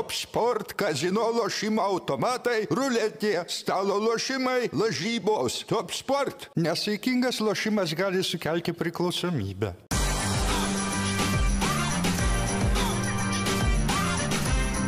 [0.00, 5.58] Top sport, kazino lošimo automatai, ruletė, stalo lošimai, lažybos.
[5.68, 6.46] Top sport.
[6.56, 9.74] Nesaikingas lošimas gali sukelti priklausomybę.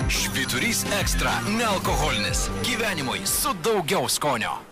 [0.08, 2.48] Švyturys ekstra- nealkoholinis.
[2.64, 4.71] Gyvenimui su daugiau skonio.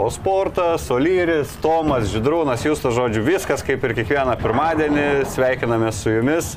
[0.00, 5.02] O sportas, Olyris, Tomas, Židrūnas, jūs to žodžiu, viskas kaip ir kiekvieną pirmadienį.
[5.28, 6.54] Sveikiname su jumis.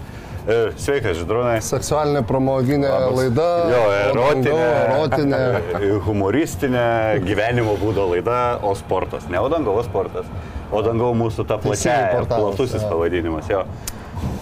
[0.48, 1.58] E, Sveikas, Židrūnai.
[1.64, 3.18] Seksualinė pramoginė Labas.
[3.20, 3.48] laida.
[3.74, 4.56] Jo, erotinė.
[4.86, 5.42] Erotinė.
[6.08, 6.86] Humoristinė
[7.28, 9.28] gyvenimo būdo laida, o sportas.
[9.28, 10.32] Ne Odangovo sportas.
[10.72, 12.94] Odangau mūsų ta portalas, platusis jo.
[12.96, 13.52] pavadinimas.
[13.52, 13.66] Jo.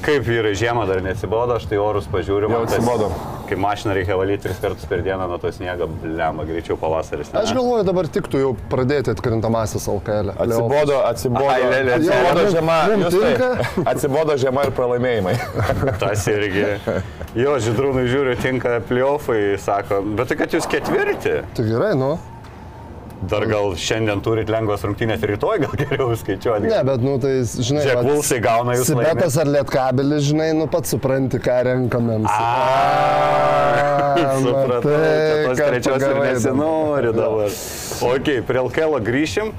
[0.02, 2.50] Kaip vyrai žiemą dar nesibodo, aš tai orus pažiūriu.
[2.50, 3.12] Jau atsibodo.
[3.52, 7.34] Kai mašiną reikia valyti tris kartus per dieną nuo to sniego, lemą greičiau pavasaris.
[7.34, 7.42] ne?
[7.44, 10.32] Aš galvoju, dabar tiktų jau pradėti atkrintamasis LKL.
[10.40, 11.50] Atsibodo, atsibodo.
[11.52, 12.50] Ai, le, atsibodo le.
[12.56, 12.78] žiema.
[13.12, 13.50] Tinka.
[13.92, 15.36] Atsibodo žiema ir pralaimėjimai.
[16.02, 16.66] Tas irgi.
[17.38, 22.16] Jo, žydrūnai žiūriu, tinka pliofai, sako, bet tai kad jūs ketvirti, Tai gerai, nu.
[23.30, 26.70] Dar gal šiandien turit lengvas rungtynės, rytoj gal geriau skaičiuoti.
[26.72, 30.94] Ne, bet, nu, tai, žinai, Žiūrėk, Vulsai gauna jūs Sibetas ar Lietkabelis, žinai, nu pats
[30.96, 32.32] supranti, ką renkamėms.
[34.42, 37.60] Supratau, čia tos trečios ir nesinori dabar.
[38.12, 39.54] Ok, prie LKL grįšim.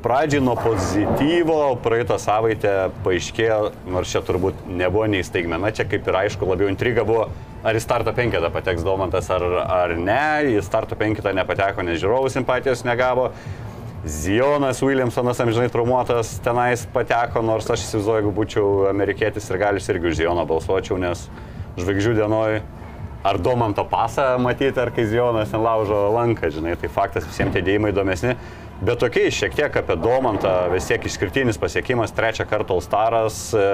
[0.00, 3.58] Pradžiai nuo pozityvo, praeitą savaitę paaiškėjo,
[3.92, 7.26] nors čia turbūt nebuvo nei staigmena, čia kaip ir aišku, labiau intriga buvo,
[7.64, 12.32] ar į starto penketą pateks Domantas ar, ar ne, į starto penketą nepateko, nes žiūrovų
[12.32, 13.30] simpatijos negavo.
[14.08, 20.08] Zionas Williamsonas amžinai traumuotas tenais pateko, nors aš įsivaizduoju, jeigu būčiau amerikietis ir galis irgi
[20.08, 21.26] už Zioną balsuočiau, nes
[21.76, 22.62] žvaigždžių dienoj
[23.28, 27.60] ar Domanto pasą matyti, ar kai Zionas ten laužo lanką, žinai, tai faktas visiems tie
[27.66, 28.38] dėjimai įdomesni.
[28.80, 33.50] Bet tokiai šiek tiek apie Domantą, vis tiek išskirtinis pasiekimas, trečią kartą Alstaras.
[33.52, 33.66] E,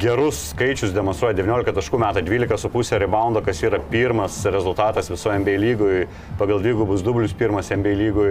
[0.00, 6.06] gerus skaičius demonstruoja 19 taškų metą, 12,5 reboundo, kas yra pirmas rezultatas visoje NBA lygui,
[6.40, 8.30] pagal dvigubus dublius pirmas NBA lygui,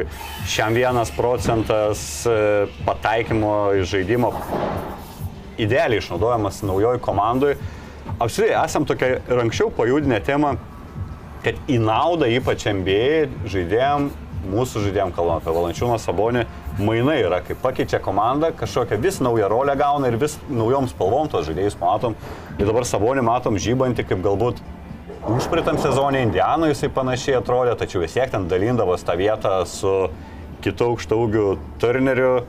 [0.49, 4.33] šiam vienas procentas e, pataikymo iš žaidimo
[5.61, 7.53] idealiai išnaudojamas naujoj komandai.
[8.17, 10.55] Apskritai, esam tokia ir anksčiau pajudinę temą,
[11.45, 14.09] kad į naudą ypač NBA žaidėjim,
[14.49, 16.45] mūsų žaidėjim, kalbant apie Valančiūną Sabonį,
[16.79, 21.47] mainai yra, kai pakeičia komandą, kažkokią vis naują rolę gauna ir vis naujom spalvom tos
[21.49, 22.15] žaidėjus matom.
[22.59, 24.61] Ir dabar Sabonį matom žybantį, kaip galbūt
[25.35, 29.95] užpritam sezonė Indianoje jisai panašiai atrodė, tačiau vis tiek ten dalindavos tą vietą su
[30.65, 32.45] kitu aukštaugiu Turneriu.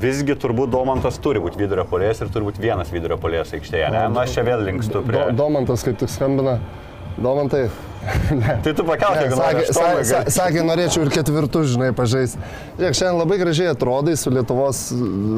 [0.00, 3.90] Visgi turbūt Domantas turi būti vidurio polės ir turbūt vienas vidurio polės aikštėje.
[3.92, 4.06] Ne?
[4.10, 5.20] Na, aš čia vėl linkstu prie...
[5.28, 6.56] Do, Domantas kaip tik skambina.
[7.20, 7.68] Domantai.
[8.64, 12.40] Tai tu pakelk, Ne, jeigu nori, sakė, aštuonių sakė, norėčiau ir ketvirtus, žinai, pažaisti.
[12.78, 14.80] Žiūrėk, šiandien labai gražiai atrodai su Lietuvos,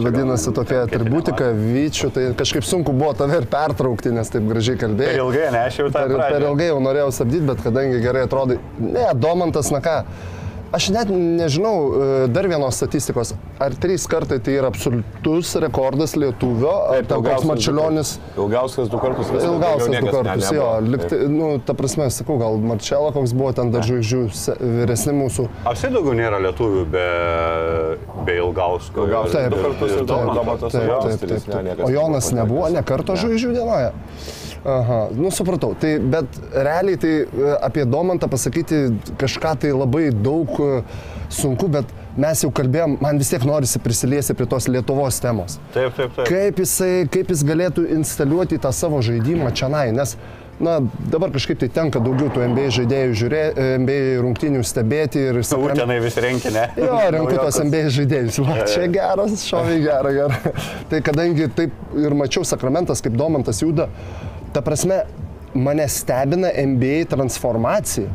[0.05, 4.85] vadinasi, tokia atributika, vyčių, tai kažkaip sunku buvo tave ir pertraukti, nes taip gražiai Per
[4.87, 5.17] kalbėjai.
[5.21, 6.47] ilgai, ne, aš jau tą Per, per pradžią.
[6.51, 8.59] ilgai jau norėjau stabdyti, bet kadangi gerai atrodai.
[8.83, 9.99] Ne, Domantas, na ką.
[10.77, 13.31] Aš net nežinau e, dar vienos statistikos.
[13.63, 18.11] Ar trys kartai tai yra absoliutus rekordas lietuvio, ar ten koks Marčiulionis.
[18.37, 19.47] Ilgauskas du kartus viskas.
[19.49, 20.67] Ilgauskas daugiau du kartus, ne- jo.
[20.93, 24.21] Likti, nu, ta prasme, sakau, gal Marčelo koks buvo ten dar žvaigždžių
[24.83, 25.49] vyresni mūsų.
[25.73, 27.07] Apsi daugiau nėra lietuvių be,
[28.29, 29.07] be Ilgausko.
[29.07, 30.77] Ilgauskas Taip, du kartus ir Domantas.
[30.77, 33.95] taip, o Jonas nebuvo ne karto žvaigždžių dienoje.
[34.67, 35.77] Aha, nu supratau.
[35.79, 37.27] Tai, bet realiai tai e,
[37.63, 38.81] apie Domantą pasakyti
[39.21, 40.81] kažką tai labai daug e,
[41.31, 45.61] sunku, bet mes jau kalbėjom, man vis tiek norisi prisiliesti prie tos Lietuvos temos.
[45.77, 46.27] Taip, taip, taip.
[46.27, 50.17] Kaip, jisai, kaip jis galėtų instaliuoti tą savo žaidimą čia, nes
[50.59, 50.81] na,
[51.13, 55.99] dabar kažkaip tai tenka daugiau tų NBA žaidėjų žiūrėti, NBA rungtinių stebėti ir Sakrame- Utenai
[56.03, 56.63] vis renkinė.
[56.81, 58.41] Jo, renku tos NBA žaidėjus.
[58.47, 60.55] Va, čia geras, šoviai gerą, gerą.
[60.91, 63.91] Tai kadangi taip ir mačiau Sakramentas, kaip Domantas juda,
[64.57, 65.03] ta prasme,
[65.55, 68.09] mane stebina NBA transformacija.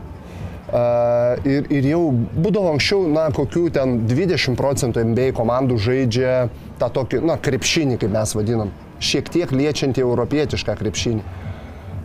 [0.72, 6.36] Uh, ir, ir jau būdavo anksčiau, na, kokių ten 20 procentų NBA komandų žaidžia
[6.80, 8.72] tą tokį, na, krepšinį, kaip mes vadinam,
[9.04, 11.26] šiek tiek liečiantį europietišką krepšinį.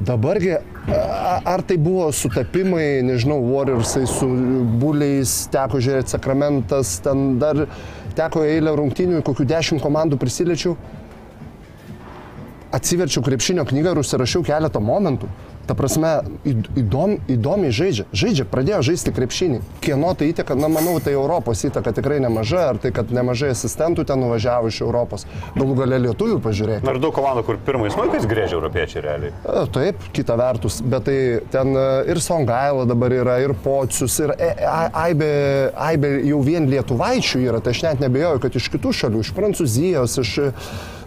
[0.04, 0.58] Dabargi,
[1.48, 4.28] ar tai buvo sutapimai, nežinau, Warriorsai su
[4.82, 7.62] buliais, teko žiūrėti Sakramentas, ten dar
[8.18, 10.76] teko eilę rungtynių, kokių dešimt komandų prisiliečiau.
[12.76, 15.28] Atsiverčiau krepšinio knygą ir užsirašiau keletą momentų.
[15.66, 16.10] Ta prasme,
[16.46, 18.04] įd- įdom, įdomiai žaidžia.
[18.14, 19.56] Žaidžia, pradėjo žaisti krepšinį.
[19.82, 24.04] Kieno tai įtaka, na manau, tai Europos įtaka tikrai nemaža, ar tai, kad nemažai asistentų
[24.06, 25.24] ten nuvažiavo iš Europos.
[25.56, 26.86] Galų gale lietuvių pažiūrėti.
[26.86, 29.32] Na ir daug komandų, kur pirmais smuikais grėžia europiečiai realiai.
[29.42, 31.18] E, Taip, kita vertus, bet tai
[31.50, 34.54] ten e, ir Songaila dabar yra, ir Pocius, ir e-
[34.94, 35.32] Aibė,
[35.74, 40.20] Aibė jau vien lietuvaičių yra, tai aš net nebejoju, kad iš kitų šalių, iš Prancūzijos,
[40.22, 40.36] iš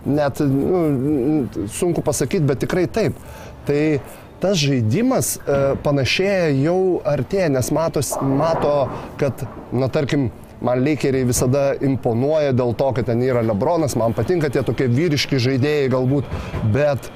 [0.06, 3.18] net, nu, sunku pasakyti, bet tikrai taip.
[3.68, 3.82] Tai
[4.40, 8.76] tas žaidimas e, panašėja jau artėja, nes matos, mato,
[9.20, 10.30] kad, na tarkim,
[10.60, 15.40] Man Lakeriai visada imponuoja dėl to, kad ten yra Lebronas, man patinka tie tokie vyriški
[15.40, 16.28] žaidėjai galbūt,
[16.74, 17.08] bet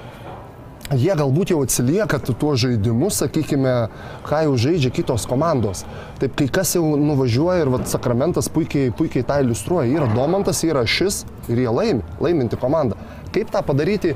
[0.92, 3.88] jie galbūt jau atsilieka tu- tuo žaidimu, sakykime,
[4.28, 5.86] ką jau žaidžia kitos komandos.
[6.20, 9.88] Taip, kai kas jau nuvažiuoja ir vat, Sakramentas puikiai, puikiai tą iliustruoja.
[9.90, 12.96] Yra Domantas, yra šis ir jie laimi, laiminti komandą.
[13.32, 14.16] Kaip tą padaryti?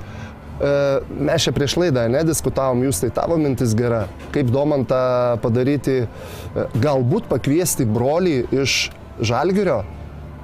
[0.59, 4.07] E, Mes čia prieš laidą nediskutavom, jūs tai tavo mintis gera.
[4.33, 6.07] Kaip Domantą padaryti, e,
[6.81, 8.89] galbūt pakviesti brolį iš
[9.21, 9.83] Žalgirio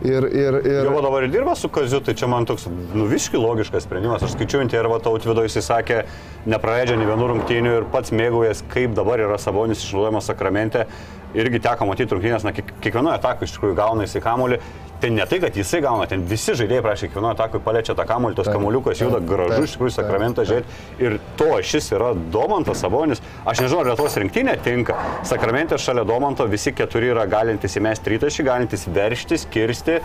[0.01, 3.40] ir, ir, ir, Jau dabar ir dirba su Kaziu, tai čia man toks, nu, visiškai
[3.40, 4.24] logiškas sprendimas.
[4.25, 6.04] Aš skaičiu intervą tautvido, jis sakė,
[6.50, 10.88] nepraleidžia nei vienų rungtynių ir pats mėgaujas, kaip dabar yra Sabonis išnaudojamas sakramente.
[11.34, 14.60] Irgi teko matyti rungtynės, na, kiek- kiekvienoje atakoje iš tikrųjų gauna jisai kamuolį.
[15.04, 18.38] Ten ne tai, kad jisai gauna, ten visi žaidėjai prašė, kiekvienoje atakoje paliečia tą kamuolį,
[18.38, 20.78] tos kamuoliukas juda gražu, taip, iš tikrųjų sakramentą žiūrėti.
[21.04, 23.20] Ir to šis yra Domantas Sabonis.
[23.44, 24.96] Aš nežinau, ar Lietuvos rinktinė tinka.
[25.28, 30.00] Sakramente šalia Domanto visi keturi yra galintys įmesti rytašį, galintys verštis, kirsti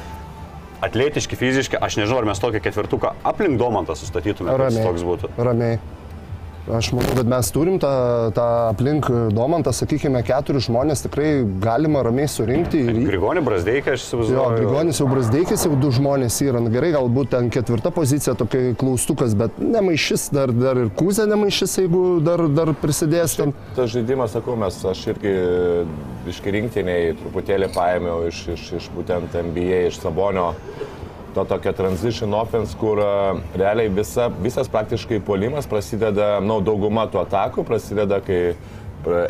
[0.82, 5.32] atletiški, fiziški, aš nežinau, ar mes tokį ketvirtuką aplink Domantą sustatytume, kad jis toks būtų.
[5.38, 5.78] Ramiai.
[6.74, 7.90] Aš manau, kad mes turim tą,
[8.36, 11.30] tą aplink Domantą, sakykime, keturis žmonės tikrai
[11.62, 12.82] galima ramiai surinkti.
[12.92, 14.58] Ir, Grigonį Brasdeiką aš jo, įsivaizduoju.
[14.58, 16.60] Grigonis jau Brasdeikis, jau du žmonės yra.
[16.64, 21.78] Na, gerai, galbūt ten ketvirta pozicija, tokia klaustukas, bet nemaišys, dar, dar ir Kūzė nemaišys,
[21.84, 23.56] jeigu dar, dar prisidės ten.
[23.78, 25.34] Tas žaidimas, sakau, mes, aš irgi
[26.28, 30.50] iški rinktiniai truputėlį paėmiau iš, iš, iš būtent NBA, iš Sabonio
[31.34, 33.12] to tokio transition offense, kur a,
[33.58, 38.42] realiai visa, visas praktiškai puolimas prasideda, na, nu, dauguma tų atakų prasideda, kai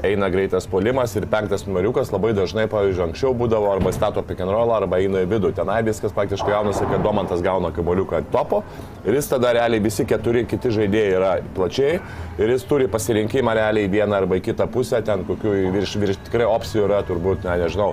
[0.03, 4.51] eina greitas puolimas ir penktas numeriukas labai dažnai, pavyzdžiui, anksčiau būdavo arba stato pick and
[4.53, 5.53] roll, arba eina į vidų.
[5.57, 8.63] Tenai viskas praktiškai gaunasi, kad Domantas gauna kamuoliuką ant topo
[9.05, 11.99] ir jis tada realiai visi keturi kiti žaidėjai yra plačiai
[12.39, 16.23] ir jis turi pasirinkimą realiai į vieną arba į kitą pusę, ten kokių virš, virš
[16.31, 17.93] tikrai opcijų yra, turbūt, ne, nežinau.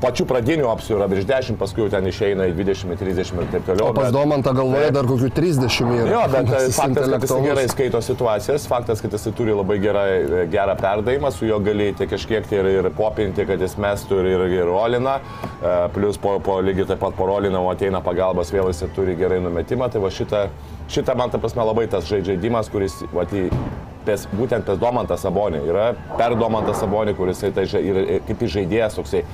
[0.00, 3.66] Pačių pradinių opcijų yra virš 10, paskui jau ten išeina į 20, 30 ir taip
[3.68, 3.90] toliau.
[3.90, 6.06] O pas bet- Domantą galvoje dar kokių 30 yra.
[6.14, 10.04] Jo, bet e, faktas, kad jis gerai skaito situacijas, faktas, kad jis turi labai gerą,
[10.52, 14.30] gerą perdavimą, su juo gali tai kažkiek tai ir, ir popinti, kad jis mestų ir,
[14.38, 15.18] ir, ir rolina,
[15.60, 19.12] E, plus po, po lygiai taip pat po rolina, o ateina pagalbas, vėl jis turi
[19.18, 20.46] gerai numetimą, tai va šitą,
[20.88, 23.50] šitą man ta prasme labai tas žai- žaidimas, kuris va, tai,
[24.06, 29.22] pes, būtent pes Domantą Sabonį, yra per Domantą Sabonį, kuris tai, ir kaip žaidėjas toksai
[29.22, 29.26] e,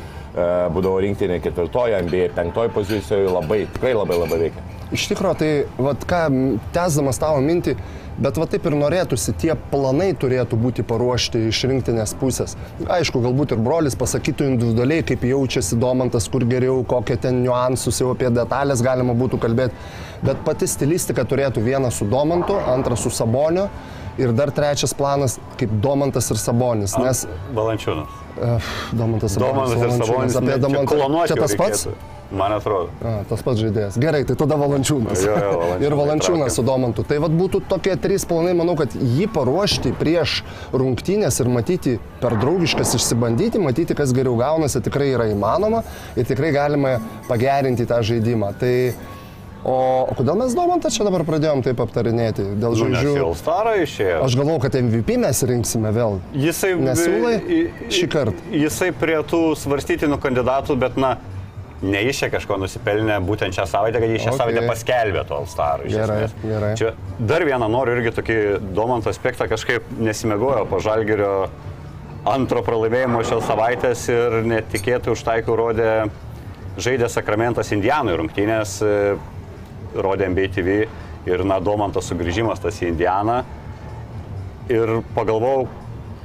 [0.75, 4.67] būdavo rinktinė ketvirtoje, NBA penktoje pozicijoje, labai, tikrai labai labai veikia.
[4.95, 5.53] Iš tikrųjų, tai,
[5.83, 6.27] vad ką,
[6.75, 7.75] tęsdamas tavo mintį,
[8.23, 12.55] bet va taip ir norėtųsi, tie planai turėtų būti paruošti iš rinktinės pusės.
[12.87, 18.15] Aišku, galbūt ir brolis pasakytų individualiai, kaip jaučiasi Domantas, kur geriau, kokie ten niuansus, jau
[18.15, 19.75] apie detalės galima būtų kalbėti,
[20.23, 23.67] bet pati stilistika turėtų vieną su Domantu, antrą su Saboniu
[24.19, 28.21] ir dar trečias planas kaip Domantas ir Sabonis, nes Valančiūnas.
[28.93, 30.37] Domantas, Domantas ir Valančiūnas, Sabonis.
[30.37, 31.27] apie čia Domantą.
[31.27, 31.87] Čia jau tas pats?
[31.87, 32.91] reikėtų, Man atrodo.
[33.07, 33.97] A, tas pats žaidėjas.
[34.03, 35.21] Gerai, tai tada Valančiūnas.
[35.23, 37.05] Jo, jo, Valančiūną ir Valančiūnas su Domantu.
[37.07, 40.41] Tai vad būtų tokie trys planai, manau, kad jį paruošti prieš
[40.75, 45.85] rungtynės ir matyti per draugiškas išsibandyti, matyti, kas geriau gaunasi, tikrai yra įmanoma
[46.19, 46.97] ir tikrai galima
[47.31, 48.51] pagerinti tą žaidimą.
[48.59, 48.75] Tai,
[49.67, 49.77] o,
[50.11, 52.45] o kodėl mes Domantą čia dabar pradėjom taip aptarinėti?
[52.63, 53.15] Dėl Nu, žodžių.
[53.19, 54.21] jau starą išėjo.
[54.27, 56.21] Aš galvau, kad MVP mes rinksime vėl.
[56.35, 57.37] Jisai Nesiūlai
[57.91, 58.51] šį kartą?
[58.55, 61.17] Jisai prie tų svarstytinų kandidatų, bet na,
[61.83, 64.41] ne jis čia kažko nusipelnė būtent šią savaitę, kad jis šią Okay.
[64.41, 65.91] savaitę paskelbė to Alstarą.
[65.93, 66.73] Gerai, gerai.
[66.81, 68.39] Čia dar vieną noriu irgi tokį
[68.79, 71.49] domantą aspektą, kažkaip nesimėgojo po Žalgerio
[72.27, 75.91] antro pralaimėjimo šios savaitės ir netikėtai užtaikų rodė
[76.83, 78.81] žaidė Sakramentas Indijanui rungtynės,
[80.05, 80.79] rodė MBTV
[81.27, 83.43] ir na, Domantas sugrįžimas tas į Indianą
[84.73, 85.67] ir pagalvojau,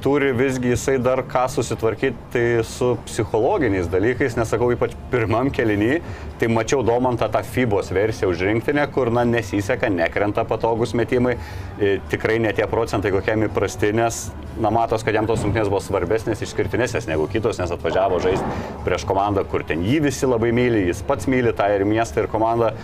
[0.02, 6.00] turi visgi jisai dar ką susitvarkyti tai su psichologiniais dalykais, nesakau ypač pirmam kelinį,
[6.40, 11.36] tai mačiau Domantą tą FIBOS versiją už rinktinę, kur na, nesiseka, nekrenta patogus metimai,
[11.78, 14.24] e, tikrai ne tie procentai kokiam įprasti, nes
[14.58, 19.06] na, matos, kad jam tos rungtynės buvo svarbesnės, išskirtinesnės negu kitos, nes atvažiavo žaisti prieš
[19.06, 22.74] komandą, kur ten jį visi labai myli, jis pats myli tą ir miestą, ir komandą.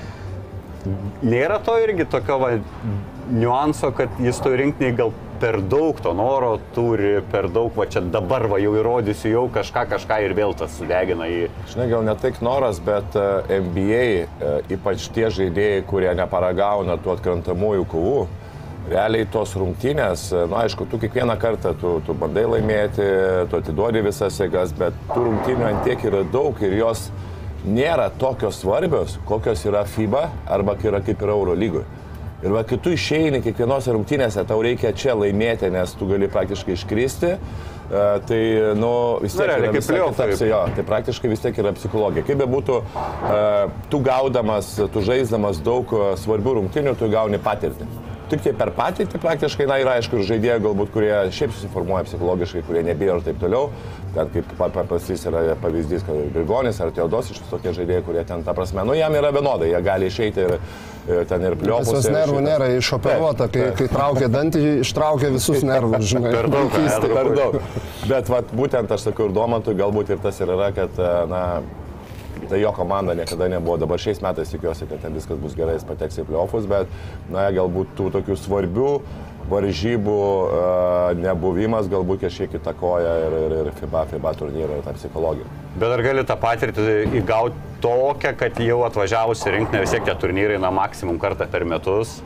[1.22, 2.52] Nėra to irgi tokio va,
[3.32, 8.02] niuanso, kad jis to rinkiniai gal per daug to noro turi, per daug, va čia
[8.02, 11.44] dabar va jau įrodysiu jau kažką, kažką ir vėl tas sudegina į...
[11.72, 17.14] Žinai, gal ne tik noras, bet e, NBA, e, ypač tie žaidėjai, kurie neparagauna tų
[17.14, 18.18] atkrantamųjų kovų,
[18.88, 23.08] realiai tos rungtynės, na nu, aišku, tu kiekvieną kartą tu, tu bandai laimėti,
[23.50, 27.08] tu atiduodi visas jėgas, bet tų rungtynių ant tiek yra daug ir jos
[27.68, 31.86] nėra tokios svarbios, kokios yra FIBA arba yra kaip yra Euro lygoje.
[32.38, 36.76] Ir va, kai tu išeini kiekvienose rungtynėse, tau reikia čia laimėti, nes tu gali praktiškai
[36.76, 37.32] iškristi.
[37.88, 38.38] Uh, tai,
[38.76, 38.90] nu,
[39.24, 40.26] vis tiek Na, yra kaip visai pliofai.
[40.28, 42.22] kita psi- jo, tai praktiškai vis tiek yra psichologija.
[42.28, 47.88] Kaip bebūtų, uh, tu gaudamas, tu žaisdamas daug uh, svarbių rungtynių, tu gauni patirtį.
[48.28, 52.60] Tik tai per patirtį praktiškai, na ir aišku, ir žaidėjai galbūt, kurie šiaip susiformuoja psichologiškai,
[52.66, 53.70] kurie nebijo ir taip toliau.
[54.14, 58.44] Ten kaip pa- paprastas yra pavyzdys, kad Grigonis ar Teodos iš tokie žaidėjai, kurie ten,
[58.44, 60.54] ta prasme, nu jam yra vienodai, jie gali išeiti ir,
[61.08, 61.88] ir ten ir pliopus.
[62.04, 62.48] ir nervų šitas.
[62.50, 66.32] nėra išoperuota, kai, kai traukia dantį, ištraukia visus nervus, žinai.
[66.38, 66.78] Per daug,
[67.14, 67.60] per daug.
[68.08, 71.00] Bet vat, būtent aš sakau ir Domantui, galbūt ir tas ir yra, kad
[71.32, 71.42] na,
[72.50, 73.78] tai jo komanda niekada nebuvo.
[73.80, 76.90] Dabar šiais metais tikiuosi, kad ten viskas bus gerai, jis pateks į playoffus, bet
[77.32, 78.92] na, galbūt tų tokių svarbių
[79.48, 85.48] varžybų uh, nebuvimas galbūt kažkiek įtakoja ir, ir, ir FIBA, FIBA turnyrą ir tą psichologiją.
[85.78, 90.16] Bet ar gali tą patirtį įgauti tokią, kad jau atvažiavus į rinkinį vis tiek tie
[90.20, 92.18] turnyrai, na, maksimum kartą per metus?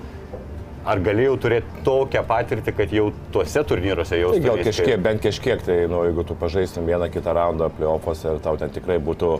[0.82, 4.32] Ar galėjau turėti tokią patirtį, kad jau tuose turnyruose jau...
[4.34, 8.40] Tai gal kažkiek, bent kažkiek, tai nu, jeigu tu pažaistum vieną kitą raundą playoffuose ir
[8.42, 9.36] tau ten tikrai būtų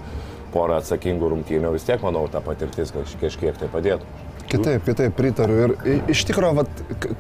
[0.52, 4.06] pora atsakingų rungtynių, vis tiek, manau, ta patirtis kaž- kažkiek tai padėtų.
[4.52, 5.70] Kitaip, kitaip, pritariu.
[5.86, 6.66] Ir iš tikrųjų,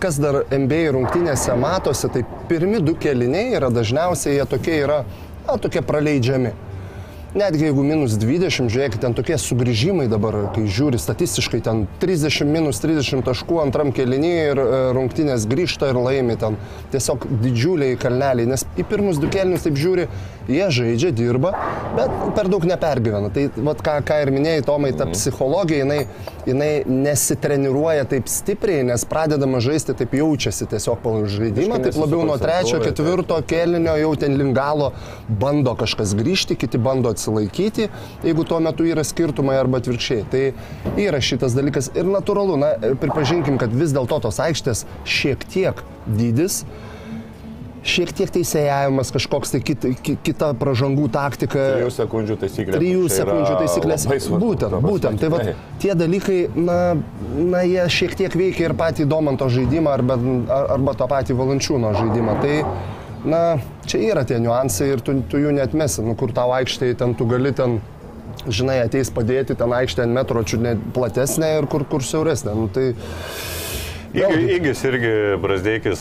[0.02, 5.04] kas dar NBA rungtynėse matosi, tai pirmi du keliniai yra dažniausiai jie tokie yra,
[5.46, 6.52] na, tokie praleidžiami.
[7.32, 12.82] Netgi jeigu minus 20, žiūrėkit, ten tokie sugrįžimai dabar, kai žiūri statistiškai, ten 30 minus
[12.84, 16.58] 30 taškų antram kelinį ir e, rungtynės grįžta ir laimi ten.
[16.92, 20.04] Tiesiog didžiuliai kalneliai, nes į pirmus du kelinius taip žiūri,
[20.50, 21.54] jie žaidžia, dirba,
[21.96, 23.32] bet per daug nepergyvena.
[23.32, 26.02] Tai vat, ką, ką ir minėjai, Tomai, ta psichologija, jinai,
[26.44, 32.36] jinai nesitreniruoja taip stipriai, nes pradedama žaisti taip jaučiasi tiesiog pagal žaidimą, taip labiau nuo
[32.42, 34.92] trečio, ketvirto kelnio jau ten link galo
[35.28, 37.88] bando kažkas grįžti, kiti bando atsilaikyti,
[38.26, 40.24] jeigu tuo metu yra skirtumai arba atvirkščiai.
[40.32, 40.44] Tai
[40.98, 46.64] yra šitas dalykas ir natūralu, na, pripažinkim, kad vis dėlto tos aikštės šiek tiek dydis.
[47.82, 51.58] Šiek tiek teisėjavimas, kažkoks tai kita, ki- kita pražangų taktika.
[51.80, 52.76] Trijų sekundžių taisyklė.
[52.76, 54.04] Trijų čia yra sekundžių taisyklės.
[54.38, 55.18] Būtent, būtent.
[55.18, 55.40] Tai va,
[55.82, 56.76] tie dalykai, na,
[57.34, 61.90] na, jie šiek tiek veikia ir patį Domanto žaidimą arba, ar- arba tą patį Valančiūno
[61.98, 62.36] žaidimą.
[62.44, 62.60] Tai,
[63.24, 66.02] na, čia yra tie niuansai ir tu, tu jų netmesi.
[66.04, 67.78] Nu, kur tau aikštėje ten tu gali ten,
[68.48, 70.64] žinai, ateis padėti ten aikštė ant metro čiut
[70.96, 72.54] platesnė ir kur, kur siauresnė.
[72.58, 72.92] Nu, tai,
[74.12, 76.00] Įgi- Įgis irgi Brasdeikis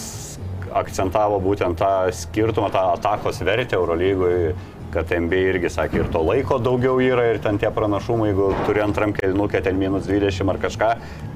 [0.75, 4.53] akcentavo būtent tą skirtumą, tą atakos vertę Eurolygoje,
[4.93, 8.83] kad MB irgi sakė, ir to laiko daugiau yra, ir ten tie pranašumai, jeigu turi
[8.83, 10.89] antram kelnukė, ten minus 20 ar kažką,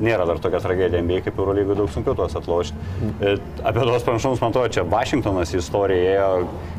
[0.04, 2.90] nėra dar tokia tragedija MB kaip Eurolygoje, daug sunkiau tuos atlošti.
[3.20, 3.36] E,
[3.66, 6.30] Apie tuos pranašumus, man atrodo, čia Vašingtonas į istoriją ėjo,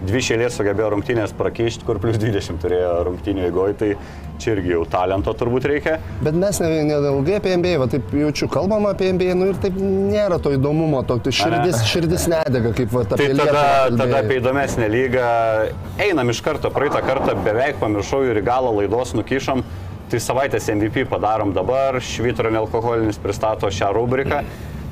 [0.06, 3.92] dvi šėlės sugebėjo rungtynės prakišti, kur plus 20 turėjo rungtynių įgoj, tai
[4.40, 5.96] čia irgi jau talento turbūt reikia.
[6.24, 9.78] Bet mes ne, ne apie NBA, va taip jaučiu, kalbam apie NBA, nu ir taip
[9.80, 13.64] nėra to įdomumo, to tai širdis, širdis nedega, kaip va, Tai apie tada,
[13.94, 15.26] tada apie įdomesnę lygą
[16.06, 19.64] einam iš karto, praeitą kartą beveik pamiršau ir į galą laidos nukišom.
[20.06, 24.44] Tai savaitės MVP padarom dabar, Švitro nealkoholinis pristato šią rubriką.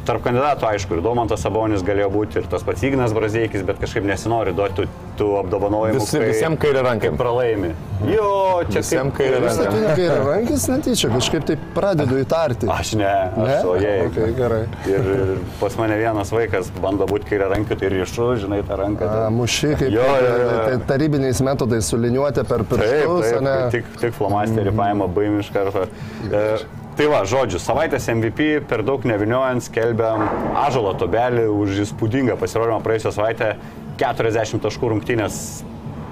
[0.04, 4.04] Tarp kandidatų, aišku, ir Domantas Sabonis galėjo būti, ir tas pats Ignas Brazdeikis, bet kažkaip
[4.04, 6.00] nesinori duoti tų, tų apdovanojimų.
[6.02, 7.08] Visi- visiem kairė ranka.
[7.08, 7.70] Kaip pralaimi.
[8.04, 9.70] Jo, čia Visiem kaip- kairė Vis ranka.
[9.72, 12.68] dėlto ne kairė rankis netyčia, kažkaip taip pradedu įtarti.
[12.68, 13.56] Aš ne, aš Ne?
[13.64, 13.96] o jei.
[14.10, 14.60] Okay, gerai.
[14.86, 19.08] Ir, ir pas mane vienas vaikas bando būti kairė rankiu, tai ryšu, žinai, tą ranką.
[19.08, 20.60] A, Muši kaip Jo, jo, jo.
[20.68, 23.56] tai tarybiniais metodais suliniuoti per Taip, pirštus, taip, ne?
[23.70, 24.76] tik, tik flomasterį mm.
[24.76, 25.86] paima baim iš karto.
[26.30, 26.58] E,
[26.98, 30.24] tai va, žodžiu, savaitės MVP per daug neviniojant skelbiam
[30.62, 33.54] Ažalo tobelį už įspūdingą pasirodymą praėjusią savaitę.
[33.98, 35.36] 40 taškų rungtynės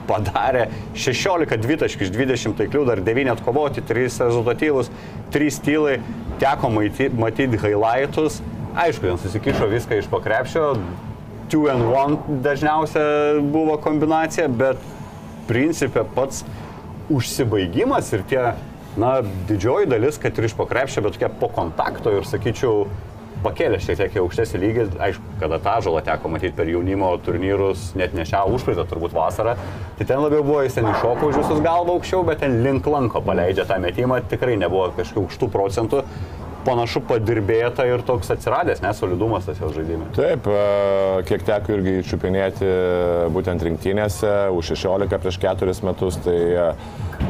[0.06, 4.90] padarė 16 dvitaškių iš 20 taiklių, dar 9 atkovoti, 3 rezultatyvus,
[5.34, 5.96] 3 tylai,
[6.42, 8.40] teko matyti highlightus.
[8.72, 10.72] Aišku, jiems susikišo viską iš pakrepšio,
[11.52, 13.04] 2 and 1 dažniausia
[13.52, 14.80] buvo kombinacija, bet
[15.50, 16.42] principė pats
[17.12, 18.44] užsibaigimas ir tie,
[19.00, 19.14] na,
[19.48, 22.86] didžioji dalis, kad ir iš pakrepšio, bet tokia po kontakto ir, sakyčiau,
[23.42, 24.84] pakėlė šiek tiek į aukštesnį lygį.
[25.02, 29.56] Aišku, kada tą žalą teko matyti per jaunimo turnyrus, net ne šią užpraeitą, turbūt vasarą.
[29.98, 33.22] Tai ten labiau buvo, jis ten iššoko už visus galvą aukščiau, bet ten link lanko
[33.24, 36.06] paleidžia tą metimą, tikrai nebuvo kažkokių aukštų procentų.
[36.62, 40.12] panašu padirbėta ir toks atsiradęs nesolidumas tas jo žaidimas.
[40.14, 42.68] Taip, e, kiek teko irgi čiupinėti
[43.34, 46.68] būtent rinktynėse už 16 prieš 4 metus, tai e,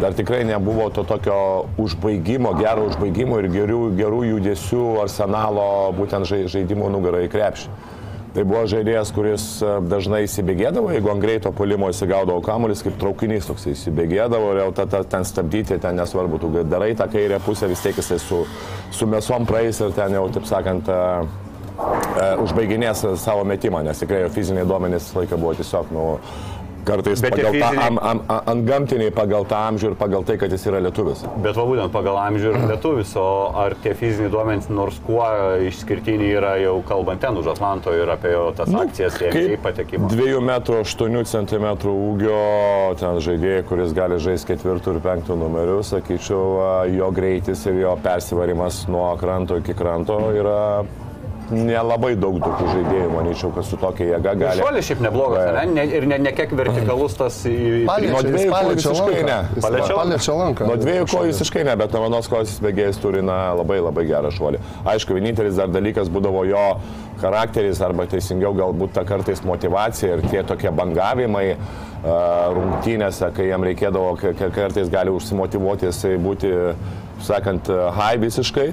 [0.02, 1.38] dar tikrai nebuvo to tokio
[1.78, 7.74] užbaigimo, gero užbaigimo ir gerų, gerų judesių arsenalo būtent žai- žaidimo nugarą į krepšį.
[8.32, 13.50] Tai buvo žaidėjas, kuris e, dažnai įsibėgėdavo, jeigu ant greito polimo įsigaudavo kamuolis, kaip traukinys
[13.50, 17.68] toks įsibėgėdavo ir jau ta, ta, ten stabdyti, ten nesvarbu, tu darai tą kairę pusę,
[17.68, 18.40] vis tiek jisai su,
[18.90, 21.28] su mesom praeis ir ten jau, taip sakant, e,
[21.76, 26.06] e, užbaiginės savo metimą, nes tikrai jo fiziniai duomenys visą laiką buvo tiesiog, nu,
[26.84, 30.24] kartais Bet pagal tą fiziniai- am, am, am, ant gamtiniai, pagal tą amžių ir pagal
[30.28, 31.22] tai, kad jis yra lietuvis.
[31.44, 33.26] Bet va būtent pagal amžių ir lietuvis, o
[33.64, 35.22] ar tie fiziniai duomenys nors kuo
[35.68, 40.08] išskirtiniai yra jau kalbant ten už Atlanto ir apie jo tas akcijas, jie patekimo.
[40.10, 42.40] 2 m 8 cm ūgio,
[42.98, 46.42] ten žaidėjai, kuris gali žaisti ketvirtų ir penktų numerių, sakyčiau,
[46.92, 50.84] jo greitis ir jo persivarimas nuo kranto iki kranto yra
[51.52, 54.62] nelabai daug tokių žaidėjų, manyčiau, kad su tokia jėga gali.
[54.62, 55.64] Šuolis šiaip neblogas, ne?
[55.76, 55.84] ne?
[55.98, 57.84] Ir ne, ne kiek vertikalus tas į...
[57.88, 59.26] Paliečia, Nuo dviejų kojų visiškai lanką.
[59.28, 59.62] ne.
[59.66, 60.36] Paliečia?
[60.38, 60.68] Lanką.
[60.70, 64.06] Nuo dviejų kojų visiškai ne, bet nuo vienos kojos jis bėgėjais turi na, labai labai
[64.08, 64.62] gerą šuolį.
[64.94, 66.64] Aišku, vienintelis dar dalykas būdavo jo
[67.22, 71.58] charakteris arba teisingiau galbūt ta kartais motivacija ir tie tokie bangavimai a,
[72.56, 76.50] rungtynėse, kai jam reikėdavo, kartais gali užsimotivuoti jisai būti,
[77.22, 78.72] sakant, high visiškai.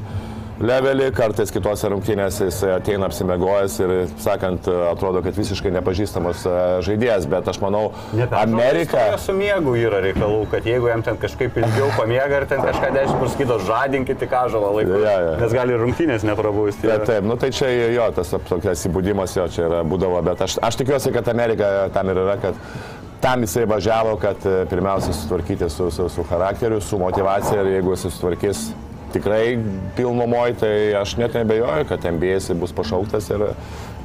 [0.59, 7.29] Levelį, kartais kitose rungtynėse jis ateina apsimegojęs ir, sakant, atrodo, kad visiškai nepažįstamas a, žaidėjas,
[7.31, 7.85] bet aš manau,
[8.35, 9.05] Amerika...
[9.23, 13.23] Su miegu yra reikalų, kad jeigu jam ten kažkaip ilgiau pamiega ir ten kažką dešimt
[13.23, 14.99] praskydo, žadinkite kažą laiką.
[15.05, 15.33] Ja, ja.
[15.39, 16.91] Nes gali rungtynės neprabūsti.
[16.91, 20.59] Taip, taip, nu tai čia jo, tas tokias įbūdimas jo čia yra būdavo, bet aš,
[20.65, 22.59] aš tikiuosi, kad Amerika tam ir yra, kad
[23.23, 27.95] tam jisai važiavo, kad e, pirmiausia sutvarkyti su, su, su charakteriu, su motivacija ir jeigu
[27.95, 28.67] jis sutvarkys
[29.13, 29.59] tikrai
[29.97, 33.45] pilnumoj, tai aš net nebejoju, kad MBA jisai bus pašauktas ir,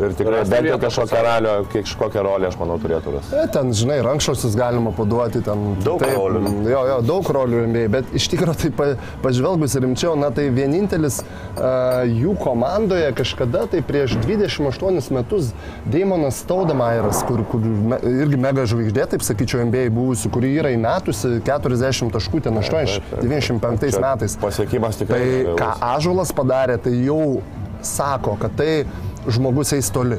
[0.01, 3.39] ir tikrai bent jau kažkokią, ralio, kažkokią rolę, aš manau, turėtų rasti.
[3.39, 6.43] E, Ten, žinai, rankšluostis galima paduoti, ten Daug rolių.
[6.71, 8.89] Jo, jo, daug rolių NBA, bet iš tikrųjų tai pa,
[9.25, 15.53] pažvelgus rimčiau, na tai vienintelis uh, jų komandoje kažkada, tai prieš 28 metus
[15.91, 21.39] Daimonas Staudamairas, kur, kur me, irgi mega žvaigždė, taip sakyčiau, NBA buvusi, kuri yra įmetusi
[21.47, 24.39] 40 taškų, ten 8, 95 Čia metais.
[24.43, 25.21] Pasiekimas tikrai.
[25.21, 27.43] Tai ką Ažulas padarė, tai jau
[27.85, 28.85] sako, kad tai
[29.29, 30.19] žmogus eis toli.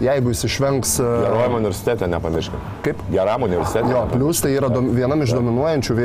[0.00, 0.94] Jeigu jis išvengs...
[1.04, 2.60] e, Geram universitete, nepamirškime.
[2.86, 3.02] Kaip?
[3.12, 3.90] Geram universitete.
[3.92, 5.96] Jo, plus tai yra dom, vienam iš dominuojančių,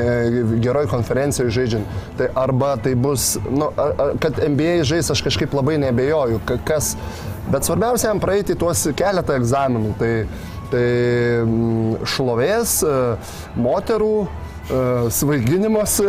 [0.66, 1.94] geroj konferencijoje žaidžiant.
[2.20, 3.70] Tai arba tai bus, nu,
[4.20, 6.92] kad NBA žais, aš kažkaip labai nebejoju, ka- kas.
[7.48, 9.94] Bet svarbiausia jam praeiti tuos keletą egzaminų.
[10.02, 10.12] Tai,
[10.74, 10.86] tai
[11.46, 13.00] mm, šlovės, e,
[13.64, 14.14] moterų,
[15.14, 16.00] svaiginimas.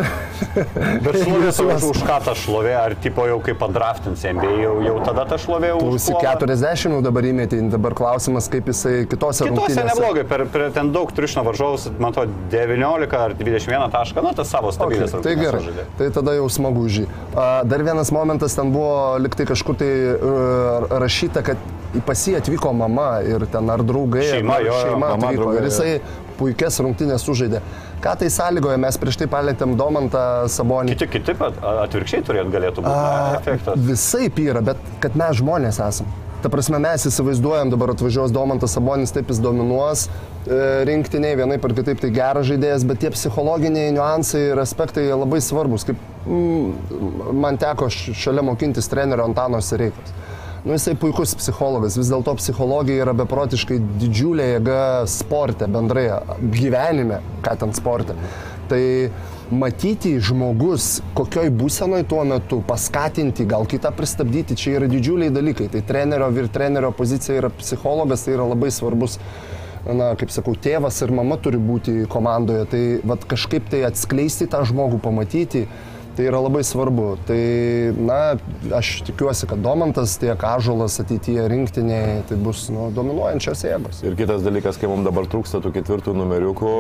[1.04, 4.96] Bet šlovės už, už ką ta šlovė, ar tipo jau kaip padraftins MBA, jau, jau
[5.06, 5.96] tada ta šlovė už...
[5.96, 9.86] Būsi 40 jau dabar įmetė, dabar klausimas, kaip jisai kitose Kitose rungtynėse.
[9.90, 14.72] neblogai, per, per ten daug triušino varžovus, to 19 ar 21 tašką, nu tas savo
[14.74, 16.86] stabilės Okay, tai gerai, tai tada jau smagu.
[17.34, 21.60] A, Dar vienas momentas ten buvo liktai kažkur tai uh, rašyta, kad
[22.06, 25.42] pas jį atvyko mama ir ten ar draugai, Šeima, ar jo, jo, šeima mama, atvyko
[25.42, 27.62] draugai, ir jisai puikias rungtynės sužaidė.
[28.04, 30.20] Ką tai sąlygoja, mes prieš tai palėtėm Domantą
[30.52, 30.94] Sabonį.
[30.94, 33.82] Kiti, kiti, atvirkščiai turėtų galėtų būti ne, efektas.
[33.88, 36.22] Visai yra, bet kad mes žmonės esame.
[36.44, 41.72] Ta prasme, mes įsivaizduojam, dabar atvažiuos Domantas Sabonis, taip jis dominuos e, rinktiniai, vienaip ar
[41.74, 45.88] kitaip tai geras žaidėjas, bet tie psichologiniai niuansai ir aspektai labai svarbus.
[45.88, 50.12] Kaip mm, man teko šalia mokintis trenerio Antano Sereikos.
[50.66, 56.08] Nu, jisai puikus psichologas, vis dėlto psichologija yra beprotiškai didžiulė jėga sporte, bendrai
[56.42, 58.16] gyvenime, ką ten sporte.
[58.66, 58.80] Tai
[59.54, 65.68] matyti žmogus, kokioj būsenoj tuo metu, paskatinti, gal kitą pristabdyti, čia yra didžiuliai dalykai.
[65.70, 69.20] Tai trenerio ir trenerio pozicija yra psichologas, tai yra labai svarbus.
[69.86, 74.66] Na, kaip sakau, tėvas ir mama turi būti komandoje, tai vat, kažkaip tai atskleisti tą
[74.66, 75.68] žmogų, pamatyti,
[76.16, 77.06] tai yra labai svarbu.
[77.28, 77.38] Tai,
[78.00, 78.18] na,
[78.78, 84.00] aš tikiuosi, kad Domantas, tiek Ažulas ateityje rinktiniai, tai bus nu, dominuojančios jėgos.
[84.06, 86.72] Ir kitas dalykas, kai mums dabar trūksta tų ketvirtų numeriukų,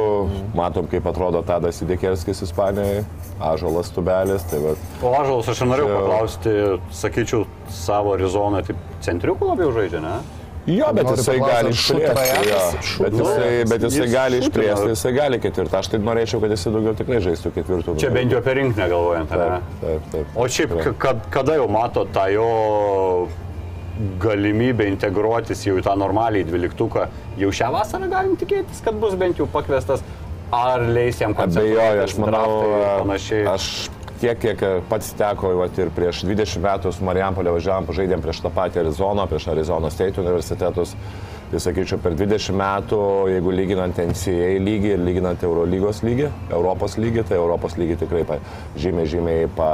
[0.56, 3.04] matom, kaip atrodo Tadas Idekerskis Ispanijoje,
[3.52, 4.74] Ažalas Tubelis, tai va.
[5.02, 6.56] O Ažalas, aš norėjau paklausti,
[7.04, 7.44] sakyčiau,
[7.84, 10.18] savo Arizoną, taip centriukų labiau žaidžia, ne?
[10.66, 12.26] Jo, bet Noriu jisai gali ar išplėsti.
[12.50, 12.62] jo.
[13.04, 15.78] Bet jisai, bet jisai Jis gali išplėsti, jisai gali ketvirtą.
[15.78, 17.94] Aš tai norėčiau, kad jisai daugiau tikrai žaistų ketvirtų.
[18.02, 19.46] Čia bent jau apie rinkinį galvojant, ne?
[19.46, 20.34] Taip, taip, taip.
[20.34, 22.48] O šiaip, kad, kada jau mato tą jo
[24.20, 27.06] galimybę integruotis jau į tą normaliai dvyliktuką,
[27.40, 30.02] jau šią vasarą galim tikėtis, kad bus bent jau pakviestas,
[30.52, 32.50] ar leis jam Abejoju, aš manau,
[33.04, 33.46] panašiai.
[33.54, 33.70] aš
[34.20, 38.42] tiek, kiek e, pats teko, vat, ir prieš 20 metų su Marijampolė važiavam, pažaidėm prieš
[38.44, 40.96] tą patį Arizoną, prieš Arizono State universitetus.
[41.46, 42.98] Tai sakyčiau, per 20 metų,
[43.30, 48.40] jeigu lyginant NCAA lygį ir lyginant Eurolygos lygį, Europos lygį, tai Europos lygį tikrai pa,
[48.74, 49.70] žymiai, žymiai pa,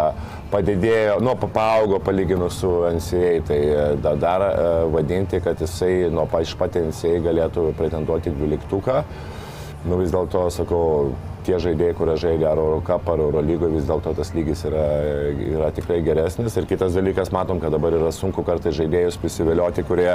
[0.53, 3.35] padidėjo, nu, paaugo palyginus su NCAA.
[3.49, 9.03] Tai e, da, dar e, vadinti, kad jisai nuo pat NCAA galėtų pretenduoti 12.
[9.89, 10.85] Nu vis dėlto, sakau,
[11.47, 14.85] tie žaidėjai, kurie žaidė ar Eurocup, ar Eurolygoje, vis dėlto tas lygis yra,
[15.57, 16.57] yra tikrai geresnis.
[16.59, 20.11] Ir kitas dalykas, matom, kad dabar yra sunku kartais žaidėjus prisivilioti, kurie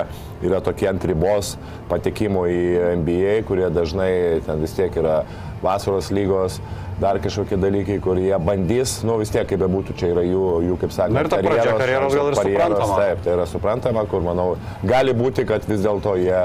[0.45, 1.55] yra tokie ant ribos
[1.91, 2.63] patekimo į
[3.03, 4.11] NBA, kurie dažnai
[4.47, 5.21] ten vis tiek yra
[5.63, 6.61] vasaros lygos
[7.01, 10.77] dar kažkokie dalykai, kur jie bandys, nu vis tiek kaip bebūtų, čia yra jų, jų
[10.81, 12.97] kaip sakoma, Na ir ta pradžia karjeros gal ir suprantama.
[13.01, 14.47] Taip, tai yra suprantama, kur manau,
[14.87, 16.41] gali būti, kad vis dėlto jie,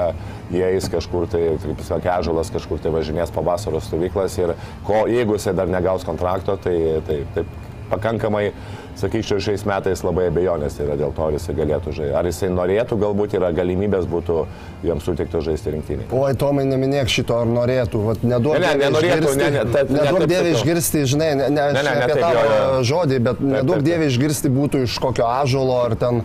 [0.53, 4.53] jie eis kažkur, tai, kaip sakė, ežalas kažkur tai važinės po vasaros stovyklas ir
[4.85, 6.77] ko, jeigu jisai dar negaus kontrakto, tai
[7.09, 8.51] taip, taip pakankamai,
[8.99, 12.13] sakyčiau, šiais metais labai abejonės yra dėl to, ar jisai galėtų žaisti.
[12.19, 14.39] Ar jisai norėtų, galbūt yra galimybės būtų
[14.85, 16.07] jiems sutikti žaisti rinktinį.
[16.13, 18.03] Oi, Tomai, neminėk šito, ar norėtų.
[18.07, 21.71] Vat, neduok Ne, ne, nenorėtų, ne, ne, ne, neduok dievė išgirsti, žinai, ne, ne, Ne,
[21.73, 23.87] ne, ne, ne ne, apie tavo žodį, bet neduok taip.
[23.87, 26.21] dievė išgirsti būtų iš kokio ažalo ar ten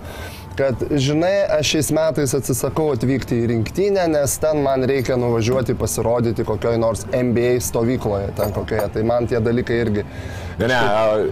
[0.58, 6.46] kad, žinai, aš šiais metais atsisakau atvykti į rinktinę, nes ten man reikia nuvažiuoti pasirodyti
[6.48, 8.88] kokioj nors NBA stovykloje, ten kokioje.
[8.96, 10.04] Tai man tie dalykai irgi.
[10.58, 10.78] Ne, ne,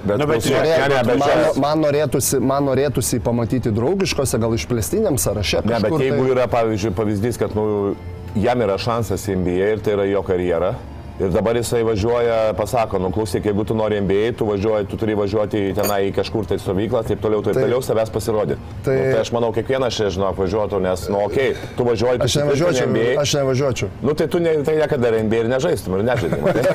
[0.07, 4.55] bet, Nu, bet žiūrėk, ne, ne, bet man, man, norėtųsi, man norėtųsi pamatyti draugiškose, gal
[4.55, 5.65] išplėstiniam sąraše.
[5.67, 7.97] Ne, bet jeigu tai- yra, pavyzdžiui, pavyzdys, kad nu,
[8.39, 10.75] jam yra šansas NBA ir tai yra jo karjera.
[11.17, 15.15] Ir dabar jisai važiuoja, pasako, nu klausyk, jeigu tu nori NBA, tu, važiuoji, tu turi
[15.17, 18.59] važiuoti tenai į kažkur tai stovyklą, taip toliau, taip Tai- toliau savęs pasirodyti.
[18.85, 21.83] Tai, tai- nu, tai aš manau, kiekvienas čia, žinok, važiuotų, nes, nu, okei, okay, tu
[21.89, 23.17] važiuoji, tu Aš nevažiuočiau, NBA.
[23.23, 23.89] aš nevažiuočiau.
[24.03, 26.41] Nu tai tu ne, tai niekada NBA ir nežaistum ir nežaidai.
[26.45, 26.65] matai?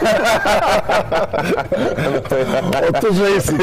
[2.82, 3.56] O tu žaisi.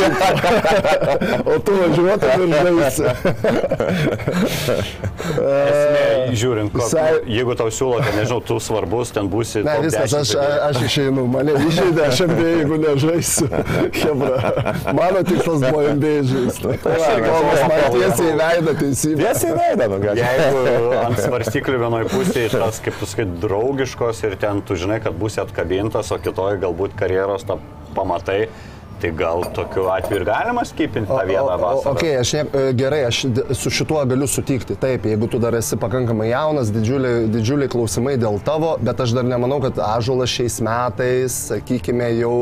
[1.45, 3.05] o tu važiuotum ir žaisi.
[5.39, 6.05] Esmė,
[6.39, 6.87] žiūrint, ko,
[7.29, 9.63] jeigu tau siūlote, nežinau, tu svarbus, ten būsi.
[9.67, 10.68] Ne, viskas, 10 aš.
[10.69, 13.49] Aš išeinu, mane išeidė, aš MBA, jeigu nežaisiu.
[13.99, 14.53] Hebra.
[14.97, 16.77] Mano tikslas buvo MBA žaisti.
[16.85, 19.19] Tai va, Tomas man tiesiai veidą teisybę.
[19.25, 20.17] Tiesiai veidą, nu ką.
[20.19, 25.17] Jeigu ant svarstyklių vienoje pusėje tas, kaip tu sakai, draugiškos ir ten tu žinai, kad
[25.19, 27.59] būsi atkabintas, o kitoje galbūt karjeros tą
[27.97, 28.47] pamatai,
[29.01, 31.93] tai gal tokiu atveju ir galima skipinti tą vieną vasarą.
[31.93, 33.21] okay, aš ne, e, gerai, aš
[33.61, 34.77] su šituo galiu sutikti.
[34.79, 39.27] Taip, jeigu tu dar esi pakankamai jaunas, didžiuliai, didžiuliai klausimai dėl tavo, bet aš dar
[39.27, 42.39] nemanau, kad Ažulas šiais metais, sakykime, jau,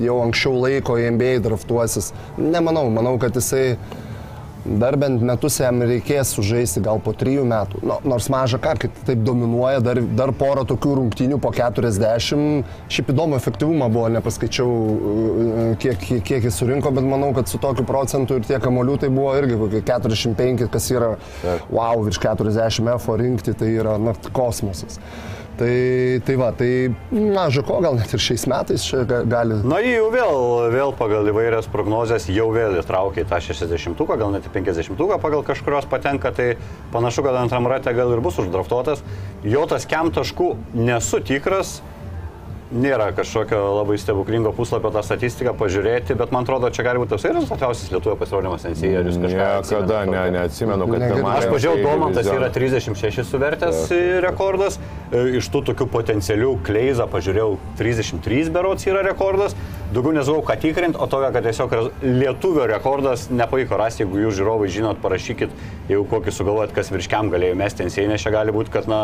[0.00, 2.12] jau anksčiau laiko į NBA draftuosis.
[2.40, 3.76] Nemanau, manau, kad jisai
[4.80, 7.82] dar bent metus jam reikės sužaisti, gal po trijų metų.
[7.86, 12.64] Nu, nors maža ką, kad taip dominuoja, dar, dar porą tokių rungtynių po 40.
[12.92, 17.60] Šiaip įdomu efektyvumą buvo, nepaskaičiau, e, kiek, kiek, kiek jis surinko, bet manau, kad su
[17.62, 21.14] tokiu procentu ir tiek kamolių tai buvo irgi kokie 45, kas yra,
[21.70, 25.00] wow, virš 40 F rinkti, tai yra na, kosmosas.
[25.56, 26.68] Tai, tai va, tai
[27.10, 30.40] maža ko, gal net ir šiais metais čia ga- gali Na, jį jau vėl,
[30.74, 35.40] vėl pagal įvairias prognozes jau vėl įtraukia į tą 60-uką, gal net į 50-uką pagal
[35.48, 36.50] kažkurios patenka, tai
[36.92, 39.00] panašu, kad antram rate gal ir bus uždraftuotas.
[39.48, 41.78] Jo tas kem taškų nesu tikras,
[42.72, 47.26] nėra kažkokio labai stebuklingo puslapio tą statistiką pažiūrėti, bet man atrodo, čia gali būti toks
[47.28, 51.86] ir rezultatyviausias lietuvio pasirodymas NCA, ar jūs kažką Niekada ne, neatsimenu, kad pirmajam Aš pažiūrėjau,
[51.86, 58.86] Domantas yra 36 suvertęs e, rekordas, E, iš tų tokių potencialių Kleiza pažiūrėjau 33 berots
[58.90, 59.54] yra rekordas,
[59.92, 64.68] daugiau nezvau ką tikrinti, o tokia, kad tiesiog lietuvio rekordas nepavyko rasti, jeigu jūs žiūrovai
[64.72, 65.52] žinot, parašykit,
[65.90, 69.00] jeigu kokį sugalvojat, kas virškiam galėjo mesti ant sėnės, čia gali būti, kad na,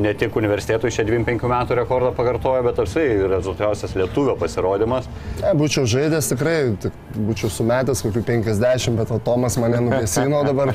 [0.00, 5.08] ne tik universitetui šią 25 metų rekordą pakartojo, bet apsai rezultatyviausias lietuvio pasirodymas.
[5.42, 10.72] Ne, būčiau žaidęs tikrai, tik būčiau sumetęs kokių 50, bet o Tomas mane nubesino dabar.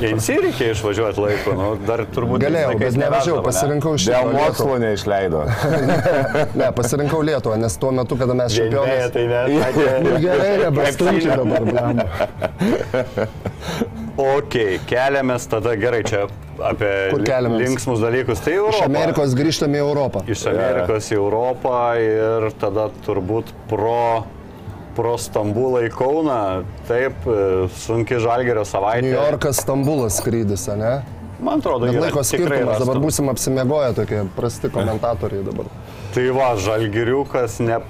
[0.00, 2.44] Kensi reikia išvažiuoti laiku, nu, dar turbūt...
[2.44, 4.20] Galėjau, bet nevažiavau, pasirinkau šitą.
[4.20, 5.44] Dėl mokslo neišleido.
[6.54, 9.10] Ne, pasirinkau Lietuvą, nes tuo metu, kada mes čempionai.
[9.14, 9.42] tai ne.
[10.04, 12.04] Nu, Gerai, nebestumčiai dabar, blemba.
[14.14, 14.54] Ok,
[14.86, 16.28] keliamės tada gerai čia
[16.62, 17.10] apie
[17.50, 18.38] linksmus dalykus.
[18.44, 18.78] Tai Europa.
[18.78, 20.22] Iš Amerikos grįžtame į Europą.
[20.30, 24.22] Iš Amerikos į Europą ir tada turbūt pro,
[24.94, 26.38] pro Stambulą į Kauną.
[26.86, 29.08] Taip, e, sunki žalgerio savaitė.
[29.08, 30.94] New Yorkas, Stambulas skrydis, ne?
[31.42, 35.70] Man atrodo, yra laiko skirtumas, dabar būsim apsimiegoję tokie prasti komentatoriai dabar.
[36.14, 37.80] Tai va, žalgiriukas ne,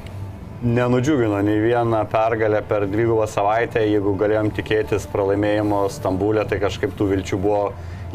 [0.64, 3.83] nenudžiugino nei vieną pergalę per dvigubą savaitę.
[3.85, 7.66] Jeigu galėjom tikėtis pralaimėjimo Stambulė, tai kažkaip tų vilčių buvo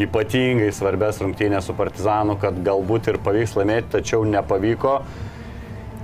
[0.02, 4.96] ypatingai svarbės rungtynės su Partizanu, kad galbūt ir pavyks laimėti, tačiau nepavyko.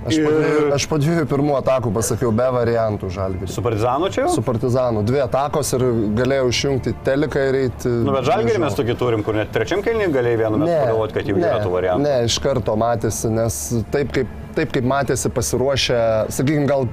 [0.06, 3.48] Aš po, Ir- dviejų, aš po dviejų pirmų atakų pasakiau be variantų žalgiui.
[3.50, 4.34] Su Partizanu čia jau?
[4.36, 5.02] Su Partizanu.
[5.06, 5.84] Dvi atakos ir
[6.18, 7.90] galėjau išjungti teliką ir eiti.
[8.06, 11.30] Nu, bet žalgerį mes tokį turim, kur net trečiam kelniui galėjai vienu metu pagalvoti, kad
[11.32, 12.06] jau ne, yra tų variantų.
[12.06, 13.58] Ne, iš karto matėsi, nes
[13.94, 15.98] taip kaip, taip kaip matėsi pasiruošę,
[16.36, 16.86] sakykime, gal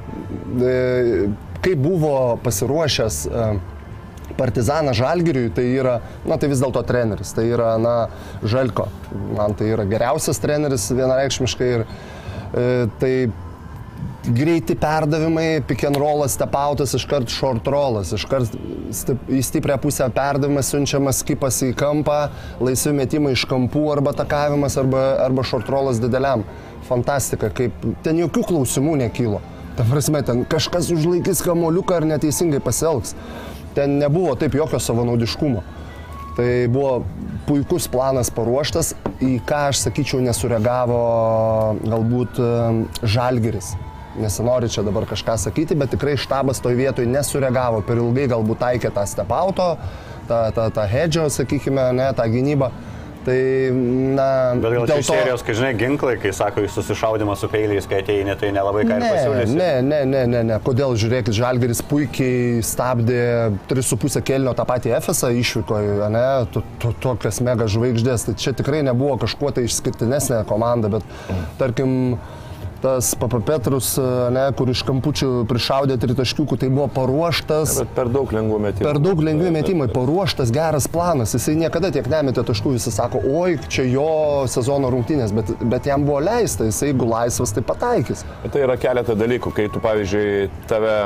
[0.58, 1.30] e,
[1.64, 3.46] kaip buvo pasiruošęs e,
[4.34, 8.08] Partizanas Žalgiriui, tai yra, na tai vis dėlto treneris, tai yra, na,
[8.42, 8.88] Žalko.
[9.38, 12.13] Man tai yra geriausias treneris vienareikšmiškai ir e,
[12.54, 13.14] tai
[14.24, 18.56] greiti perdavimai, pick and rollas, stepautas, iškart short rollas, iškart
[19.28, 22.20] į stiprią pusę perdavimas, siunčiamas skipas į kampą,
[22.64, 26.46] laisvi metimai iš kampų arba takavimas arba, arba short rollas dideliam.
[26.88, 29.42] Fantastika, kaip ten jokių klausimų nekylo.
[29.78, 33.16] Ta prasme, ten kažkas užlaikys kamoliuką ar neteisingai pasielgs.
[33.74, 35.64] Ten nebuvo taip jokio savanaudiškumo.
[36.34, 37.04] Tai buvo
[37.46, 41.02] puikus planas paruoštas, į ką aš sakyčiau nesureagavo
[41.84, 42.40] galbūt
[43.06, 43.74] žalgeris.
[44.18, 48.92] Nesinori čia dabar kažką sakyti, bet tikrai štabas toj vietoj nesureagavo, per ilgai galbūt taikė
[48.94, 49.70] tą stepauto,
[50.30, 52.70] tą, tą, tą hedžio, sakykime, ne, tą gynybą.
[53.24, 53.36] Tai,
[54.18, 54.26] na,
[54.60, 58.02] Bet gal dėl iš serijos, kai žinai, ginklai, kai sako, jūs susišaudimas su peiliais, kai
[58.04, 59.56] ateini, tai nelabai ką Ne, pasiūlysi.
[59.56, 60.58] ne, ne, ne, ne, ne.
[60.66, 63.22] Kodėl, žiūrėkit, Žalgeris puikiai stabdė
[63.72, 68.28] 3,5 kelnio tą patį Efesą išvykoje, ne, to, to, tokias mega žvaigždės.
[68.28, 71.08] Tai čia tikrai nebuvo kažkuo tai išskirtinesnė komanda, bet
[71.62, 72.18] tarkim,
[72.84, 73.94] tas Papa Petrus,
[74.36, 77.78] ne, kur iš kampučių prišaudė tritaškiukų, tai buvo paruoštas.
[77.80, 78.88] Bet per daug lengvų metimų.
[78.90, 83.56] Per daug lengvi metimai, paruoštas geras planas, jisai niekada tiek nemetė taškų, visi sako, oi,
[83.72, 84.10] čia jo
[84.52, 88.26] sezono rungtynės, bet, bet jam buvo leista, jisai jeigu laisvas, tai pataikys.
[88.44, 90.98] Bet Tai yra keletą dalykų, kai tu, pavyzdžiui, tave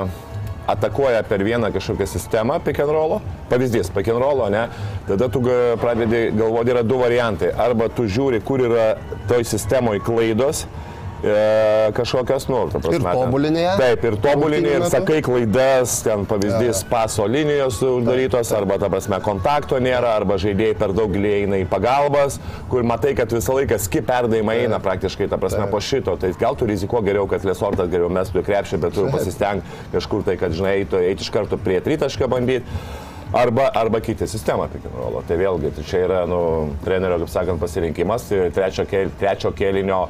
[0.67, 2.59] atakuoja per vieną kažkokią sistemą
[2.89, 4.67] rollo, pavyzdys, rollo, ne,
[5.07, 5.41] tada tu
[5.79, 7.53] pradedi galvoti, yra du variantai.
[7.55, 8.97] Arba tu žiūri, kur yra
[9.29, 10.65] toj sistemoje klaidos,
[11.29, 13.75] e, kažkokios, nu, ta prasme, tobulini ją?
[13.81, 19.79] Taip, ir tobulini, ir sakai klaidas, ten pavyzdys, paso linijos uždarytos, arba, ta prasme, kontakto
[19.83, 22.39] nėra, arba žaidėjai per daug giliai eina į pagalbas,
[22.71, 26.17] kur matai, kad visą laiką skip perdavimai eina praktiškai, ta prasme, po šito.
[26.21, 30.23] Tai gal tu rizikuo geriau, kad Lesortas geriau mestų į krepšį, bet tu pasisteng kažkur
[30.27, 32.79] tai, kad, žinai, eitų eiti iš karto prie tritašką bandyti.
[33.33, 35.21] Arba, arba kiti sistemą pick and rollo.
[35.27, 36.39] Tai vėlgi, tai čia yra, nu,
[36.85, 38.29] trenerio, kaip sakant, pasirinkimas.
[38.29, 40.05] Tai trečio, kel, trečio kelinio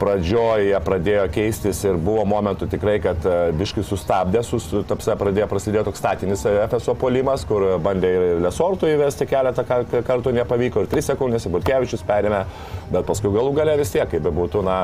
[0.00, 5.86] pradžioje pradėjo keistis ir buvo momentų tikrai, kad e, biškai sustabdė, sus, tapse pradėjo prasidėjo
[5.90, 11.10] toks statinis FSO polimas, kur bandė ir Lesortų įvesti keletą kar- kartų, nepavyko ir 3
[11.12, 12.44] sekundės, ir Burkevičius perėmė,
[12.90, 14.82] bet paskui galų gale vis tiek, kaip bebūtų, na,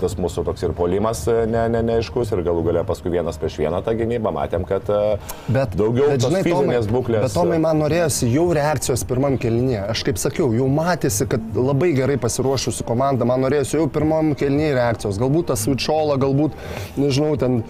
[0.00, 3.58] tas mūsų toks ir polimas e, ne, ne, neaiškus ir galų gale paskui vienas prieš
[3.62, 5.00] vieną tą gynybą matėm, kad e,
[5.48, 7.24] Bet, daugiau bet, žinai, fizinės Tomai, būklės.
[7.24, 9.82] Bet Tomai man norėjosi jau reakcijos pirmam kelnyje.
[9.94, 13.28] Aš kaip sakiau, jau matėsi, kad labai gerai pasiruošusi komanda.
[13.28, 15.18] Man norėjosi jau pirmam kelnyje reakcijos.
[15.20, 16.56] Galbūt tas switcholą, galbūt,
[17.00, 17.60] nežinau, ten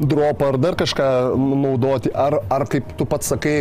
[0.00, 2.12] dropą ar dar kažką naudoti.
[2.14, 3.56] Ar, ar kaip tu pats sakai,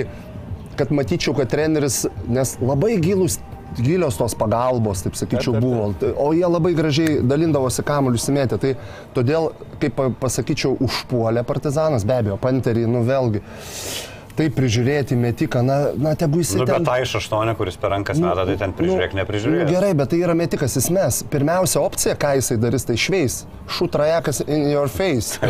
[0.79, 3.39] kad matyčiau, kad treneris, nes labai gilus
[3.81, 5.93] gilios tos pagalbos, taip sakyčiau, buvo.
[6.17, 8.57] O jie labai gražiai dalindavosi kamuolius įmėtę.
[8.61, 8.73] Tai
[9.15, 13.41] todėl, kaip pa- pasakyčiau, užpuolė partizanas, be abejo, panterį, nu vėlgi.
[14.35, 16.81] Tai prižiūrėti metiką, na, na tegu jis Nu, ten...
[16.81, 19.69] bet tai iš aštuonio, kuris per rankas meta, tai ten prižiūrėk, Nu, neprižiūrėk.
[19.71, 21.21] gerai, bet tai yra metikas, jis mes.
[21.31, 23.45] Pirmiausia opcija, ką jisai darys, tai šveis.
[23.71, 25.39] Šutrajakas in your face.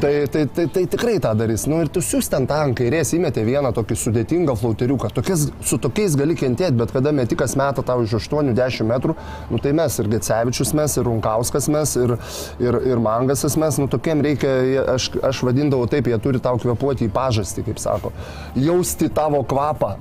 [0.00, 1.66] Tai, tai, tai, tai tikrai tą darys.
[1.68, 5.10] Nu ir tu siūs ten ant kairės, įmetė vieną tokį sudėtingą flauteriuką.
[5.16, 9.16] Tokias, su tokiais gali kentėti, bet kada metikas meta tau iš 80 metrų,
[9.50, 12.16] nu tai mes ir Gecevičius mes, ir Runkauskas mes, ir,
[12.62, 14.52] ir, ir Mangasas mes, nu tokiem reikia,
[14.96, 18.12] aš, aš vadindavau taip, jie turi tau kvepuoti į pažastį, kaip sako.
[18.60, 19.94] Jausti tavo kvapą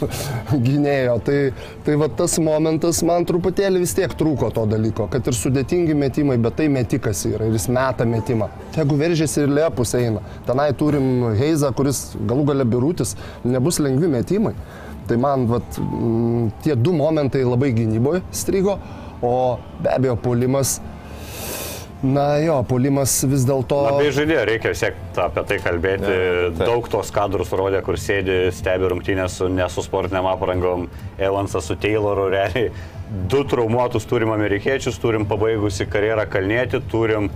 [0.66, 1.16] gynėjo.
[1.26, 1.38] Tai,
[1.86, 6.38] tai va tas momentas man truputėlį vis tiek trūko to dalyko, kad ir sudėtingi metimai,
[6.42, 8.50] bet tai metikas yra ir jis meta metimą.
[8.76, 14.54] Jeigu veržėsi ir lepus eina, tenai turim Heizą, kuris galų gale birutis, nebus lengvi metimai.
[15.10, 18.78] Tai man vat, mm, tie du momentai labai gynyboje strigo,
[19.22, 20.78] o be abejo polimas,
[22.02, 23.80] na jo, polimas vis dėlto...
[23.90, 26.06] Labai žaidėjo, reikia vis tiek apie tai kalbėti.
[26.06, 26.62] taip.
[26.62, 30.88] Daug tos kadrus rodė, kur sėdi, stebi rungtynės su nesu sportiniam aprangom,
[31.20, 32.70] Evansas su Tayloru, realiai.
[33.30, 37.28] Du traumuotus turim amerikiečius, turim pabaigusi karjerą kalnėti, turim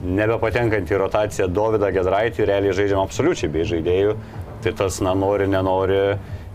[0.00, 4.16] nebepatenkantį į rotaciją Dovydą Gedraitį, realiai žaidžiam absoliučiai bei žaidėjų.
[4.64, 6.00] Tai tas, na, nori, nenori,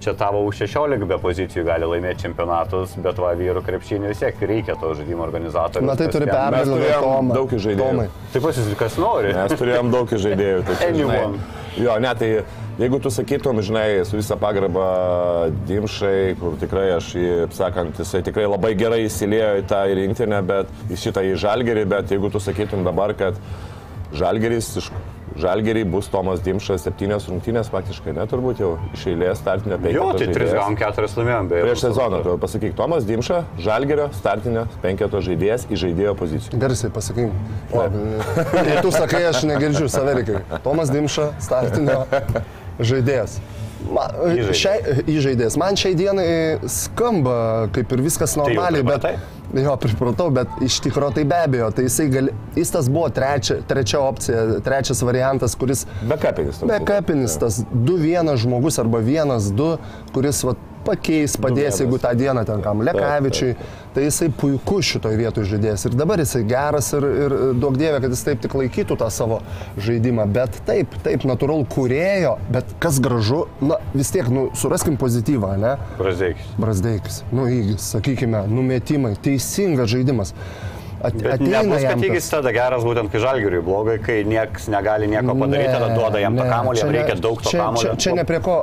[0.06, 4.78] čia tavo U16 be pozicijų gali laimėti čempionatus, bet va, vyrų krepšinį vis tiek reikia
[4.82, 5.90] to žaidimo organizatorių.
[5.90, 7.40] Na tai turi turėjom Tomą.
[7.40, 8.06] daug žaidėjų.
[8.36, 9.34] Taip pasisik, kas nori.
[9.38, 10.62] Mes turėjom daug žaidėjų.
[10.70, 11.24] Tai žinai,
[11.80, 12.30] jo, ne, tai
[12.76, 18.50] Jeigu tu sakytum, žinai, su visa pagarba Dimšai, kur tikrai aš, jį, sakant, jisai tikrai
[18.52, 22.84] labai gerai įsilėjo į tą rinktinę, bet į šitą į žalgerį, bet jeigu tu sakytum
[22.84, 23.40] dabar, kad
[24.12, 24.90] žalgeris iš
[25.36, 29.98] Žalgerį bus Tomas Dimšas septynės rungtynės faktiškai, net turbūt jau iš eilės startinio penketo.
[29.98, 30.54] Jo, tai 3 žaidėjas.
[30.56, 31.66] gavom 4 laimėjom, beje.
[31.66, 36.62] Prieš sezoną, tu pasakyk, Tomas Dimša, Žalgerio startinio penketo žaidėjas į žaidėjo poziciją.
[36.64, 37.36] Garsiai pasakyk.
[37.76, 37.84] O,
[38.70, 40.40] Jei tu sakai, aš negirdžiu, saverikai.
[40.64, 42.06] Tomas Dimša, startinio
[42.80, 43.40] žaidėjas.
[43.86, 44.58] Ma, Įžaidėjas.
[44.58, 45.56] šiai, įžaidėjas.
[45.62, 46.30] Man šiai dienai
[46.72, 49.04] skamba kaip ir viskas normaliai, bet...
[49.04, 49.45] pripratai?
[49.66, 53.62] Jo, pripratau, bet iš tikrųjų tai be abejo, tai jisai gali, jis tas buvo trečia,
[53.70, 56.60] trečia opcija, trečias variantas, kuris Bekapinis.
[56.60, 56.88] toks Be buvo.
[56.90, 59.70] kapinis, tas 2-1 žmogus arba 1-2,
[60.16, 61.84] kuris vat, pakeis, padės, 2-1.
[61.84, 63.56] jeigu tą dieną ten kam Lekavičiui,
[63.96, 65.88] tai jisai puikus šitoje vietoje žaidėjas.
[65.90, 69.40] Ir dabar jisai geras ir, ir daug dievė, kad jis taip tik laikytų tą savo
[69.82, 70.28] žaidimą.
[70.36, 75.76] Bet taip, taip, natūralu, kurėjo, bet kas gražu, na vis tiek, nu, suraskim pozityvą, ne?
[76.00, 76.54] Brazdeikis.
[76.62, 80.36] Brasdeikis, nu įgis, sakykime, numetimai, teisingas žaidimas.
[81.04, 85.36] At, Bet nebus, kad įgis tada geras būtent kai žalgiriui blogai, kai niekas negali nieko
[85.38, 87.92] padaryti, tada duoda jam tą kamolį, jam reikia daug to čia, kamolio.
[87.92, 88.56] Čia, čia ne prie ko,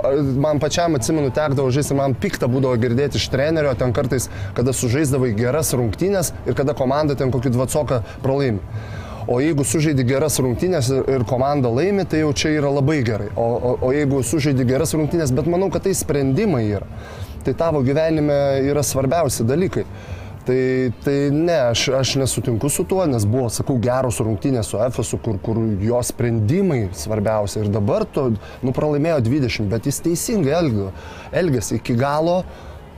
[0.47, 5.35] man pačiam atsimenu, tekdavo žaisti, man pikta būdavo girdėti iš trenerio, ten kartais, kada sužaisdavai
[5.37, 8.64] geras rungtynės ir kada komanda ten kokį dvacoką pralaimi.
[9.31, 13.29] O jeigu sužaidi geras rungtynės ir, komanda laimi, tai jau čia yra labai gerai.
[13.38, 16.88] O, o, o jeigu sužaidi geras rungtynės, bet manau, kad tai sprendimai yra.
[17.47, 18.35] Tai tavo gyvenime
[18.66, 19.87] yra svarbiausi dalykai.
[20.47, 25.21] Tai, tai ne, aš, aš nesutinku su tuo, nes buvo, sakau, geros rungtynės su FSU,
[25.23, 27.63] kur, kur jo sprendimai svarbiausia.
[27.63, 28.33] Ir dabar to,
[28.67, 30.89] nu, pralaimėjo 20, bet jis teisingai elgio,
[31.31, 32.41] elgėsi iki galo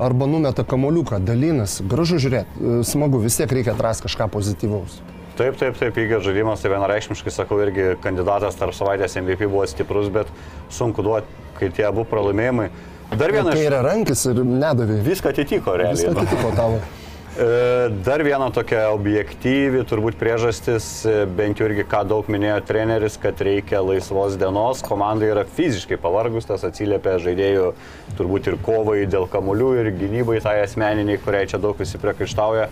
[0.01, 1.83] arba numeta kamoliuką, dalinas.
[1.85, 5.03] Gražu žiūrėti, smagu, vis tiek reikia atrasti kažką pozityvaus.
[5.37, 10.09] Taip, taip, taip, įgio žaidimas, tai vienareikšmiškai sakau, irgi kandidatas tarp savaitės MVP buvo stiprus,
[10.15, 10.33] bet
[10.73, 11.29] sunku duoti,
[11.61, 12.71] kai tie abu pralaimėjimai.
[13.13, 13.53] Dar vienas.
[13.53, 15.03] Tai yra rankis ir nedavė.
[15.05, 16.01] Viską atitiko realiai.
[16.01, 16.85] Viską atitiko tavo.
[17.35, 23.16] E, Dar viena tokia objektyvi turbūt priežastis, e, bent jau irgi ką daug minėjo treneris,
[23.18, 27.73] kad reikia laisvos dienos, komanda yra fiziškai pavargus, tas atsiliepia žaidėjų
[28.20, 32.70] turbūt ir kovai dėl kamuolių, ir gynybai tai asmeniniai, kuriai čia daug visi priekaištauja.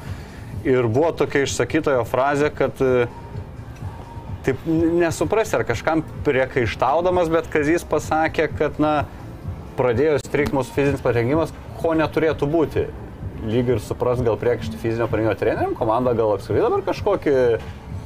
[0.62, 3.08] Ir buvo tokia išsakytojo frazė, kad e,
[4.46, 9.00] taip nesuprasi, ar kažkam priekaištaudamas, bet Kazys pasakė, kad, na,
[9.74, 11.50] pradėjo strikti mūsų fizinis parengimas,
[11.82, 12.92] ko neturėtų būti.
[13.42, 17.36] Lyg ir supras gal priekaištį fizinio parengimo treneriam, komanda gal apskritai dabar kažkokį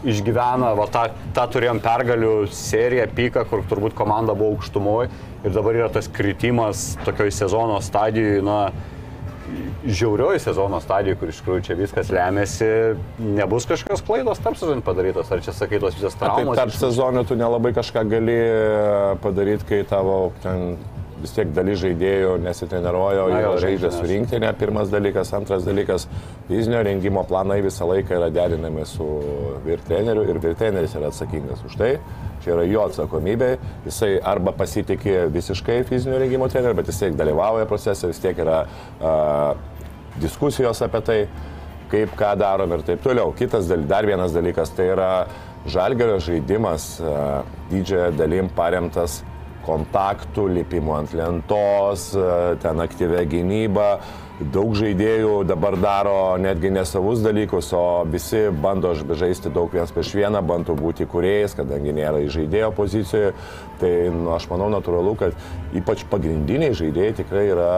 [0.06, 5.10] išgyvena, va tą, tą turėjom pergalių seriją, pyką, kur turbūt komanda buvo aukštumoje
[5.44, 8.60] ir dabar yra tas kritimas tokioj sezono stadijoje, na,
[9.86, 12.68] žiaurioji sezono stadija, kur iš tikrųjų čia viskas lemiasi,
[13.22, 16.58] nebus kažkokios klaidos tarp sezonų padarytos, ar čia sakai tos visas Taip, traumas.
[16.58, 18.38] tarp sezonų tu nelabai kažką gali
[19.22, 20.74] padaryti, kai tavo ten
[21.22, 26.06] vis tiek dalis žaidėjų nesitreniruoja, Na jie žaidžia su rinktinė, pirmas dalykas, antras dalykas,
[26.50, 29.06] fizinio rengimo planai visą laiką yra derinami su
[29.64, 31.92] vyr treneriu ir vyr treneris yra atsakingas už tai.
[32.44, 33.50] Čia yra jo atsakomybė,
[33.88, 39.56] jisai arba pasitikė visiškai fizinio rengimo treneriu, bet jisai dalyvauja procese, vis tiek yra uh,
[40.22, 41.20] diskusijos apie tai,
[41.90, 43.32] kaip ką darom ir taip toliau.
[43.36, 45.10] Kitas, dal- dar vienas dalykas, tai yra
[45.70, 47.40] žalgerio žaidimas uh,
[47.72, 49.22] didžiąją dalim paremtas
[49.66, 52.12] kontaktų, lipimo ant lentos,
[52.62, 53.90] ten aktyvę gynybą.
[54.36, 60.12] Daug žaidėjų dabar daro netgi ne savus dalykus, o visi bando žaisti daug vienas prieš
[60.18, 63.32] vieną, bando būti kuriejais, kadangi nėra žaidėjo pozicijoje.
[63.80, 67.72] Tai nu, aš manau natūralu, kad ypač pagrindiniai žaidėjai tikrai yra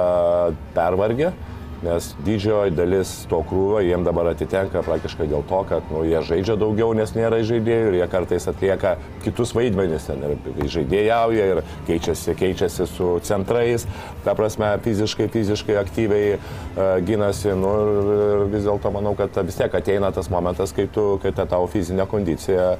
[0.74, 1.31] pervargę.
[1.78, 6.56] Nes didžioji dalis to krūvio jiem dabar atitenka praktiškai dėl to, kad nu, jie žaidžia
[6.58, 10.08] daugiau, nes nėra žaidėjų ir jie kartais atlieka kitus vaidmenis.
[10.08, 13.86] Ten, ir žaidėjauja ir keičiasi, keičiasi su centrais,
[14.24, 17.54] ta prasme fiziškai, fiziškai aktyviai uh, gynasi.
[17.58, 17.70] Nu,
[18.02, 21.70] ir, vis dėlto manau, kad vis tiek ateina tas momentas, kai, tu, kai ta tavo
[21.70, 22.72] fizinė kondicija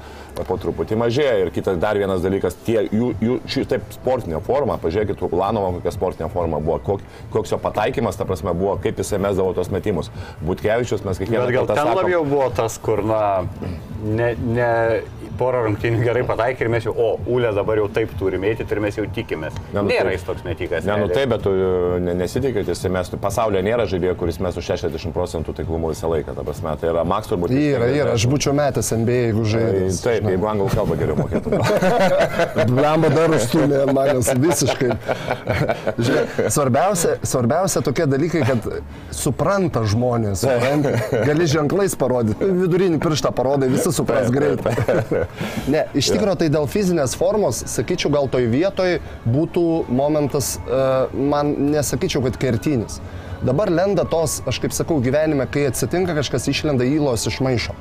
[0.47, 1.35] po truputį mažėja.
[1.45, 6.29] Ir kitas dar vienas dalykas, tie jų, jų šitaip sportinė forma, pažiūrėkit, Ulanovo kokia sportinė
[6.33, 7.01] forma buvo, kok,
[7.33, 10.11] koks jo pataikymas, ta prasme, buvo, kaip jisai mesdavo tos metimus.
[10.45, 13.23] Būtkevičius mes kiekvieną Bet gal kartą ten sakom- labiau buvo tas, kur, na,
[14.03, 14.69] ne, ne
[15.39, 18.81] porą rungtynių gerai pataikė ir mes jau, o, Ulė dabar jau taip turime eiti ir
[18.83, 19.55] mes jau tikimės.
[19.73, 20.17] Ne, nu Nėra taip.
[20.17, 20.85] jis toks metikas.
[20.87, 21.53] Ne, nu taip, bet tu
[22.03, 26.09] ne, nesitikė, kad jis mes, pasaulyje nėra žaidėjo, kuris mes už 60 procentų taiklumo visą
[26.11, 26.35] laiką.
[26.37, 27.53] Ta prasme, tai yra Max turbūt.
[27.55, 29.99] Yra, yra, aš būčiau metęs NBA, jeigu Tai, žaidžiu.
[30.03, 31.55] taip, jeigu anglų kalbą geriau mokėtum.
[32.75, 34.91] Blemba dar užstumė manęs visiškai.
[35.99, 38.67] Žiūrėk, svarbiausia, svarbiausia tokie dalykai, kad
[39.15, 40.43] supranta žmonės.
[40.43, 40.93] Supranti?
[41.27, 42.49] Gali ženklais parodyti.
[42.59, 44.75] Vidurinį pirštą parodai, visi supras greitai.
[45.69, 48.97] Ne, iš tikrųjų tai dėl fizinės formos, sakyčiau, gal toj vietoj
[49.29, 52.99] būtų momentas, uh, man nesakyčiau, kad kertinis.
[53.45, 57.77] Dabar lenda tos, aš kaip sakau, gyvenime, kai atsitinka kažkas išlenda įlos iš maišo.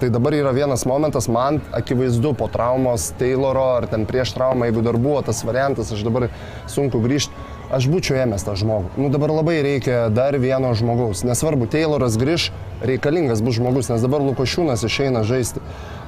[0.00, 4.80] Tai dabar yra vienas momentas, man akivaizdu po traumos Tayloro ar ten prieš traumą, jeigu
[4.86, 6.30] dar buvo tas variantas, aš dabar
[6.72, 7.34] sunku grįžti,
[7.68, 8.94] aš būčiau ėmęs tą žmogų.
[8.96, 11.20] Nu dabar labai reikia dar vieno žmogaus.
[11.28, 12.48] Nesvarbu, Tayloras grįž,
[12.80, 15.60] reikalingas bus žmogus, nes dabar Lukošiūnas išeina žaisti.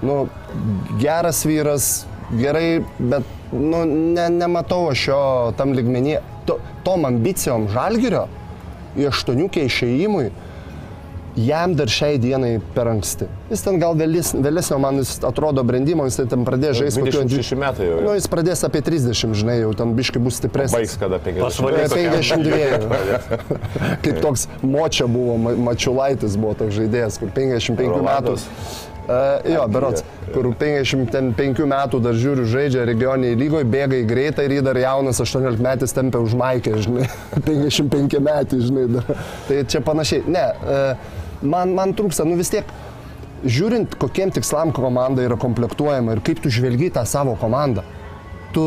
[0.02, 0.26] Nu,
[0.98, 3.22] geras vyras, gerai, bet
[3.52, 5.22] nu, ne, nematau aš jo
[5.56, 6.16] tam ligmenį.
[6.48, 8.24] To, tom ambicijom žalgerio
[8.98, 10.32] į aštuoniukę išėjimui
[11.38, 13.24] jam dar šiai dienai per anksti.
[13.48, 17.00] Jis ten gal vėlis, vėlesnio man jis atrodo brandimo, jis ten pradės žaisti.
[17.06, 18.02] 26 metai jau.
[18.04, 20.76] Nu, jis pradės apie 30, žinai, jau ten biškai bus stipresnis.
[20.76, 21.40] Baigs kada 50.
[21.46, 21.94] Pasvalys.
[21.96, 23.40] 52.
[24.04, 28.36] Kaip toks močia buvo, Ma- Mačiulaitis buvo toks žaidėjas, kur 55 metų.
[29.02, 34.54] Uh, jo, berots, kur 55 metų dar žiūriu žaidžia regioniai lygoje, bėga į greitą ir
[34.54, 37.08] jį dar jaunas 18 metais tempia už maikę, žinai,
[37.48, 38.86] 55 metai, žinai.
[38.94, 39.10] Dar.
[39.48, 40.22] Tai čia panašiai.
[40.30, 42.70] Ne, uh, man, man trūksta, nu vis tiek,
[43.42, 47.82] žiūrint, kokiem tikslam komanda yra komplektuojama ir kaip tu žvelgi tą savo komandą.
[48.54, 48.66] Tu,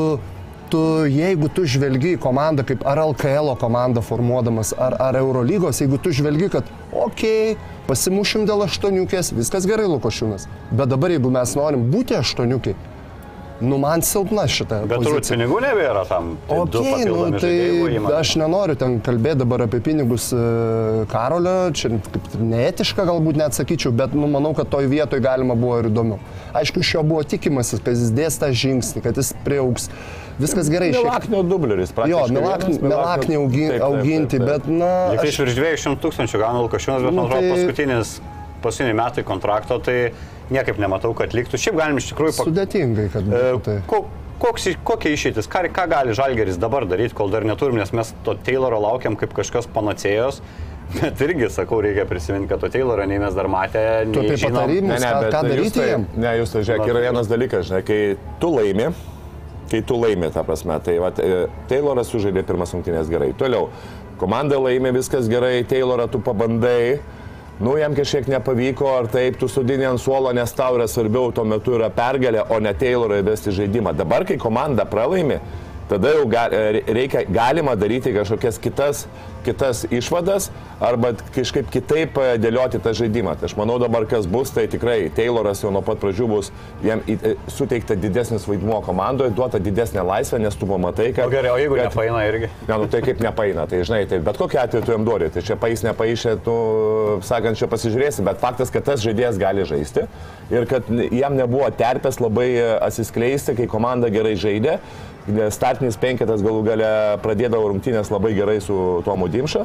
[0.73, 6.01] tu, jeigu tu žvelgi į komandą kaip ar LKL komandą formuodamas, ar, ar Eurolygos, jeigu
[6.03, 10.49] tu žvelgi, kad okei, okay, pasimušim dėl aštuoniukės, viskas gerai Lukošiūnas.
[10.71, 12.75] Bet dabar, jeigu mes norim būti aštuoniukiai,
[13.61, 14.81] nu man silpna šita.
[14.83, 15.37] Bet turbūt pozicija.
[15.37, 16.33] pinigų nebėra tam.
[16.49, 17.53] Tai du Ok, nu, tai
[17.95, 18.11] įmanomi.
[18.17, 20.41] aš nenoriu ten kalbėti dabar apie pinigus e,
[21.11, 25.79] Karolio, čia kaip neetiška galbūt net sakyčiau, bet nu, manau, kad toj vietoj galima buvo
[25.79, 26.19] ir įdomiau.
[26.55, 29.87] Aišku, iš jo buvo tikimasi, kad jis dės tą žingsnį, kad jis prieauks.
[30.39, 30.89] Viskas gerai.
[30.91, 32.11] Milaknio dubleris, praktiškai.
[32.11, 34.47] Jo, Milaknį, Milaknį augi, Taip, taip, taip, auginti, taip.
[34.49, 34.89] bet na...
[35.15, 38.11] Tai Aš, iš virš 200 tūkstančių gauna Lukašiūnas, bet Nu, man atrodo tai- paskutinis,
[38.65, 39.97] paskutiniai metai kontrakto, tai
[40.51, 41.55] niekaip nematau, kad liktų.
[41.61, 43.77] Šiaip galim iš tikrųjų pak- sudėtingai, kad būtų tai.
[43.79, 44.01] E, ko,
[44.43, 48.35] koks, kokia išeitis, ką, ką gali Žalgeris dabar daryti, kol dar neturim, nes mes to
[48.45, 50.41] Tayloro laukiam kaip kažkas panacėjos.
[50.99, 53.81] Bet irgi, sakau, reikia prisiminti, kad to Tayloro nei mes dar matę,
[54.11, 54.59] Tu nei apie žinom.
[54.59, 56.03] patarimus, ką, ką daryti tai, jiem?
[56.21, 57.97] Ne, jūs tai žiūrėk, yra vienas dalykas, žinai, kai
[58.43, 58.91] tu laimi,
[59.71, 61.11] kai tu laimi, ta prasme, tai va,
[61.69, 63.31] Tayloras sužaidė pirmas rungtynės gerai.
[63.37, 63.69] Toliau,
[64.21, 66.99] komanda laimi, viskas gerai, Taylorą tu pabandai.
[67.55, 71.45] Nu, jam kažkiek nepavyko, ar taip, tu sudini ant suolo, nes tau yra svarbiau, tuo
[71.47, 73.93] metu yra pergalė, o ne Taylorą įvesti žaidimą.
[73.95, 75.39] Dabar, kai komanda pralaimi,
[75.89, 79.05] tada jau ga, e, reikia, galima daryti kažkokias kitas,
[79.45, 80.47] kitas išvadas
[80.81, 83.35] arba kažkaip kitaip e, dėlioti tą žaidimą.
[83.37, 86.49] Tai aš manau dabar, kas bus, tai tikrai Tayloras jau nuo pat pradžių bus,
[86.83, 91.29] jam į- e, suteikta didesnis vaidmuo komandoje, duota didesnė laisvė, nes tu pamatai, kad...
[91.29, 92.49] O gerai, o jeigu kad- nepaina irgi?
[92.67, 95.45] Ne, nu tai kaip nepaina, tai žinai, tai bet kokiu atveju tu jam duodi, tai
[95.45, 96.57] čia paės nepaaišė, tu,
[97.29, 100.07] sakant, čia pasižiūrėsi, bet faktas, kad tas žaidėjas gali žaisti
[100.53, 102.49] ir kad jam nebuvo terpės labai
[102.81, 104.79] atsiskleisti, kai komanda gerai žaidė.
[105.25, 106.87] Startinis penketas galų gale
[107.23, 108.75] pradėdavo rungtynės labai gerai su
[109.07, 109.63] Tomu Dimša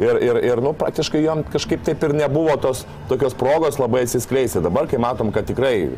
[0.00, 4.62] ir, ir, ir nu, praktiškai jam kažkaip taip ir nebuvo tos tokios progos labai atsiskleisti.
[4.64, 5.90] Dabar, kai matom, kad tikrai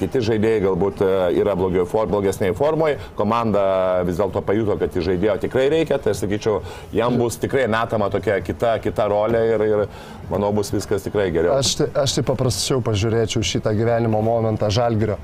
[0.00, 1.10] kiti žaidėjai galbūt e,
[1.40, 1.54] yra
[1.88, 6.58] for, blogesniai formoje, komanda vis dėlto pajuto, kad į žaidėjo tikrai reikia, tai aš sakyčiau,
[6.92, 9.84] jam bus tikrai metama tokia kita, kita rolė ir, ir
[10.30, 11.54] manau bus viskas tikrai geriau.
[11.56, 15.16] Aš, tai- aš tai paprasčiau pažiūrėčiau šitą gyvenimo momentą Žalgirio.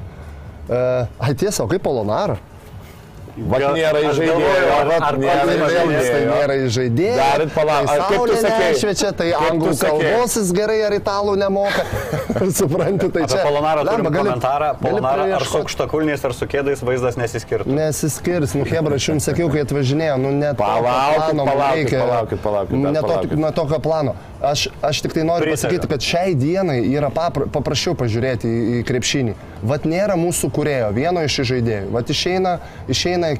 [0.62, 2.38] Uh, ai tiesa, o kaip Polonara?
[3.33, 5.53] Vat nėra ar- vat nėra ar-
[6.12, 7.16] Tai nėra įžaidėjas.
[7.16, 8.66] Galit palauk, tai kaip tu saulė sakei?
[8.72, 11.85] nešviečia, tai anglų kalbos jis gerai ar italų nemoka.
[12.59, 13.41] Supranti, tai čia.
[13.47, 14.68] Polonarą turim gali- komentarą.
[14.76, 17.72] gali Polonarą ar su aukštakulniais, ar su kėdais vaizdas nesiskirtų.
[17.72, 23.33] Nesiskirs, nu Hebra, aš jums sakiau, kai atvažinėjau, nu net Palaukit, palaukit, palaukit, palaukit.
[23.47, 24.14] ne tokio plano.
[24.43, 25.55] Aš, aš tik tai noriu Pritariu.
[25.55, 29.34] pasakyti, kad šiai dienai yra papra, paprasčiau pažiūrėti į, į krepšinį.
[29.70, 31.93] Vat nėra mūsų kurėjo, vieno iš žaidėjų.
[31.95, 32.57] Vat išeina,
[32.90, 33.36] išeina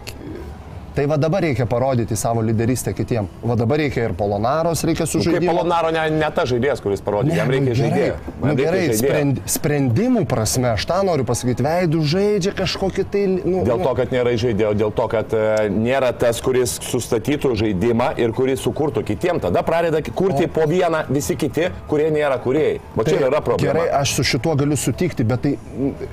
[0.95, 3.25] Tai va dabar reikia parodyti savo lyderystę kitiem.
[3.43, 5.53] Va dabar reikia ir Polonaros, reikia su Nu, žaidimu.
[5.55, 8.09] Polonaro ne, ne ta žaidėjas, kuris parodė, Ne, jam nu reikia gerai.
[8.13, 8.99] Nu, Man reikia gerai, žaidėjo.
[9.01, 13.23] sprend, sprendimų prasme, aš tą noriu pasakyti, veidų žaidžia kažkokį tai...
[13.41, 17.55] Nu, Dėl nu, to, kad nėra žaidėjo, dėl to, kad e, nėra tas, kuris sustatytų
[17.63, 19.41] žaidimą ir kuris sukurtų kitiem.
[19.41, 22.83] Tada pradeda kurti po vieną visi kiti, kurie nėra kuriejai.
[22.99, 23.79] O čia ir yra problema.
[23.81, 25.55] Gerai, aš su šituo galiu sutikti, bet tai,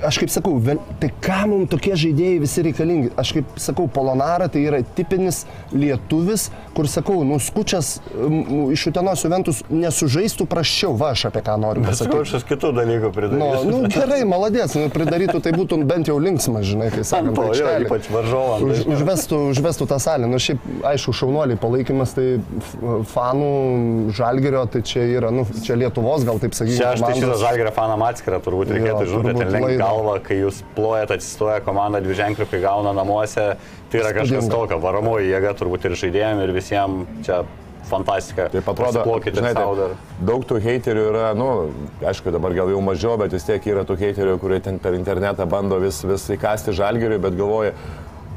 [0.08, 3.12] aš kaip sakau, vėl- tai kam mums tokie žaidėjai visi reikalingi?
[3.20, 5.42] Aš kaip sakau, Polonara tai yra tipinis
[5.74, 11.56] lietuvis, kur sakau, nu skučias m, iš Utenos Juventus nesužaistų praščiau, va aš apie ką
[11.60, 12.10] noriu pasakyti.
[12.14, 13.64] Skaučius kitų dalykų Nu, pridarys.
[13.66, 17.68] nu, gerai, maladės, nu, pridarytų, tai būtų bent jau linksma, žinai, kai sakant, Po, jo,
[17.84, 18.64] ypač varžovams.
[18.66, 20.28] Už, užvestų, užvestų tą salę.
[20.28, 22.26] Na, nu, šiaip, aišku, šaunuoliai palaikymas, tai
[23.10, 23.50] fanų
[24.16, 26.78] žalgerio, tai čia yra, nu, čia Lietuvos, gal taip sakyti.
[26.80, 29.82] Čia aš tai šitą žalgerio fanam atskirą turbūt reikėtų žinoti, ten lenk laidą.
[29.82, 33.50] galvą, kai jūs plojat, atsistoja komanda dvi ženklių, kai gauna namuose,
[33.90, 37.42] tai yra kažkas tokio, varomoji jėga turbūt ir žaidėjim, ir visiems čia
[37.90, 38.48] fantastika.
[38.52, 41.48] Taip atrodo, žinai, taip, daug tų heiterių yra, nu,
[42.06, 45.48] aišku, dabar gal jau mažiau, bet vis tiek yra tų heiterių, kurie ten per internetą
[45.50, 47.74] bando vis, vis įkasti žalgeriui, bet galvoja,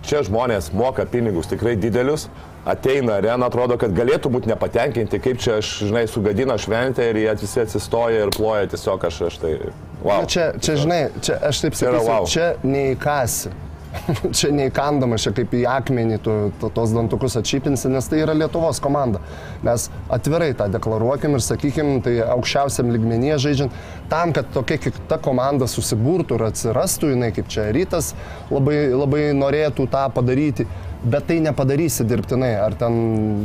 [0.04, 2.28] čia žmonės moka pinigus tikrai didelius,
[2.68, 7.36] ateina arena, atrodo, kad galėtų būti nepatenkinti, kaip čia, aš, žinai, sugadina šventę ir jie
[7.43, 9.54] visi atsistoja ir ploja tiesiog aš, aš tai,
[10.01, 10.24] wow.
[10.24, 12.28] Na, čia, čia, žinai, čia aš taip sakysiu, wow.
[12.32, 13.54] čia neįkasi.
[14.38, 18.82] čia neįkandama, čia kaip į akmenį tu, tu tos dantukus atšypinsi, nes tai yra Lietuvos
[18.84, 19.22] komanda.
[19.66, 23.78] Mes atvirai tą deklaruokim ir sakykim, tai aukščiausiam ligmenyje žaidžiant,
[24.12, 28.14] tam, kad tokia kita komanda susiburtų ir atsirastų, jinai kaip čia rytas
[28.52, 30.68] labai, labai norėtų tą padaryti.
[31.04, 32.93] Bet tai nepadarysi dirbtinai, ar ten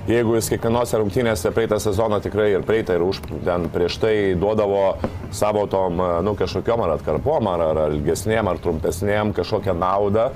[0.07, 4.97] jeigu jis kiekvienose rungtynėse praeitą sezoną tikrai ir praeitą ir už, ten prieš tai duodavo
[5.35, 10.29] savo tom, nu, kažkokiam ar atkarpom, ar, ar ilgesniem, ar trumpesniem kažkokią naudą.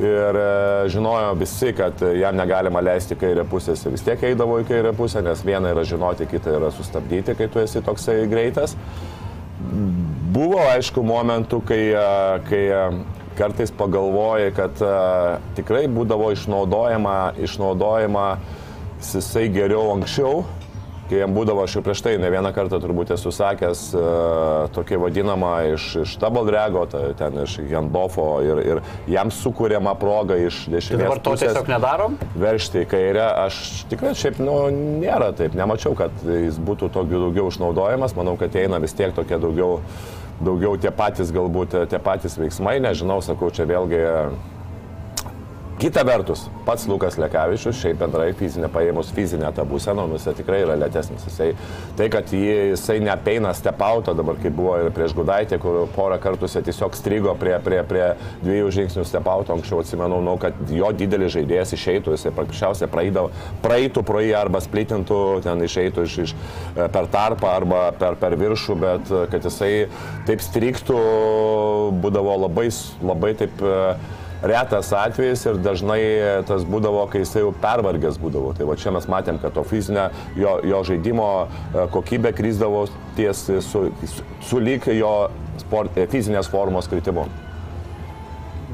[0.00, 4.64] Ir e, žinojo visi, kad jam negalima leisti kairę pusę, jis vis tiek eidavo į
[4.70, 8.78] kairę pusę, nes viena yra žinoti, kita yra sustabdyti, kai tu esi toksai greitas.
[10.32, 12.06] Buvo, aišku, momentų, kai, e,
[12.48, 12.80] kai e,
[13.36, 14.94] kartais pagalvoji, kad e,
[15.58, 18.26] tikrai būdavo išnaudojama, išnaudojama
[19.00, 20.44] jisai geriau anksčiau,
[21.10, 24.02] kai jam būdavo, aš jau prieš tai ne vieną kartą turbūt esu sakęs, e,
[24.76, 30.62] tokia vadinama iš, iš drago, ta, ten iš handoffo ir, ir jam sukūriama proga iš
[30.68, 32.14] Tai dešinės dabar to tiesiog nedarom?
[32.38, 33.58] veršti į kairę, aš
[33.90, 34.54] tikrai šiaip, nu,
[35.02, 39.40] nėra taip, nemačiau, kad jis būtų tokiu daugiau išnaudojamas, manau, kad eina vis tiek tokie
[39.42, 39.80] daugiau,
[40.40, 44.06] daugiau tie patys, galbūt tie patys veiksmai, nežinau, sakau, čia vėlgi
[45.80, 50.58] Kita vertus, pats Lukas Lekavičius, šiaip bendrai fizinė paėmus fizinę tą būseną, nu, jisai tikrai
[50.60, 51.24] yra lėtesnis.
[51.24, 51.54] Jisai,
[51.96, 56.50] tai, kad jį, jisai nepeina stepauto dabar, kaip buvo ir prieš Gudaitę, kur porą kartų
[56.50, 58.04] jisai tiesiog strigo prie, prie, prie
[58.42, 62.92] dviejų žingsnių stepauto, anksčiau atsimenu, nu, kad jo didelis žaidėjas išeitų, jisai paprasčiausiai
[63.64, 66.38] praeitų pro jį arba splitintų, ten išeitų iš, iš,
[66.76, 69.74] e, per tarpą arba per, per viršų, bet e, kad jisai
[70.28, 71.04] taip striktų,
[72.04, 72.68] būdavo labai,
[73.00, 73.78] labai taip e,
[74.42, 76.00] retas atvejis ir dažnai
[76.48, 78.54] tas būdavo, kai jisai jau pervargęs būdavo.
[78.56, 82.86] Tai va čia mes matėm, kad to fizinė jo, jo žaidimo e, kokybė krizdavo
[83.18, 83.60] ties su,
[84.06, 85.14] su, su lyg jo
[85.60, 87.26] sport, e, fizinės formos kritimu.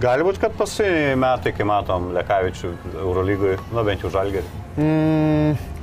[0.00, 4.50] Gali būti, kad pasiniai metai, kai matom Lekavičių Eurolygoje, nu bent jau žalgerį.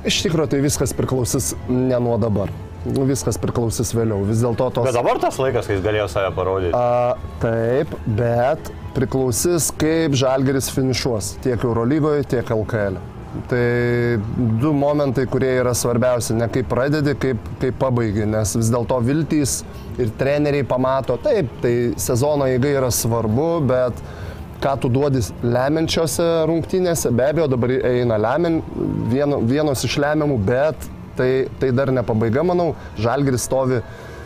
[0.06, 2.52] Iš tikrųjų, tai viskas priklausys ne nuo dabar.
[2.84, 4.26] Nu, Viskas priklausys vėliau.
[4.28, 4.84] Vis dėlto tos...
[4.86, 6.74] Bet dabar tas laikas, kai jis galėjo save parodyti.
[6.76, 13.00] A, taip, bet priklausys, kaip Žalgeris finišuos tiek Eurolygoje, tiek LKL.
[13.50, 13.62] Tai
[14.60, 19.56] du momentai, kurie yra svarbiausi, ne kaip pradedi, kaip, kaip pabaigi, nes vis dėlto viltys
[19.98, 24.04] ir treneriai pamato, taip, tai sezono eiga yra svarbu, bet
[24.62, 28.60] ką tu duodi lemiančiose rungtynėse, be abejo dabar eina lemian,
[29.10, 30.86] vieno, vienos iš lemiamų, bet
[31.16, 33.80] tai, tai dar ne pabaiga, manau, Žalgeris stovi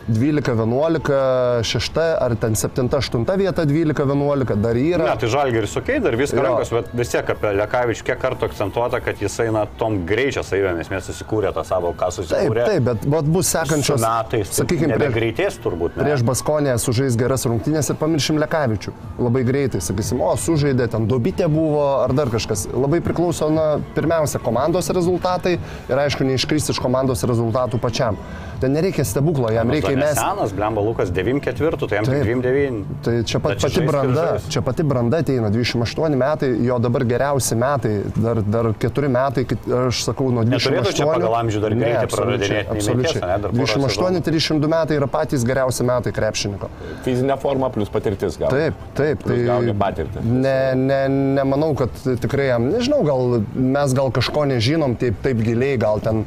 [0.09, 5.05] 12-11, 6 ar ten 7-8 vieta 12-11 dar yra.
[5.05, 6.45] Ne, tai žalgeris ok, dar viską Jo.
[6.47, 10.91] rankos, bet vis tiek apie Lekavičių kiek kartų akcentuota, kad jisai, na, tom greičio savybėmis
[10.93, 12.65] mes susikūrė tą savo, ką Taip, susikūrė.
[12.69, 15.97] taip, bet, bet bus sekančios metais, sakykime, nebe prieš, greitės turbūt.
[15.99, 16.07] Ne?
[16.09, 18.95] prieš Baskonę sužais geras rungtynės ir pamiršim Lekavičių.
[19.23, 22.67] Labai greitai, sakysim, o sužaidė, ten dubytė buvo ar dar kažkas.
[22.73, 28.19] Labai priklauso, na, pirmiausia, komandos rezultatai ir aišku, neiškristi iš komandos rezultatų pačiam.
[28.61, 29.99] Ten nereikia stebuklo, jam reikia Mes...
[29.99, 30.19] įmesti.
[30.19, 32.25] Senas, Blemba Lukas 9-4, tai jam Taip.
[32.27, 32.81] 2-9.
[33.07, 34.49] Tai čia pat, pati branda, žais.
[34.51, 39.45] čia pati branda ateina, 28 metai, jo dabar geriausi metai, dar, dar 4 metai,
[39.83, 40.59] aš sakau, nuo 28.
[40.59, 43.23] Neturėtų čia pagal amžių dar absoliučiai, praradinėti absoliučiai.
[43.23, 46.71] porą 28-32 metai yra patys geriausi metai krepšininko.
[47.07, 48.51] Fizinė forma plus patirtis gal.
[48.51, 49.23] Taip, taip.
[49.23, 50.25] Plius gauni patirtį.
[50.27, 51.01] Ne, ne,
[51.39, 51.95] nemanau, kad
[52.25, 56.27] tikrai jam, nežinau, gal mes gal kažko nežinom taip, taip giliai, gal ten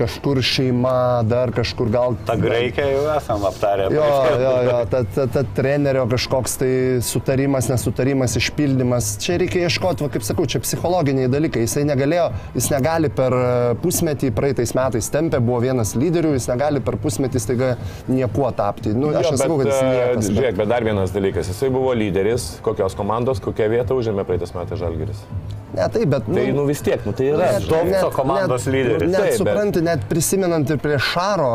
[0.00, 2.16] kažkur šeima, dar kažkur gal...
[2.28, 3.88] Ta Graikija jau esam aptarę.
[3.94, 4.06] Jo,
[4.40, 6.72] jo, jo, ta, ta, ta trenerio kažkoks tai
[7.04, 9.12] sutarimas, nesutarimas, išpildymas.
[9.22, 11.64] Čia reikia ieškoti, va, kaip sakau, čia psichologiniai dalykai.
[11.66, 13.44] Jisai negalėjo, jis negali per e,
[13.84, 17.70] pusmetį, praeitais metais tempė, buvo vienas lyderių, jis negali per pusmetį staiga
[18.08, 18.94] niekuo tapti.
[18.96, 20.18] Nu, aš Jo, nesakau, kad jis e, niekas.
[20.24, 20.36] Bet...
[20.40, 21.52] Žiūrėk, bet dar vienas dalykas.
[21.52, 25.24] Jisai buvo lyderis, kokios komandos, kokią vietą užėmė praeitais metais Žalgiris.
[25.70, 26.26] Ne, taip, bet...
[26.26, 27.50] Tai, nu vis tiek, nu tai yra.
[27.60, 29.10] Net- komandos net- lyderis.
[29.12, 31.52] Net Taip, bet- supranti, net prisimenant ir prie Šaro,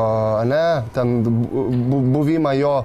[0.52, 0.64] ne,
[0.96, 2.78] ten bu- bu- buvimą jo,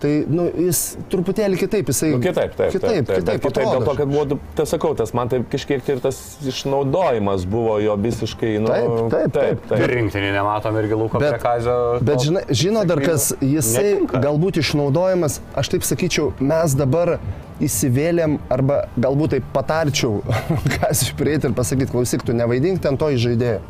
[0.00, 0.78] tai nu, jis
[1.12, 2.08] truputėlį kitaip, jisai...
[2.14, 2.70] Nu, kitaip, taip.
[2.72, 5.90] Kitaip, taip, taip, kitaip, kitaip dėl to, kad buvo, tai sakau, tas man taip kažkiek
[5.92, 6.16] ir tas
[6.48, 9.60] išnaudojimas buvo jo visiškai, nu, Taip, taip, taip.
[9.68, 9.82] taip.
[9.84, 11.74] Ir rinktinį nematom irgi Luko Bet- Prekazio.
[12.00, 14.22] Bet žinai, žino dar kas, jisai Netinka.
[14.24, 17.18] galbūt išnaudojamas, aš taip sakyčiau, mes dabar
[17.60, 20.22] įsivėlėm arba galbūt taip patarčiau,
[20.78, 23.60] kas išprieiti ir pasakyti, klausyk, tu nevaidink ten to žaidėjo.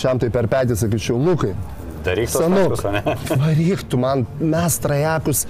[0.00, 1.52] Šiam tai per petį sakyčiau, Lukai,
[2.04, 2.72] Daryk tos Senuk.
[2.72, 3.02] taškus, ane?
[3.42, 5.42] Varyk tu man, mes trajekus,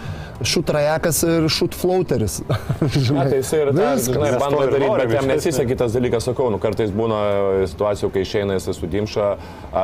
[0.43, 2.41] šut trajekas ir šut flauteris.
[3.15, 4.09] Na, tai ir tą, Viskas.
[4.09, 7.21] žinai, bando daryti, norim bet jam iš nesiseka tas dalykas, sakau, nu kartais būna
[7.71, 9.31] situacijų, kai išeina jisai su Dimša,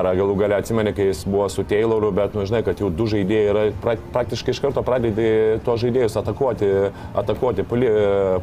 [0.01, 3.07] ar galų gale atsimeni, kai jis buvo su Tayloru, bet, nu, žinai, kad jau du
[3.15, 5.31] žaidėjai yra, pra, praktiškai iš karto pradedi
[5.67, 6.73] to žaidėjus atakuoti,
[7.23, 7.93] atakuoti poli,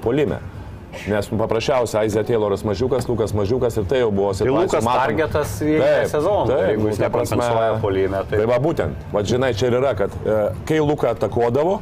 [0.06, 0.40] polime.
[1.10, 4.68] Nes nu, paprasčiausiai Aizė Tayloras mažiukas, Lukas mažiukas ir tai jau buvo Tai situacija.
[4.68, 5.02] Lukas matom.
[5.02, 5.78] targetas į
[6.12, 6.60] sezoną.
[6.70, 8.46] Jeigu jis nekompensuoja polime, Tai tai...
[8.52, 10.38] va būtent, va žinai, čia ir yra, kad e,
[10.70, 11.80] kai Luka atakuodavo,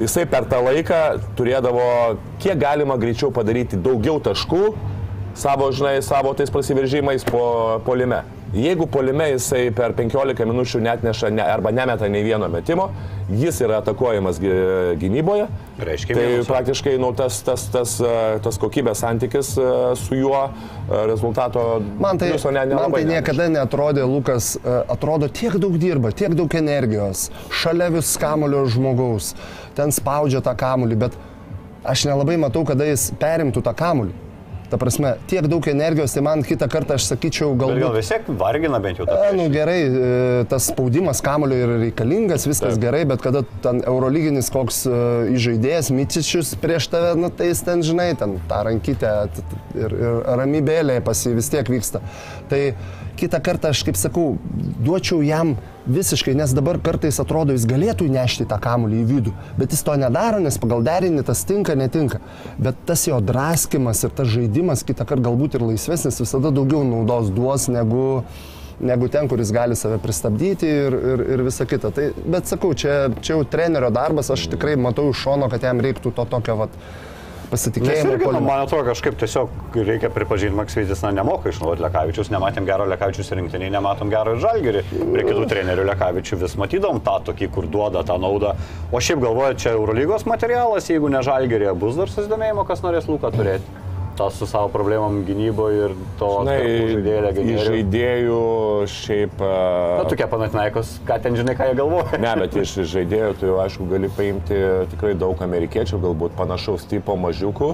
[0.00, 1.00] jisai per tą laiką
[1.40, 1.86] turėdavo
[2.40, 4.62] kiek galima greičiau padaryti daugiau taškų
[5.34, 8.22] savo, žinai, savo tais prasiveržimais po polime.
[8.54, 12.88] Jeigu polime jisai per 15 minučių net neša ne, arba nemeta nei vieno metimo,
[13.30, 14.40] jis yra atakuojamas
[14.98, 15.44] gynyboje.
[15.78, 16.48] Reiškia, tai minusą.
[16.48, 19.68] praktiškai nu, tas, tas, tas, e, tas kokybės santykis e,
[20.00, 20.50] su juo e,
[21.06, 21.62] rezultato
[22.02, 26.50] Man tai, pliuso ne, man tai niekada netrodė, Lukas atrodo tiek daug dirba, tiek daug
[26.58, 29.36] energijos, šalia vis kamulio žmogaus,
[29.78, 31.14] ten spaudžia tą kamulį, bet
[31.86, 34.29] aš nelabai matau, kada jis perimtų tą kamulį.
[34.70, 37.96] Ta prasme, tiek daug energijos, tai man kitą kartą aš sakyčiau, Bet gal galbūt...
[37.98, 39.16] vis tiek vargina bent jau tą.
[39.18, 42.84] E, nu gerai, e, tas spaudimas kamulio yra reikalingas, viskas Taip.
[42.84, 45.00] gerai, bet kada ten eurolyginis koks e,
[45.34, 49.14] įžaidėjas, Micičius prieš tave, nu tai jis ten, žinai, ten tą rankytę
[49.74, 52.04] ir, ir ramybėlė pas jį vis tiek vyksta.
[52.50, 52.62] Tai
[53.20, 54.34] kitą kartą aš, kaip sakau,
[54.80, 55.54] duočiau jam
[55.90, 59.96] visiškai, nes dabar kartais atrodo, jis galėtų įnešti tą kamulį į vidų, bet jis to
[60.00, 62.20] nedaro, nes pagal derinį tas tinka, netinka.
[62.60, 67.32] Bet tas jo draskimas ir tas žaidimas kitą kartą galbūt ir laisvesnis visada daugiau naudos
[67.34, 68.24] duos negu
[68.80, 71.90] negu ten, kuris gali save pristabdyti ir, ir, ir visa kita.
[71.94, 75.82] Tai, bet sakau, čia, čia jau trenerio darbas, aš tikrai matau iš šono, kad jam
[75.84, 76.78] reiktų to tokio vat,
[77.50, 78.14] pasitikėjimo.
[78.14, 82.86] irgi, nu, man atrodo, kažkaip tiesiog reikia pripažinti, Maksvytis, na, nemoka išnaudoti Lekavičius, nematėm gero
[82.90, 84.84] Lekavičius rinktinį, nematom gero ir Žalgerį.
[84.90, 88.54] Prie kitų trenerių Lekavičių vis matydom tą tokį, kur duoda tą naudą.
[88.92, 93.32] O šiaip galvoju, čia Eurolygos materialas, jeigu ne Žalgerį, bus dar susidomėjimo, kas norės Luką
[93.34, 93.79] turėti.
[94.20, 96.58] Tas su savo problemom gynyboje ir to Žinai,
[97.24, 97.62] legionėrių.
[97.70, 98.40] žaidėjų
[98.92, 99.38] šiaip...
[99.40, 102.20] Na, tokie panatinaikos, ką ten žinai, ką jie galvoja.
[102.20, 104.58] Ne, bet iš žaidėjų tu jau aišku gali paimti
[104.92, 107.70] tikrai daug amerikiečių, galbūt panašaus tipo mažiukų.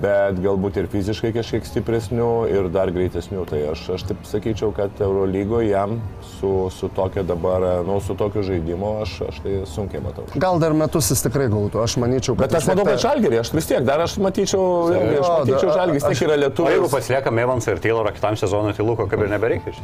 [0.00, 3.42] Bet galbūt ir fiziškai kažkiek stipresnių ir dar greitesnių.
[3.50, 5.98] Tai aš, aš taip sakyčiau, kad Eurolygoje jam
[6.38, 10.24] su, su tokia dabar, nu, su tokiu žaidimu aš, aš tai sunkiai matau.
[10.40, 12.48] Gal dar metus jis tikrai gautų, aš manyčiau, kad...
[12.48, 14.64] Bet aš manau, ta- kad žalgerį, aš vis tiek dar aš matyčiau,
[14.94, 16.94] irgi, aš matyčiau žalgerį, vis tiek yra O jeigu lietuvis.
[16.96, 19.76] pasiliekam Evansą ir Taylorą kitam sezonui, tai Luko kaip ir nebereikia.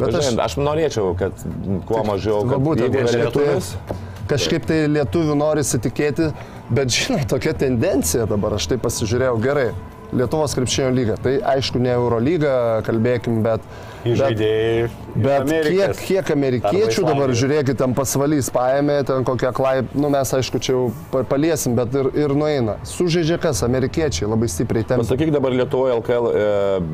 [0.00, 1.44] Bet aš, aš norėčiau, kad
[1.86, 6.32] kuo mažiau, kad būtent, jeigu yra kažkaip tai- lietuvių norisi tikėti,
[6.70, 9.70] bet žinai, tokia tendencija dabar, aš tai pasižiūrėjau gerai.
[10.12, 11.14] Lietuvos krepšinio lyga.
[11.16, 13.64] Tai aišku, ne Eurolyga, kalbėkim, bet...
[14.04, 14.90] Į bet- žaidėjai.
[15.24, 20.60] Bet kiek, kiek amerikiečių dabar, žiūrėkit, ten pasvalys paėmė, ten kokią klaip, nu mes aišku
[20.60, 20.82] čia jau
[21.14, 22.76] pa- paliesim, bet ir, ir nueina.
[22.84, 25.00] Sužaidžia kas, amerikiečiai labai stipriai ten.
[25.00, 26.46] Pasakyk dabar Lietuvoje LKL e,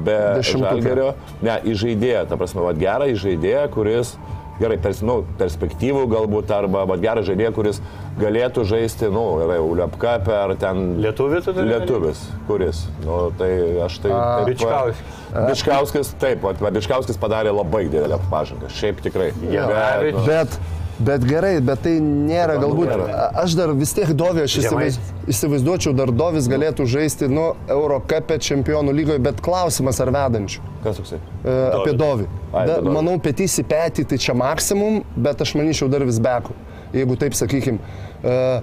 [0.07, 0.71] be Dešimtuke.
[0.79, 1.11] žalgerio,
[1.43, 4.15] ne, į žaidėją, ta prasme, va, gerą į žaidėją, kuris,
[4.59, 7.81] gerai, pers, nu, perspektyvų galbūt, arba va, gerą žaidėją, kuris
[8.19, 10.97] galėtų žaisti, nu, yra jau Liepka per ten...
[11.05, 11.69] Lietuvį tu turi?
[11.71, 12.85] Lietuvis, kuris.
[13.05, 13.51] Nu, tai
[13.87, 14.11] aš tai...
[14.11, 15.21] taip, va- Bičkauskis.
[15.53, 16.49] Bičkauskis, taip,
[16.79, 19.31] Bičkauskis padarė labai didelę pažangą, šiaip tikrai.
[19.53, 20.19] Janavič.
[20.19, 20.59] Bet, nu, Bet,
[20.99, 22.89] bet gerai, bet tai nėra Bet galbūt.
[22.91, 23.29] nėra.
[23.43, 25.29] Aš dar vis tiek Dovį, aš įsivaiz, Žemaitis.
[25.35, 30.61] įsivaizduočiau, dar Dovis galėtų žaisti, nu, Eurocapė čempionų lygoje, bet klausimas ar vedančių.
[30.85, 31.21] Kas toksai?
[31.45, 32.27] E, apie Dovį.
[32.53, 32.93] Ai, Da, Dovį.
[32.99, 36.53] manau, petys į petį tai čia maksimum, bet aš manyčiau dar vis beku.
[36.93, 37.79] Jeigu taip sakykim.
[38.25, 38.63] E,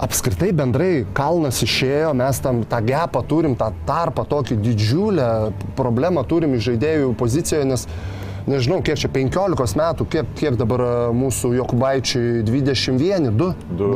[0.00, 5.26] Apskritai bendrai kalnas išėjo, mes tam tą gepą turim, tą tarpą, tokį didžiulę
[5.76, 7.84] problemą turim iš žaidėjų pozicijoje, nes
[8.48, 13.50] nežinau, kiek čia 15 metų, kiek, kiek dabar e, mūsų Jokubaičiai 21, 2.
[13.78, 13.90] Du,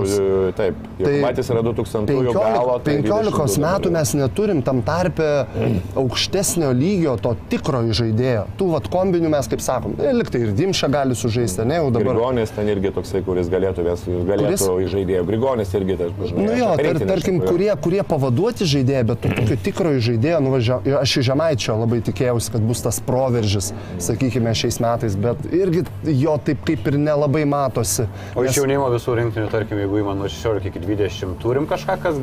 [0.57, 2.79] taip, Tai Jokubaitis yra 2000 galo.
[2.79, 3.95] 15, tai 15 22 metų dabar.
[3.99, 5.29] mes neturim tam tarpe
[6.03, 8.45] aukštesnio lygio to tikrojo žaidėjo.
[8.59, 12.15] Tų vat kombinių mes, kaip sakom, e, liktai ir Dimša gali sužaisti, ne jau dabar.
[12.15, 14.67] Grigonis ten irgi toksai, kuris galėtų, vis, galėtų Kuris?
[14.85, 15.25] į žaidėjų.
[15.31, 19.57] Grigonis irgi, tai, žinai, Nu jo, tar, tarkim, kurie, kurie pavaduoti žaidėjai, bet to tokio
[19.65, 23.71] tikrojo žaidėjo, nuvažia, aš iš Žemaičio labai tikėjausi, kad bus tas proveržis,
[24.03, 28.07] sakykime, šiais metais, bet irgi jo taip kaip ir nelabai matosi.
[28.35, 32.01] O iš Nes- jaunimo visų rinktinių, tarkim, jeigu įman nuo 16 iki 20, turim kažką,
[32.03, 32.15] kas,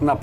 [0.00, 0.16] na,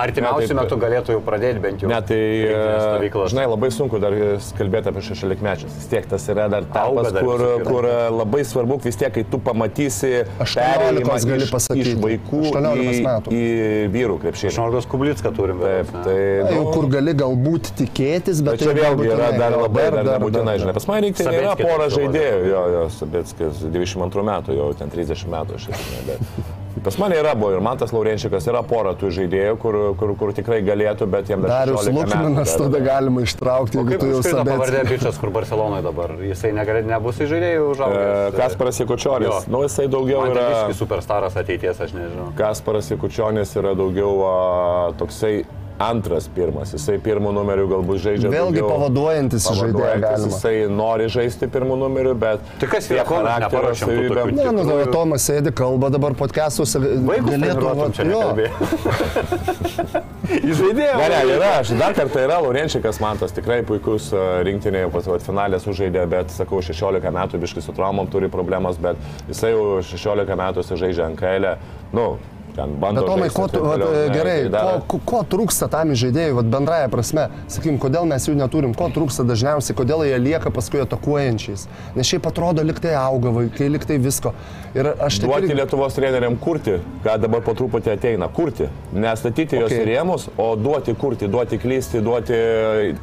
[0.00, 1.90] artimiausiu metu galėtų jau pradėti bent jau.
[1.90, 4.14] Ne, tai, e, žinai, labai sunku dar
[4.58, 5.74] kalbėti apie šešiolikmečius.
[5.80, 9.00] Vis tiek tas yra dar Auga tarpas, dar kur, visokie kur e, labai svarbu, vis
[9.00, 11.94] tiek, kai tu pamatysi 18 perėjimą gali iš, pasakyti.
[11.94, 13.36] iš vaikų 18 į, metų.
[13.36, 13.46] į
[13.96, 14.54] vyrų krepšinį.
[14.58, 15.62] Šnorgas Kublicką turim.
[15.64, 16.18] Taip, tai...
[16.44, 19.88] Na, jau nu, kur gali galbūt tikėtis, bet, Bet čia tai vėlgi yra dar labai,
[19.88, 20.62] dar dar, nebūtinai, dar.
[20.64, 25.34] žinai, pas mane rinktinė yra pora žaidėjų, jo, jo, Sabeckis 22 metų, jau ten 30
[25.36, 25.70] metų aš
[26.06, 30.32] bet pas mane yra buvo ir Mantas Laurenčikas, yra pora tų žaidėjų, kur, kur, kur
[30.36, 34.10] tikrai galėtų, bet jiems dar Darius 16 metų Lukminas dar- tada galima ištraukti, jeigu tu
[34.12, 36.14] jau užkrito pavardė bičias, kur Barcelonoje dabar?
[36.22, 38.36] Jisai negali, nebus į žaidėjų E, užaugęs.
[38.38, 40.46] Kasparas Jekučionis, nu jisai daugiau yra...
[40.66, 42.30] Yra superstaras ateities, aš nežinau.
[42.38, 44.34] Kasparas Jekučionis yra daugiau a,
[45.00, 45.44] toksai
[45.82, 48.30] antras pirmas, jisai pirmų numerių galbūt žaidžia.
[48.32, 50.30] Vėlgi daugiau, pavaduojantis žaidėjas pavaduojantis, galima.
[50.32, 52.52] Jisai nori žaisti pirmų numerių, bet...
[52.62, 56.80] Tai kas yra, charakterio tokių Ne, nu, tada Tomas sėdi, kalba dabar podcastuose.
[56.80, 58.22] Treniruotum čia jo.
[60.26, 60.94] Įžaidėjai.
[60.98, 65.24] Ne, ne, yra, aš dar kartą yra Laurenčikas Mantas, tikrai puikus a, rinktinėje, pas vat,
[65.26, 68.98] finalė sužaidė, bet, sakau, 16 metų biškai su traumom turi problemas, bet
[69.30, 71.52] jisai jau 16 metų žaidžia NKL,
[71.96, 72.08] nu,
[72.56, 73.00] ten bando.
[73.02, 76.42] Bet Tomai, ko, ir tu, vat, toliau, gerai, tai dar- ko, ko, trūksta tam žaidėjui,
[76.50, 81.66] bendraja prasme, sakykim, kodėl mes jų neturim, ko trūksta dažniausiai, kodėl jie lieka paskui atakuojančiais.
[81.96, 84.32] Nes šiaip atrodo, liktai auga vaikai, liktai visko.
[84.76, 88.66] Ir aš taip Duoti Lietuvos treneriam kurti, ką dabar po truputį ateina, kurti.
[88.92, 89.84] Nestatyti jos Okay.
[89.86, 92.34] rėmus, o duoti kurti, duoti klysti, duoti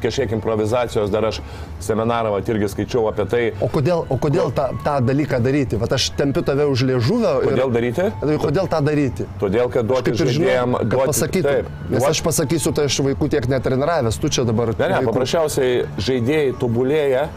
[0.02, 1.10] kažkiek improvizacijos.
[1.10, 1.40] Dar aš
[1.80, 5.76] seminarą vat, irgi skaičiau apie tai, O kodėl, o kodėl tą, tą dalyką daryti?
[5.80, 7.42] Vat aš tempiu tave už liežuvio.
[7.42, 8.10] ir- kodėl daryti.
[8.20, 9.26] Tai Kodėl tą daryti?
[9.44, 11.42] Todėl, kad duoti ir žaidėjim, duoti pasakytų.
[11.48, 14.72] Taip, Nes duoti- aš pasakysiu, tai aš vaikų tiek netreniravęs, tu čia dabar.
[14.78, 17.28] Ne, ne, vaikų- paprasčiausiai žaidėjai tobulėja,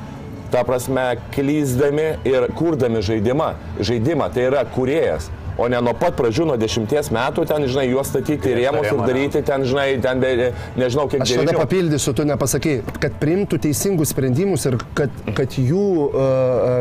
[0.52, 3.54] ta prasme, klyzdami ir kurdami žaidimą.
[3.84, 5.28] Žaidimą tai yra kuriejas.
[5.58, 9.00] O ne nuo pat pradžių, nuo dešimties metų, ten, žinai, juos statyti į rėmus ir
[9.10, 11.58] daryti ten, žinai, ten, be, nežinau, kiek Aš tada devynių.
[11.64, 16.28] papildysiu, tu nepasakai, kad priimtų teisingus sprendimus ir kad, kad jų, e,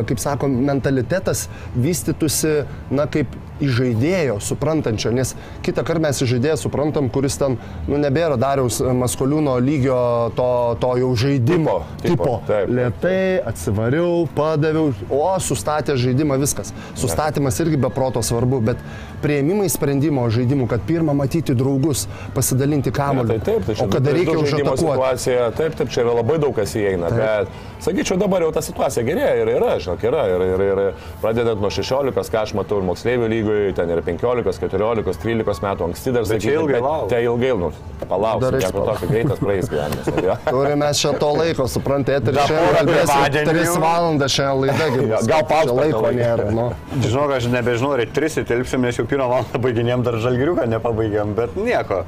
[0.02, 3.26] e, kaip sako, mentalitetas vystytųsi, na, kaip
[3.62, 5.32] įžaidėjo, suprantančio, nes
[5.64, 7.56] kitą kartą mes įžaidėją suprantam, kuris ten,
[7.88, 9.98] nu, nebėra dariaus Maskoliūno lygio
[10.36, 10.48] to,
[10.82, 11.78] to jau žaidimo.
[12.02, 12.72] Tipo, tipo, taip.
[12.76, 16.74] Lietai, atsivariau, padaviau, o sustatė žaidimą viskas.
[16.98, 18.82] Sustatymas irgi be proto svarbu, bet
[19.22, 22.06] prieimimai sprendimo žaidimų, kad pirmą matyti draugus,
[22.36, 24.82] pasidalinti kamuolį, tai taip, tai čia o kada du reikia užatakuoti.
[24.84, 27.22] situacija, taip, taip, čia yra labai daug kas įeina, Taip.
[27.22, 30.80] bet sakyčiau, dabar jau ta situacija gerėja ir yra, žinok, yra, ir, ir, ir
[31.22, 35.88] pradedant nuo 16, ką aš matau ir moksleivių lygoje, ten yra 15, 14, 13 metų,
[35.90, 37.08] anksti dar sakyti, ilgai lauk.
[37.12, 37.72] Tai ilgai, nu,
[38.08, 40.10] palauk, Dar reiks tokio greitas praeis gyvenimas.
[40.16, 40.36] ne, jo.
[40.56, 43.56] Turime čia to laiko, suprantate, ir šiandien porą kalbėsim pirmadienių.
[43.56, 44.88] 3 valandas šiandien laida.
[44.96, 45.30] gi bus.
[45.30, 46.48] Gal pauzę Čia laiko nėra.
[46.56, 46.66] Nu.
[47.06, 51.34] Žinau, aš nebežinau, ar į tris įtilpsim, nes jau pirmą valandą baiginėm dar žalgiriuką, nepabaigėm,
[51.38, 52.04] bet nieko.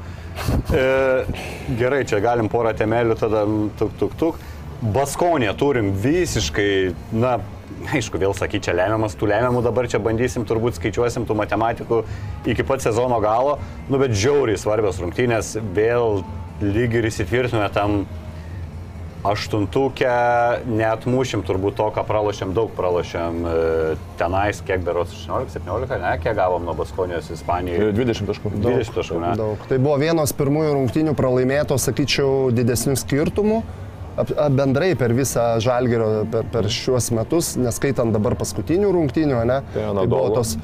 [0.73, 0.83] E,
[1.79, 3.45] gerai, čia galim porą temelių tada
[3.79, 4.41] tuk tuk tuk.
[4.79, 6.69] Baskonė turim visiškai,
[7.19, 7.35] na,
[7.91, 11.99] aišku, vėl sakyti, čia lemiamas, tų lemiamų dabar čia bandysim, turbūt skaičiuosim tų matematikų
[12.53, 13.57] iki pat sezono galo,
[13.91, 16.21] nu bet žiauriai svarbios rungtynės, vėl
[16.63, 18.01] lyg ir įsitvirtinome tam
[19.27, 20.11] aštuntukę,
[20.69, 23.55] neatmušim turbūt to, ką pralošėm, daug pralošėm e,
[24.19, 27.91] tenais, kiek beros 16-17, ne, kiek gavom nuo Baskonijos Ispanijoje.
[27.97, 28.53] 20 taškų.
[28.63, 29.33] 20 taškų, ne?
[29.39, 29.67] Daug.
[29.67, 33.59] Tai buvo vienos pirmųjų rungtynių pralaimėto, sakyčiau, didesnių skirtumų.
[34.19, 39.61] Ap- a, Bendrai per visą žalgerio, per, per šiuos metus, neskaitant dabar paskutinių rungtynių, ne?
[39.75, 40.55] Tai buvo Anadolu, tos,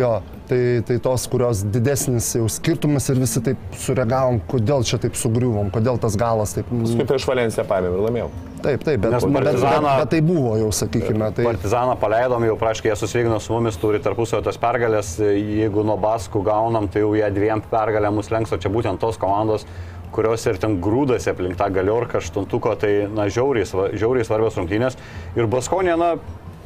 [0.00, 0.16] jo.
[0.48, 5.70] Tai, tai tos, kurios didesnis jau skirtumas ir visi taip sureagavom, kodėl čia taip sugriuvom,
[5.74, 6.70] kodėl tas galas taip...
[6.70, 8.30] Kaip prieš Valenciją paėmėm ir laimėjau.
[8.58, 11.28] Taip, taip, bet, Nes bet, bet, Partizaną- bet tai buvo jau, sakykime.
[11.36, 15.94] Tai, Partizaną paleidom, jau praškai jie susilygino su mumis, turi tarpusavio tas pergalės, jeigu nuo
[16.02, 19.68] Baskų gaunam, tai jau jie dviem pergalę mus lenks, o čia būtent tos komandos,
[20.10, 24.98] kurios ir ten grūdasi aplink tą galiorką aštuntuko, tai, na, žiauriai, žiauriai svarbios rungtynės.
[25.38, 26.10] Ir Baskonė, na,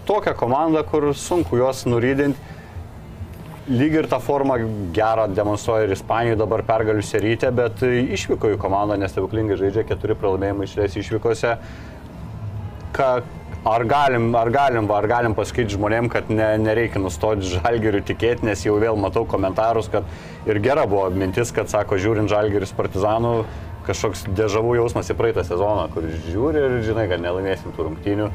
[0.09, 2.52] tokia komanda, kur sunku juos nurydinti.
[3.71, 4.57] Lyg ir tą formą
[4.91, 10.17] gerą demonstruoja ir Ispanijoje dabar pergalių serytė, bet išvyko į komandą, nes stebuklingai žaidžia keturi
[10.19, 11.53] pralaimėjimai išlės išvykose.
[12.97, 13.11] Ka,
[13.71, 18.65] ar, galim, ar, galim, ar galim pasakyti žmonėm, kad ne, nereikia nustoti žalgirių tikėti, nes
[18.67, 20.11] jau vėl matau komentarus, kad
[20.51, 23.45] ir gera buvo mintis, kad sako, žiūrint žalgirius partizanų,
[23.87, 28.29] kažkoks dežavų jausmas į praeitą sezoną, kur žiūri ir žinai, kad nelaimėsim tų rungtynių.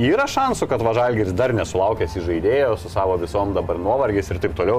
[0.00, 4.78] Yra šansų, kad Važalgiris dar nesulaukęs įžaidėjo su savo visom dabar nuovargiais ir taip toliau,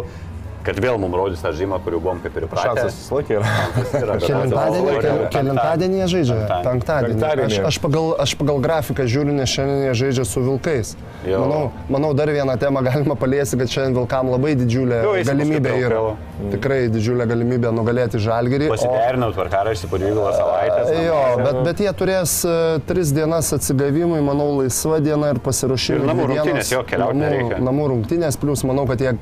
[0.66, 2.68] kad vėl mums rodys tą žymą, kuriuo buvom kaip ir įpratę.
[2.70, 4.18] Šansas visą laiką yra.
[4.22, 6.38] Kelintadienį, kelintadienį jie žaidžia?
[6.66, 7.16] Penktadienį.
[7.16, 7.48] Penktadienį.
[7.52, 10.94] Aš, aš, pagal, aš pagal grafiką žiūriu, nes šiandien jie žaidžia su vilkais.
[11.28, 11.42] Jo.
[11.44, 11.62] Manau,
[11.94, 15.90] manau, dar vieną temą galima paliesti, kad šiandien vilkam labai didžiulė Jo, jis galimybė yra.
[15.92, 16.52] traukia.
[16.56, 18.72] Tikrai didžiulė galimybė nugalėti žalgerį.
[18.74, 20.96] Pasiderinau tvarkaraštį po dvigubą savaitę.
[21.06, 22.56] Jo, bet, bet jie turės e,
[22.90, 26.02] tris dienas atsigavimui, manau, laisva diena ir pasiruošimui.
[26.02, 29.14] Ir namų dvi rungtynės, jo, keliaut namų, namų rungtynės, plus manau, kad jie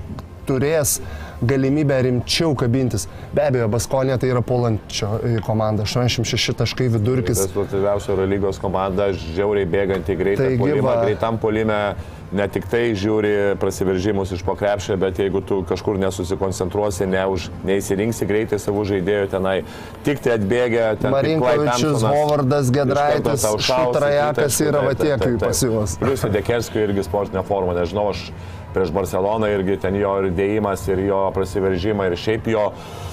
[0.50, 1.00] turės
[1.42, 3.08] galimybę rimčiau kabintis.
[3.34, 7.46] Be abejo, Baskonė tai yra polančio e, komanda, 86 taškai vidurkis.
[7.48, 10.18] Rezultatyviausia Eurolygos komanda, žiauriai bėganti
[10.60, 11.04] polimą, va.
[11.06, 11.80] greitam polime
[12.36, 13.32] ne tik tai žiūri
[13.62, 19.56] prasiveržimus iš pokrepšio, bet jeigu tu kažkur nesusikoncentruosi, ne už, neįsirinksi greitai savų žaidėjų tenai,
[20.06, 21.10] tik tai atbėgę ten.
[21.10, 25.72] kaip Marinkovičius, Hovardas, šaus, Šutrajakas tritaškių, yra taip, va tiek taip, taip, pas taip.
[25.72, 25.98] juos.
[26.04, 28.28] Plius Dekerskio irgi sportinė forma, nežinau, aš
[28.74, 33.09] prieš Barceloną irgi ten jo ir dėjimas, ir jo prasiveržimai, ir šiaip jo, a,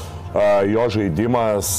[0.71, 1.71] jo žaidimas,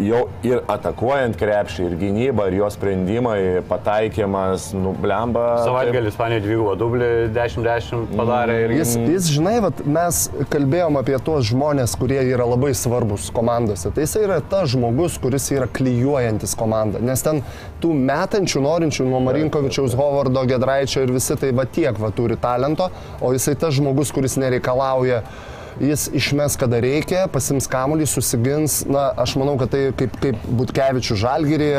[0.00, 3.38] jo ir atakuojant krepšį, ir gynyba, ir jo sprendimai,
[3.68, 5.44] pataikymas, nublemba.
[5.66, 11.48] Savaitgalį Ispanijoje dvigubą dublį 10-10 padarė ir Jis, jis, žinai, vat, mes kalbėjom apie tuos
[11.50, 13.92] žmonės, kurie yra labai svarbus komandose.
[13.94, 17.02] Tai jis yra tas žmogus, kuris yra klyjuojantis komandą.
[17.04, 17.42] Nes ten
[17.82, 22.90] tų metančių, norinčių nuo Marinkovičiaus, Hovardo, Gedraičio ir visi tai va tiek va turi talento,
[23.20, 25.22] o jisai tas žmogus, kuris nereikalauja
[25.80, 28.80] jis išmes, kada reikia, pasims kamuolį, susigins.
[28.90, 31.70] Na, aš manau, kad tai kaip, kaip Butkevičių žalgyrį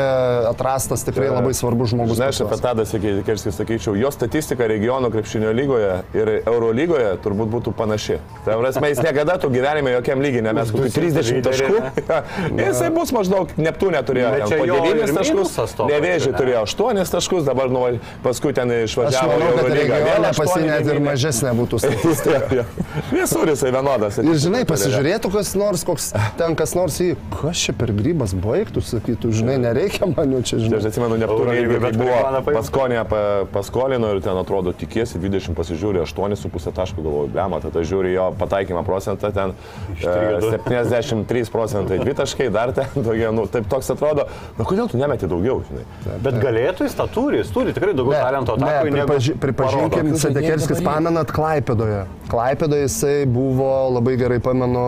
[0.50, 2.20] atrastas tikrai labai svarbus žmogus.
[2.20, 2.86] Pas aš apie Tadą
[3.26, 8.18] Kerskį sakyčiau, jo statistika regiono krepšinio lygoje ir Eurolygoje turbūt būtų panaši.
[8.46, 11.82] Tai prasme, jis niekada tų gyvenime jokiam lygiai nemes kokių 30 taškų.
[12.62, 16.38] Jisai bus maždaug Neptūnė turėjo čia po jo 9 ir taškus, nevėžį ne?
[16.38, 17.84] turėjo 8 taškus, dabar nu,
[18.24, 21.52] paskui ten Aš išvažiavo į manau, kad regione Vėl pas jį aštuoni net ir mažesnė
[21.58, 22.64] būtų statistika.
[23.12, 24.18] Visur jisai vienodas.
[24.22, 28.82] Ir žinai, pasižiūrėtų kas nors, koks ten kas nors į, kas čia per grybas baigtų,
[28.84, 30.80] sakytų, žinai, nereikia man jau čia, žinai.
[30.80, 33.22] Aš atsimenu, Neptūnė irgi bet buvo paskonė pa,
[33.52, 38.84] paskolino ir ten atrodo tikiesi 20 pasižiūri 8,5 taškų, galvoju, blema, tada žiūri jo pataikymą
[38.86, 39.54] procentą, ten
[39.98, 44.28] e, 73 procentai, 2 taškai, dar ten tokie, nu, taip toks atrodo,
[44.58, 45.86] nu kodėl tu nemeti daugiau, žinai.
[46.24, 48.94] Bet galėtų jis tą turi, jis turi tikrai daugiau talento ne, atakui.
[48.96, 50.12] negu pripaži, pripažinkim.
[50.22, 52.04] Sedekerskis pamenat Klaipėdoje.
[52.32, 54.82] Klaipėdoje jisai buvo, labai gerai pamenu,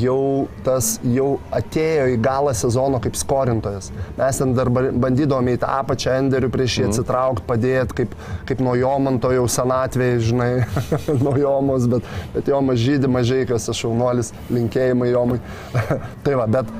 [0.00, 3.90] jau tas, jau atėjo į galą sezono kaip skorintojas.
[4.18, 8.14] Mes ten dar ba- bandydavom į tą apačią enderių prieš jį atsitraukti, padėti, kaip,
[8.48, 10.50] kaip nuo Jomanto jau senatvėje, žinai,
[11.24, 12.06] nuo Jomos, bet,
[12.36, 15.40] bet Jomas žydė mažai, kas aš jaunuolis, linkėjimai Jomui.
[16.26, 16.70] tai va, bet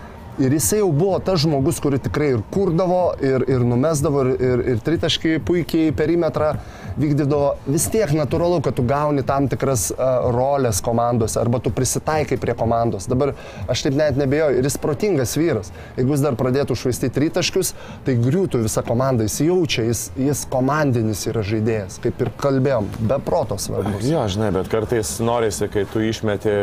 [0.41, 4.63] Ir jisai jau buvo tas žmogus, kuris tikrai ir kurdavo, ir, ir numesdavo, ir, ir,
[4.73, 6.55] ir tritaškai puikiai perimetrą
[7.01, 7.51] vykdydavo.
[7.69, 12.55] Vis tiek natūralu, kad tu gauni tam tikras uh, rolės komandose, arba tu prisitaikai prie
[12.57, 13.09] komandos.
[13.11, 13.35] Dabar
[13.71, 15.73] aš taip net nebejoju, ir jis protingas vyras.
[15.99, 17.75] Jeigu jis dar pradėtų švaistyti tritaškius,
[18.07, 23.21] tai griūtų visa komanda, jis jaučia, jis, jis komandinis yra žaidėjas, kaip ir kalbėjom, be
[23.29, 24.09] proto svarbus.
[24.09, 26.57] Jo, žinai, bet kartais norisi, kai tu išmeti,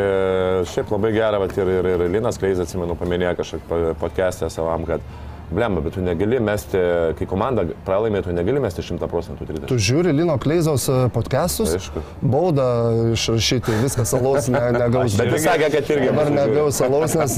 [0.73, 3.66] šiaip labai gerą, bet ir, ir, ir Linas Kleizas, atsimenu, paminėjo kažkaip
[4.01, 5.01] podcast'e savam, kad
[5.47, 6.75] Blemba, bet tu negali mesti,
[7.15, 9.77] kai komanda pralaimė, tu negali mesti 100 procentų Tu tritaškių.
[9.85, 12.01] žiūri Lino Kleizos e, podcastus, Aišku.
[12.19, 12.65] baudą
[13.13, 15.15] išrašyti, viskas salaus ne, negaus.
[15.21, 17.37] Bet jis sakė, kad irgi Dabar negaus salaus, nes,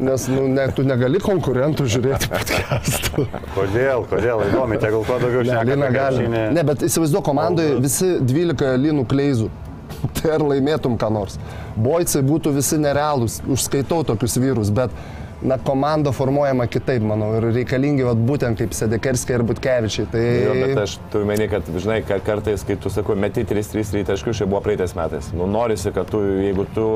[0.00, 3.26] nes nu, ne, tu negali konkurentų žiūrėti podcastų.
[3.58, 5.76] Kodėl, kodėl, įdomi, tegul kuo daugiau Ne, gali.
[5.84, 6.44] krepšinį.
[6.56, 9.52] Ne, bet įsivaizduoju, komandoje visi 12 Linų Kleizų.
[10.16, 11.36] Tai ar laimėtum ką nors.
[11.76, 14.96] Boicai būtų visi nerealūs, užskaitau tokius vyrus, bet
[15.42, 20.08] na, komanda formuojama kitaip, manau, ir reikalingi vat, būtent kaip Sedekerskiai ir Butkevičiai.
[20.12, 20.24] Tai...
[20.44, 24.40] Jo, bet aš turiu meni, kad, žinai, ka- kartais, kai tu sakai, meti 3-3 taškus,
[24.42, 25.30] čia buvo praeitais metais.
[25.36, 26.86] Nu, norisi, kad tu, jeigu tu,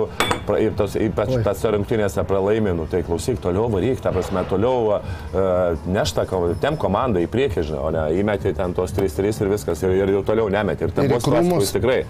[0.48, 4.98] pra- ir tos, ypač tas rungtynėse pralaimi, nu, tai klausyk, toliau varyk, ta prasme, toliau
[4.98, 6.26] uh, nešta,
[6.62, 10.16] tem komandą į priekį, žinai, o ne įmeti ten tos 3-3 ir viskas, ir, ir
[10.18, 10.84] jau toliau nemeti.
[10.88, 12.02] Ir ten bus tikrai.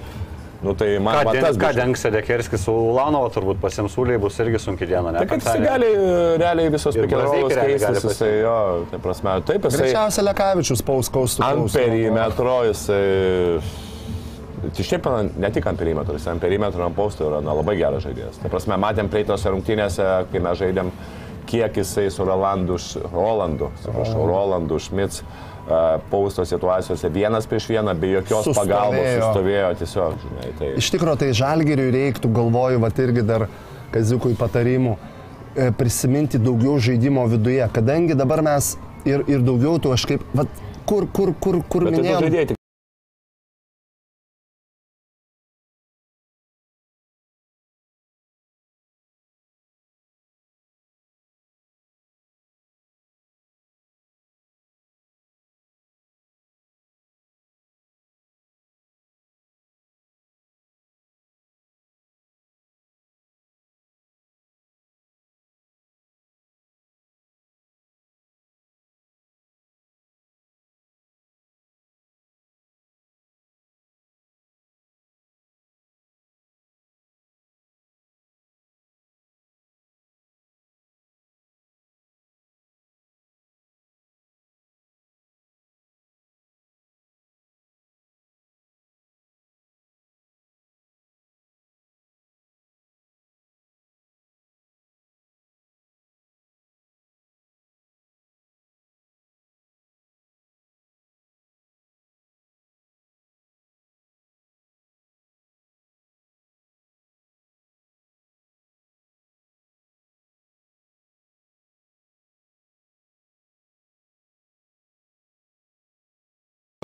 [0.62, 4.88] Nu, tai man Ką, den, ką dengs Sedekerskis su Ulanovo, turbūt pasimsūliai bus irgi sunki
[4.88, 5.22] diena, ne?
[5.22, 5.90] Tai kad jisai Penktadienį.
[5.92, 8.58] gali, realiai visos gali keistis, jisai jo,
[8.92, 11.44] tai prasme, taip jisai Greičiausiai Lekavičius paus kaustų.
[11.48, 13.02] ant perimetro, jisai...
[14.64, 18.06] Tai šiaip ne tik ant perimetro, jis ant perimetro, ant posto yra na, labai geras
[18.06, 18.40] žaidėjas.
[18.40, 20.92] Tai prasme, matėm praeitose rungtynėse, kai mes žaidėm,
[21.50, 22.78] kiek jisai su Rolandu,
[23.12, 25.53] Rolandu, atsiprašau, Rolandu Šmits uh,
[26.10, 28.78] pausto situacijose vienas prieš vieną, be jokios Sustovėjo.
[28.78, 30.50] pagalbos sustovėjo tiesiog, žinai.
[30.58, 30.72] Tai...
[30.82, 33.46] Iš tikrųjų, tai žalgeriui reiktų, galvoju, va irgi dar
[33.94, 34.96] Kazikui patarimų,
[35.54, 38.74] e, prisiminti daugiau žaidimo viduje, kadangi dabar mes
[39.06, 40.48] ir, ir daugiau tų aš kaip, va,
[40.84, 42.58] kur, kur, kur, kur Bet tai minėjom.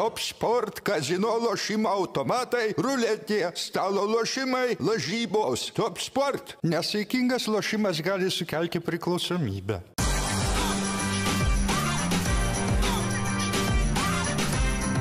[0.01, 5.75] Žaidėjai tik Top sport, kazino lošimo automatai, ruletė, stalo lošimai, lažybos.
[5.77, 6.57] Top sport.
[6.65, 9.83] Nesaikingas lošimas gali sukelti priklausomybę.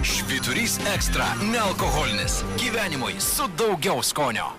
[0.03, 2.43] Švyturys ekstra- nealkoholinis.
[2.59, 4.51] Gyvenimui su daugiau skonio.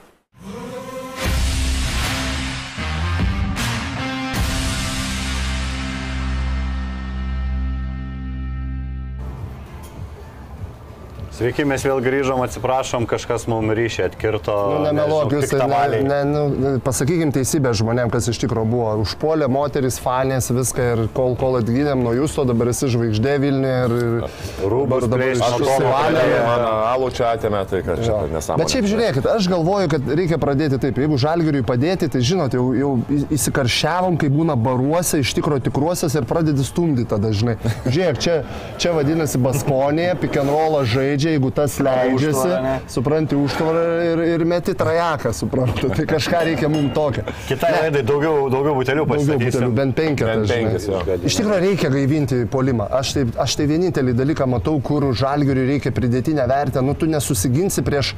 [11.40, 14.54] Sveiki, mes vėl grįžom, atsiprašom, kažkas mums ryšį atkirto.
[14.74, 15.68] Nu, nemeluok, jūs tai
[16.04, 18.90] ne, ne, nu, pasakykim teisybę žmonėm, kas iš tikrųjų buvo.
[19.00, 23.94] Užpuolė moteris, fanės, viską ir kol, kol atgydėm nuo jūsų, dabar esi žvaigždė Vilniuje ir...
[23.94, 25.70] ir Rūbus dabar išsivalė.
[25.70, 28.60] užsivalė, mano alų čia atėmė, tai kad čia nesąmonė.
[28.60, 31.00] Bet šiaip žiūrėkit, aš galvoju, kad reikia pradėti taip.
[31.00, 32.92] Jeigu žalgiriui padėti, tai žinot, jau, jau
[33.38, 37.56] įsikaršiavom, kai būna baruose, iš tikrųjų tikruosios ir pradedi stumdyti tada, žinai.
[37.88, 38.38] Žiūrėk, čia,
[38.76, 42.74] čia vadinasi Baskonė, pikenrolas žaidžia, jeigu tas leidžiasi, Užtvara, ne?
[42.90, 45.90] supranti, užtvarą ir, ir meti trajeką, suprantu.
[45.96, 47.24] Tai kažką reikia mums tokio.
[47.48, 49.68] Kitai laidai daugiau, daugiau butelių pastatysim.
[49.76, 50.88] bent penkis.
[51.30, 52.88] Iš tikrųjų reikia gaivinti polimą.
[53.00, 56.82] Aš tai, aš tai vienintelį dalyką matau, kur žalgiriui reikia pridėtinę vertę.
[56.84, 58.14] Nu, tu nesusiginsi prieš,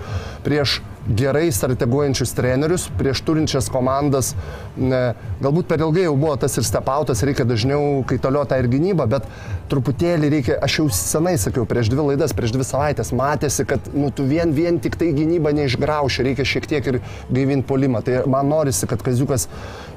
[0.47, 4.33] prieš gerai strateguojančius trenerius prieš turinčias komandas.
[5.43, 9.27] Galbūt per ilgai jau buvo tas ir stepautas, reikia dažniau kaitalioti tą ir gynybą, bet
[9.73, 14.11] truputėlį reikia, aš jau senai sakiau, prieš dvi laidas, prieš dvi savaitės matėsi, kad nu,
[14.15, 17.01] tu vien, vien tik tai gynybą neišgrauši, reikia šiek tiek ir
[17.33, 18.03] gaivinti polimą.
[18.07, 19.49] Tai man norisi, kad Kaziukas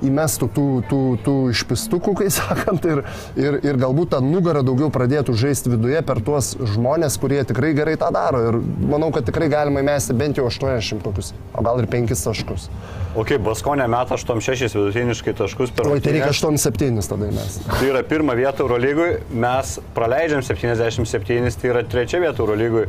[0.05, 3.03] įmestų tų, tų, tų išpistukų, kai sakant, ir,
[3.39, 7.97] ir, ir galbūt tą nugarą daugiau pradėtų žaisti viduje per tuos žmonės, kurie tikrai gerai
[7.99, 8.43] tą daro.
[8.49, 8.59] Ir
[8.91, 12.69] manau, kad tikrai galima įmesti bent jau 80 kokius, o gal ir 5 taškus.
[13.15, 16.65] Ok, Baskonė meta 8-6 vidutiniškai taškus per Oi, tai reikia rungtynes.
[16.67, 17.67] 8-7 tada įmesti.
[17.71, 19.11] Tai yra pirma vieta Eurolygui,
[19.45, 22.87] mes praleidžiam 77, tai yra trečia vieta Eurolygui.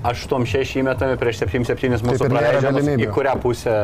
[0.00, 2.86] 8-6 įmetame prieš 7-7 mūsų Kaip praleidžiamas.
[3.04, 3.74] Į kurią pusę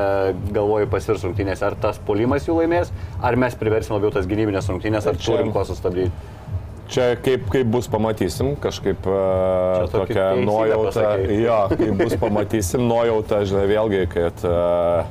[0.57, 1.61] galvoju pasirs rungtynės?
[1.67, 5.67] Ar tas polimas jų laimės, ar mes priversim labiau tas gynybinės rungtynės, ar turim ko
[5.69, 6.13] sustabdyti?
[6.87, 11.17] Čia kaip, kaip bus pamatysim, kažkaip uh, tokia nuojauta.
[11.35, 15.09] Jo, kaip bus pamatysim, nuojauta, žinai, vėlgi, kad uh,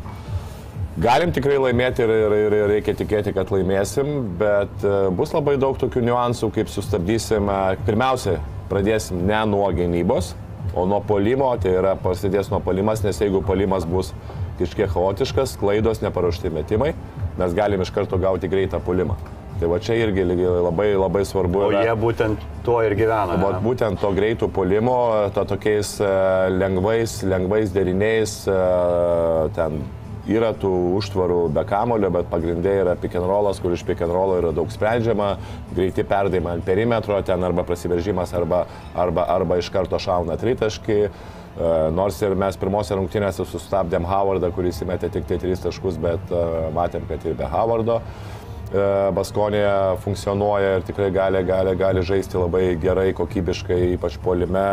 [1.01, 5.75] galim tikrai laimėti ir, ir, ir, reikia tikėti, kad laimėsim, bet uh, bus labai daug
[5.81, 7.51] tokių niuansų, kaip sustabdysim.
[7.87, 8.39] Pirmiausia,
[8.71, 10.33] pradėsim ne nuo gynybos,
[10.75, 14.13] o nuo polimo, tai yra prasidės nuo polimas, nes jeigu polimas bus
[14.59, 16.93] kažkiek chaotiškas, klaidos, neparuošti metimai,
[17.35, 19.19] mes galim iš karto gauti greitą polimą.
[19.59, 21.61] Tai va čia irgi labai labai svarbu.
[21.63, 23.37] O yra- jie būtent tuo ir gyvena.
[23.39, 23.59] Ne?
[23.63, 26.09] būtent to greitų polimo, to tokiais e,
[26.51, 28.57] lengvais, lengvais deriniais, e,
[29.55, 29.79] ten
[30.27, 34.11] yra tų užtvarų be kamulio, bet pagrindė yra pick and rollas, kur iš pick and
[34.11, 35.37] rollo yra daug sprendžiama,
[35.71, 40.99] greiti perdavimai ant perimetro, ten arba prasiveržimas, arba, arba, arba iš karto šauna tritaškį.
[41.55, 46.33] E, Nors ir mes pirmose rungtynėse sustabdėm Howardą, kuris įmetė tik tai tris taškus, bet
[46.75, 48.01] matėm, kad ir be Howardo.
[49.15, 54.65] Baskonėje funkcionuoja ir tikrai gali, gali, gali žaisti labai gerai, kokybiškai, ypač polime.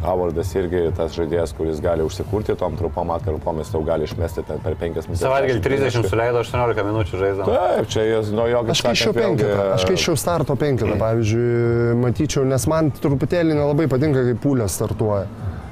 [0.00, 4.78] Howardas irgi tas žaidėjas, kuris gali užsikurti tom trumpom atkarpomis, tau gali išmesti ten per
[4.80, 5.20] 5 minutės.
[5.20, 7.50] Savaitgalį 30 suleido 18 minučių žaidžiam.
[7.50, 12.64] Taip, čia jis nuo jo Aš keičiau penketą, aš keičiau starto penketą, pavyzdžiui, matyčiau, nes
[12.70, 15.28] man truputėlį nelabai patinka, kaip pūlė startuoja.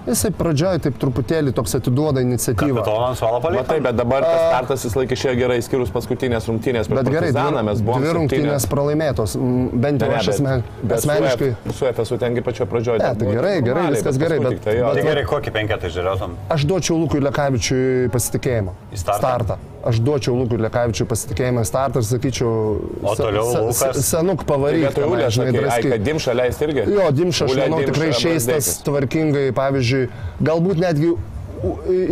[0.09, 2.81] Jisai pradžioje taip truputėlį toks atiduoda iniciatyvą.
[2.81, 3.83] Kapitonas suolo Matai, palikti.
[3.85, 6.89] bet dabar tas startas jis laikė šiek gerai, skirus paskutinės rungtynės.
[6.89, 9.37] Bet gerai, Partizaną, mes dvi, buvom dvi rungtynės pralaimėtos,
[9.85, 11.51] bent jau aš asmen, bet asmeniškai.
[11.77, 13.03] Su, FSU tengi pačio pradžioje.
[13.05, 16.37] Ne, tai gerai, gerai, viskas gerai, bet- Tai jo, Tai bet- gerai, kokį penketą žiūrėtum?
[16.57, 18.73] Aš duočiau Lukui Lekavičiui pasitikėjimą.
[18.93, 19.19] Į startą?
[19.21, 19.59] startą.
[19.87, 22.53] Aš duočiau Lukui Lekavičiui pasitikėjimą į startą ir sakyčiau,
[23.07, 24.01] O toliau Lukas?
[24.09, 24.83] senuk pavaryk.
[24.89, 25.91] Vietoj tenai, Ulės, žinai, žinai, draskyk.
[25.93, 26.85] kad Dimša leis irgi.
[26.97, 30.09] Jo, Dimša, aš Ulė, manau, tikrai išeis tas tvarkingai, pavyzdžiui,
[30.51, 31.13] galbūt netgi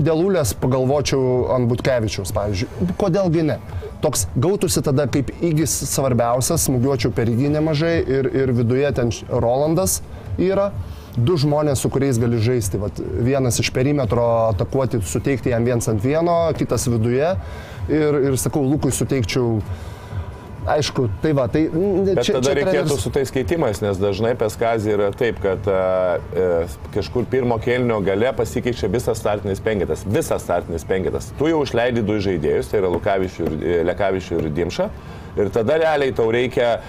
[0.07, 2.89] dėl Ulės pagalvočiau ant Butkevičiaus, pavyzdžiui.
[2.99, 3.59] Kodėlgi ne?
[4.03, 10.01] Toks gautųsi tada kaip įgis svarbiausias, smūgiuočiau per įgį nemažai ir, ir viduje ten Rolandas
[10.39, 10.71] yra.
[11.17, 12.77] Du žmonės, su kuriais gali žaisti.
[12.81, 17.31] Vat, vienas iš perimetro atakuoti, suteikti jam viens ant vieno, kitas viduje.
[17.89, 19.61] Ir, ir sakau, Lukui suteikčiau,
[20.67, 25.09] aišku, tai va, tai Bet tada reikėtų treneris- su tais keitimais, nes dažnai peskazį yra
[25.15, 26.49] taip, kad a, e,
[26.97, 30.05] kažkur pirmo kelnio gale pasikeičia visas startinis penketas.
[30.05, 31.31] Visas startinis penketas.
[31.39, 34.91] Tu jau išleidi du žaidėjus, tai yra Lukavičių ir, e, Lekavičių ir Dimša.
[35.37, 36.81] Ir tada realiai tau reikia,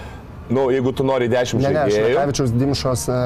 [0.48, 2.14] nu, jeigu tu nori dešimt Ne, ne, aš žaidėjų.
[2.14, 3.18] Lekavičiaus dimšos e,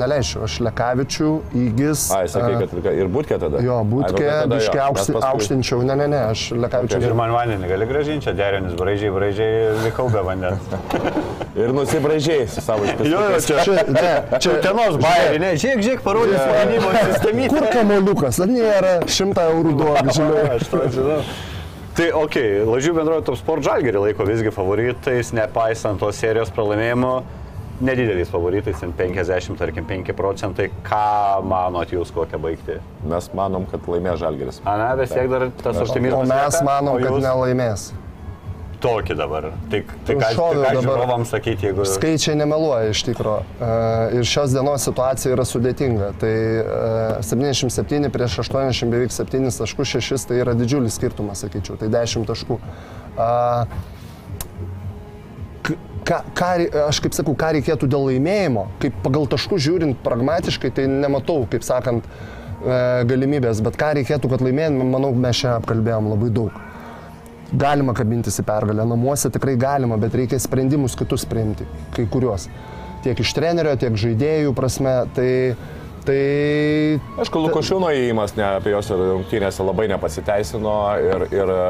[0.00, 0.44] neleičiau.
[0.46, 1.30] Aš Lekavičių
[1.62, 2.04] įgis.
[2.16, 3.62] Ai, sakai, e, kad ir būtkė tada.
[3.64, 5.82] Jo, būtkė, jo, mes aukšti, paskui- aukštinčiau.
[5.86, 7.00] Ne, ne, ne, aš Lekavičių.
[7.06, 10.72] Ir man vandenį gali gražinti, čia derinis braižiai, braižiai, likau be vandens.
[11.60, 13.46] Ir nusibražiai su savo išpėstukais.
[13.48, 16.66] čia, Čia, ne, čia Tenos bairį, ne, žiūrėk, žiūrėk, parodys yeah.
[16.66, 17.46] gynybos sistemį.
[17.54, 18.40] Kur kamoliukas?
[18.42, 20.42] Na, nėra, šimtą eurų duoda, žinai.
[20.58, 21.20] Aš to žinau.
[21.96, 22.34] Tai ok,
[22.68, 27.12] lažių bendrojo top sport žalgerį laiko visgi favoritais, nepaisant tos serijos pralaimėjimo,
[27.88, 30.66] nedideliais favoritais, ten 50, tarkim, 5 procentai.
[30.84, 32.76] Ką manot jūs, kokią baigti?
[33.08, 34.60] Mes manom, kad laimės Žalgeris.
[34.68, 36.28] A, ne, vis tiek dar tas O optimizmas.
[36.28, 36.66] mes lieka?
[36.68, 37.24] manom, O kad jūs?
[37.24, 37.86] nelaimės.
[38.84, 39.46] Tokį dabar.
[39.72, 41.86] Tai, tai ką, tai ką žiūrovams sakyti, jeigu...
[41.88, 43.38] Skaičiai nemeluoja iš tikro.
[43.56, 43.70] E,
[44.18, 46.10] Ir šios dienos situacija yra sudėtinga.
[46.20, 46.66] Tai e,
[47.24, 51.78] 77 prieš 80 beveik 7 taškus 6 tai yra didžiulis skirtumas, sakyčiau.
[51.80, 52.60] Tai 10 taškų.
[55.66, 56.50] K- Ką, ką,
[56.86, 61.64] aš kaip sakau, ką reikėtų dėl laimėjimo, kaip pagal taškų žiūrint pragmatiškai, tai nematau, kaip
[61.66, 62.04] sakant,
[62.62, 62.76] e,
[63.10, 66.60] galimybės, bet ką reikėtų, kad laimėjom, manau, mes čia apkalbėjom labai daug.
[67.54, 72.48] Galima kabintis į pergalę, namuose tikrai galima, bet reikia sprendimus kitus priimti, kai kuriuos.
[73.04, 74.94] Tiek iš trenerio, tiek žaidėjų prasme.
[75.14, 75.30] Tai,
[76.08, 76.18] tai
[77.22, 80.74] Aišku, Lukošiūno įėjimas ne apie jos rungtynėse labai nepasiteisino
[81.04, 81.62] ir, ir e,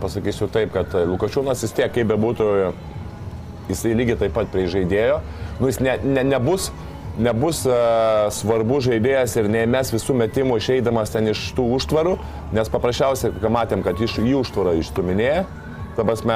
[0.00, 2.48] pasakysiu taip, kad Lukošiūnas vis tiek, kaip bebūtų,
[3.68, 5.20] jisai lygiai taip pat prie žaidėjo,
[5.60, 6.70] nu jis ne, ne, nebus
[7.18, 12.18] nebus uh, svarbu žaidėjas ir neįmes visų metimų išeidamas ten iš tų užtvarų,
[12.56, 15.46] nes paprasčiausiai, ką matėm, kad iš jų užtvarą išstuminėja.
[15.98, 16.34] Ta prasme,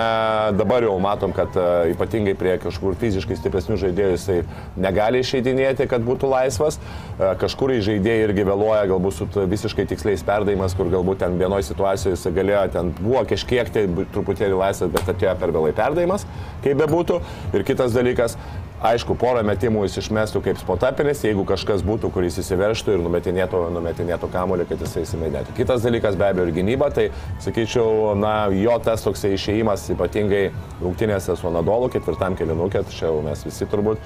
[0.59, 4.39] dabar jau matom, kad uh, ypatingai prie kažkur fiziškai stipresnių žaidėjų jisai
[4.75, 6.81] negali išeidinėti, kad būtų laisvas.
[7.15, 11.69] Uh, kažkur į žaidėjai irgi vėluoja, galbūt su visiškai tiksliais perdavimas, kur galbūt ten vienoje
[11.69, 13.87] situacijoje jisai galėjo, ten buvo kažkiek tai
[14.17, 16.27] truputėlį laisvas, bet atėjo per vėlai perdavimas,
[16.67, 17.23] kaip bebūtų.
[17.55, 18.35] Ir kitas dalykas,
[18.83, 24.31] Aišku, porą metimų jis išmestų kaip spotapinis, jeigu kažkas būtų, kuris įsiverštų ir numetinėtų, numetinėtų
[24.33, 25.55] kamuolį, kad jisai įsimedėtų.
[25.55, 27.05] Kitas dalykas be abejo ir gynyba, tai
[27.45, 30.49] sakyčiau, na, jo tas toksai išėjimas, ypatingai
[30.83, 34.03] rungtynėse su Anadolu, ketvirtam kelinukė, čia jau mes visi turbūt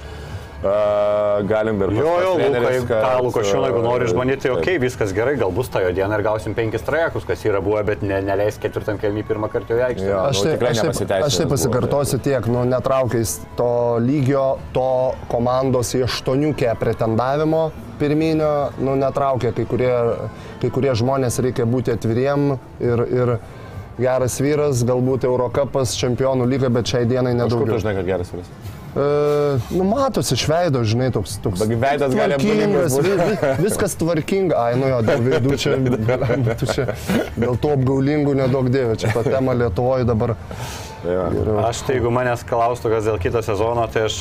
[0.63, 4.59] uh, galim ir Jo, jo, Lukai, kad, tą Lukošiūną, jeigu nori išbandyti, tai taip.
[4.59, 7.61] okei, okay, viskas gerai, gal bus ta jo diena ir gausim penkis trajekus, kas yra
[7.63, 10.07] buvę, bet ne, neleis ketvirtam kelnį pirmą kartą į aikštę.
[10.09, 10.21] Jo.
[10.31, 13.71] Aš nu, tai, aš, taip, aš tai buvo, pasikartosiu tiek, nu, netraukiais to
[14.03, 14.89] lygio, to
[15.31, 17.67] komandos į aštuoniukę pretendavimo
[17.99, 19.93] pirminio, nu, netraukia kai kurie,
[20.61, 22.51] kai kurie žmonės reikia būti atviriem
[22.83, 23.37] ir, ir
[23.97, 27.79] geras vyras, galbūt Eurocapas, čempionų lyga, bet šiai dienai nedaugiau.
[27.81, 28.75] žinai, kad geras vyras?
[28.97, 33.05] E, nu, matosi iš veido, žinai, toks, toks Bet veidas gali tvarkingas, apgaulingas būt.
[33.05, 34.57] vi, vi, viskas tvarkinga.
[34.57, 35.75] Ai, nu jo, dėl veidų čia,
[36.61, 36.87] tu čia,
[37.37, 40.33] dėl to apgaulingų nedaug dėvė, čia ta tema Lietuvoje dabar.
[41.03, 41.59] Geriau.
[41.67, 44.17] Aš tai jeigu manęs klaustų, kas dėl kito sezono, tai aš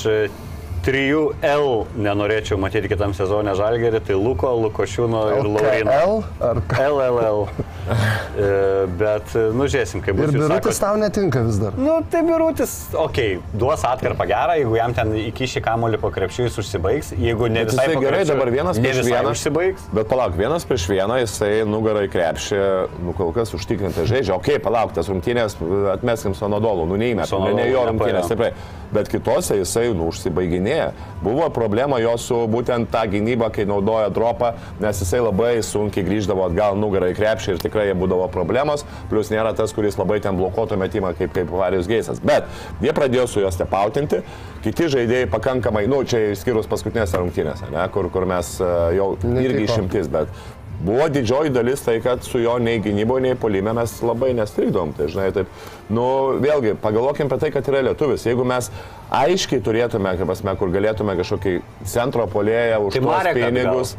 [0.86, 5.96] 3L nenorėčiau matyti kitam sezonė Žalgerį, tai Luko, Lukošiūno ir Laurino.
[5.96, 6.20] LKL
[6.52, 6.60] ar?
[6.84, 7.48] LLL.
[8.36, 10.30] E, Bet, nu, žiūrėsim, kaip bus.
[10.30, 11.74] Ir birutis tau netinka vis dar.
[11.80, 16.46] Nu, tai birutis, okei, okay, duos atkarpą gerą, jeigu jam ten įkiši kamuolį po krepšiu,
[16.46, 19.32] jis užsibaigs, jeigu ne visai po gerai dabar vienas prieš vieną.
[19.34, 19.88] užsibaigs.
[19.96, 22.60] Bet palauk, vienas prieš vieną jisai nugarą į krepšį,
[23.06, 24.36] nu kol kas užtikrintai žaidžia.
[24.36, 25.58] Ok, palauk, tas rungtynės
[25.96, 28.52] atmeskim su Anadolu, nu neįmet, Su ne, ne jo rungtynės, tikrai.
[28.94, 30.92] Bet kitose jisai, nu, užsibaiginėja.
[31.24, 34.52] Buvo problema jo su būtent tą gynybą, kai naudoja dropą,
[34.82, 38.86] nes jisai labai sunkiai grįždavo atgal nugarą į krepšį ir tikrai jie būdavo problemos.
[39.10, 42.22] Plus nėra tas, kuris labai ten blokuotų metimą kaip, kaip Harijus Geisas.
[42.24, 42.48] Bet
[42.80, 44.22] jie pradėjo su juos stepautinti.
[44.64, 49.66] Kiti žaidėjai pakankamai, nu, čia išskyrus paskutinėse rungtynėse, ne, kur, kur mes e, jau irgi
[49.68, 50.32] išimtis, bet
[50.80, 54.92] buvo didžioji dalis tai, kad su jo nei gynyboje, nei polime mes labai nestrikdom.
[54.96, 55.50] Tai, žinai, taip,
[55.88, 56.06] nu,
[56.42, 58.26] vėlgi, pagalvokim apie tai, kad yra lietuvis.
[58.28, 58.70] Jeigu mes
[59.14, 61.58] aiškiai turėtume, kaip pasme, kur galėtume kažkokį
[61.88, 63.04] centro polėją už Tai
[63.38, 63.96] pinigus.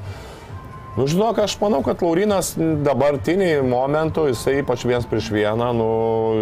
[0.98, 5.90] Nu, žinok, aš manau, kad Laurinas dabartiniai momentų, jisai ypač vienas prieš vieną, nu,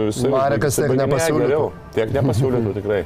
[0.07, 0.29] jisai...
[0.31, 1.41] Marekas tiek nepasiūlytų.
[1.43, 1.71] geriau.
[1.97, 3.01] Tiek nepasiūlytų tikrai.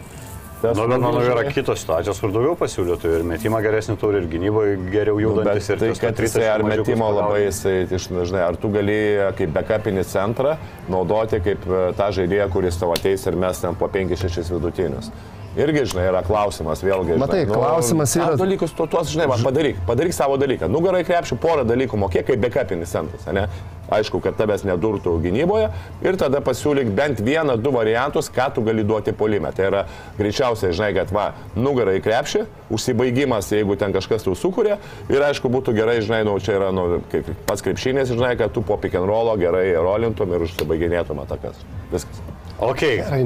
[0.60, 4.28] Tas, Nu, bet manau, yra kitos situacijos, kur daugiau pasiūlytų ir metimą geresnį turi, ir
[4.30, 5.70] gynyboje geriau Nu, judantis.
[5.72, 8.98] ir tai, kad jisai ar metimo labai, jisai, žinai, ar tu gali
[9.40, 10.58] kaip backupinį centrą
[10.92, 15.10] naudoti kaip e, tą žaidėją, kuris tavo ateis ir mes ten po 5-6 vidutinius.
[15.58, 17.16] Irgi, žinai, yra klausimas, vėlgi.
[17.18, 20.70] Matai, žinai, klausimas yra- dalykus, tu tuos, žinai, va, padaryk, padaryk savo dalyką.
[20.70, 23.48] Nugarai krepšį porą dalykų mokėk kaip backupinis centras, ne?
[23.90, 25.72] Aišku, kad tavęs nedurtų gynyboje
[26.06, 29.50] ir tada pasiūlyk bent vieną, du variantus, ką tu gali duoti polime.
[29.52, 29.82] Tai yra
[30.20, 34.78] greičiausiai, žinai, kad va, nugarai krepšį, užsibaigimas, jeigu ten kažkas tau sukūrė
[35.10, 38.62] ir aišku, būtų gerai, žinai, nu, čia yra nu, kaip pats krepšinės, žinai, kad tu
[38.62, 41.58] po pick and rollo gerai rolintum ir užsibaiginėtum atakas.
[41.90, 42.22] Viskas.
[42.60, 42.84] Ok,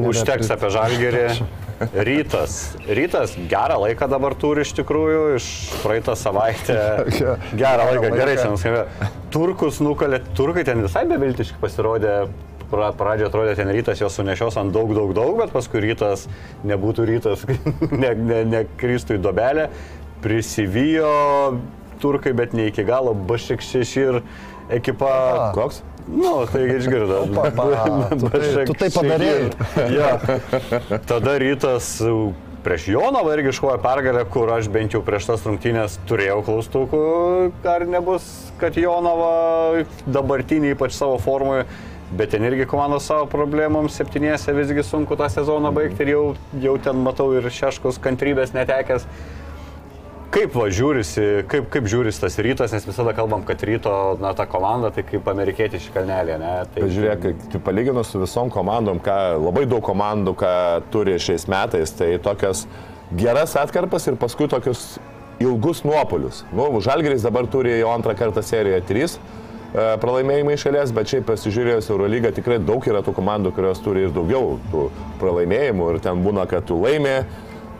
[0.09, 1.25] užteks apie žalgerį.
[2.05, 2.53] Rytas.
[2.87, 5.47] Rytas gerą laiką dabar turi iš tikrųjų, iš
[5.83, 6.77] praeitą savaitę.
[7.59, 8.85] Gerą laiką, gerai čia nuskambėjo.
[9.33, 12.15] Turkus nukalė, turkai ten visai beviltiškai pasirodė.
[12.71, 16.23] Pra- Pradžioje atrodė ten rytas jos sunešios ant daug, daug, daug, bet paskui rytas
[16.65, 19.67] nebūtų rytas, nekristų ne, ne nekristų į dobelę.
[20.23, 21.11] Prisivijo
[22.01, 24.21] turkai, bet ne iki galo, Bašikšeš ir
[24.73, 25.51] ekipa.
[25.57, 25.83] Koks?
[26.07, 27.21] Nu, taigi išgirdo.
[27.35, 27.49] pa,
[28.19, 29.49] tu tai- tu tai padarei.
[29.95, 30.17] Ja.
[31.07, 31.95] Tada rytas
[32.63, 37.01] prieš Jonavą irgi iškovojo pergalę, kur aš bent jau prieš tas rungtynės turėjau klaustukų,
[37.67, 38.23] ar nebus,
[38.61, 41.65] kad Jonava dabartinį ypač savo formoje,
[42.15, 46.23] bet ten irgi komandos savo problemoms septynėse visgi sunku tą sezoną baigti ir jau,
[46.63, 49.07] jau ten matau ir šeškos kantrybės netekęs.
[50.33, 54.47] Kaip va žiūrisi, kaip, kaip žiūrisi tas rytas, nes visada kalbam, kad ryto, na, ta
[54.49, 56.53] komanda, tai kaip amerikietiški kalnelė, ne?
[56.73, 60.55] Tai, žiūrėk, tai palyginus su visom komandom, ką labai daug komandų, ką
[60.93, 62.65] turi šiais metais, tai tokias
[63.13, 64.95] geras atkarpas ir paskui tokius
[65.43, 66.41] ilgus nuopolius.
[66.49, 69.21] Nu, Žalgeris dabar turi jau antrą kartą seriją 3
[70.01, 74.59] pralaimėjimai šalies, bet šiaip pasižiūrėjus Eurolygą tikrai daug yra tų komandų, kurios turi ir daugiau
[74.73, 74.89] tų
[75.21, 77.19] pralaimėjimų ir ten būna, kad tu laimė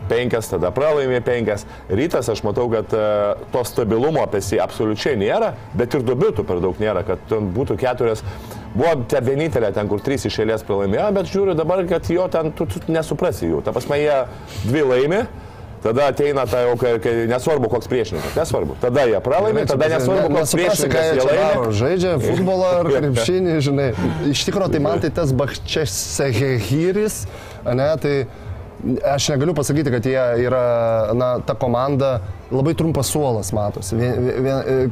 [0.09, 1.67] penkias, tada pralaimė penkias.
[1.89, 3.05] Rytas aš matau, kad e,
[3.53, 8.25] to stabilumo apie jį absoliučiai nėra, bet ir dubitų per daug nėra, kad būtų keturias.
[8.73, 12.51] Buvo te vienintelė ten, kur trys iš eilės pralaimėjo, bet žiūriu dabar, kad jo ten
[12.57, 13.61] tu, tu nesuprasi jų.
[13.65, 14.19] Ta prasme, jie
[14.65, 15.23] dvi laimi.
[15.83, 18.77] Tada ateina ta jau, kai, kai nesvarbu koks priešininkas, nesvarbu.
[18.79, 21.73] Tada jie pralaimi, tada nesvarbu koks Nesuprasi, ką priešininkas jie laimi.
[21.81, 23.89] Žaidžia futbolą ar krepšinį, žinai.
[24.31, 27.17] Iš tikrųjų, tai man tai tas Bakčesehehiris,
[27.67, 28.15] ne, tai
[29.07, 30.63] aš negaliu pasakyti, kad jie yra,
[31.15, 32.17] na, ta komanda
[32.53, 33.95] labai trumpas suolas matosi.
[33.97, 34.91] Vien, vien,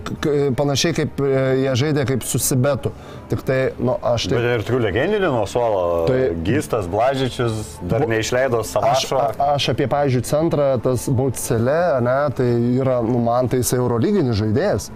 [0.57, 1.31] panašiai kaip e,
[1.61, 2.91] jie žaidė kaip susibetų.
[3.31, 4.53] Tik tai, nu, aš Bet tai...
[4.57, 5.83] ir tokių legendinių nuo suolo.
[6.09, 7.61] Tai- Gystas, Blažičius,
[7.91, 9.19] dar neišleido Aš, Salašo.
[9.21, 12.49] a- aš apie, pavyzdžiui, centrą, tas Baucelė, ne, tai
[12.81, 14.89] yra, nu, man tai jis eurolyginis žaidėjas.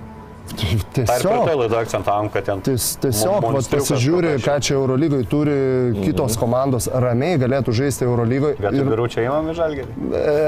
[0.53, 1.47] Tiesiog.
[2.45, 2.61] ten...
[2.65, 5.57] Ties, tiesiog vat, pasižiūri, ką čia Eurolygoje turi
[6.03, 8.59] kitos komandos, ramiai galėtų žaisti Eurolygoje.
[8.61, 8.89] Vietoj ir...
[8.91, 9.99] biuručio įmami žalgerį.
[10.21, 10.39] E,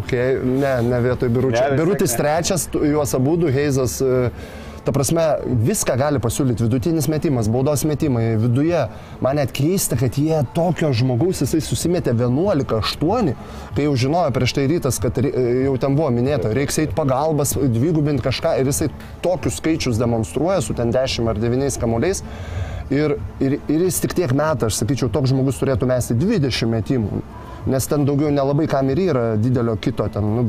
[0.00, 1.62] okay, ne, ne vietoj biuručio.
[1.62, 1.78] Ne.
[2.18, 4.00] trečias, juos abu, Heizas.
[4.02, 5.22] e, Ta prasme,
[5.64, 6.66] viską gali pasiūlyti.
[6.66, 8.34] Vidutinis metimas, baudos metimai.
[8.40, 8.82] Viduje
[9.24, 13.30] man net keista, kad jie tokio žmogaus, jisai susimetė 11-8,
[13.76, 18.26] kai jau žinojo prieš tai rytas, kad jau ten buvo minėta, reiks eiti pagalbas, dvigubinti
[18.26, 18.90] kažką ir jisai
[19.24, 22.20] tokius skaičius demonstruoja su ten 10 ar 9 kamuoliais.
[22.92, 27.22] Ir, ir, ir jis tik tiek metų, aš sakyčiau, toks žmogus turėtų mesti 20 metimų.
[27.66, 30.24] Nes ten daugiau nelabai kam ir yra didelio kito ten.
[30.36, 30.42] Nu,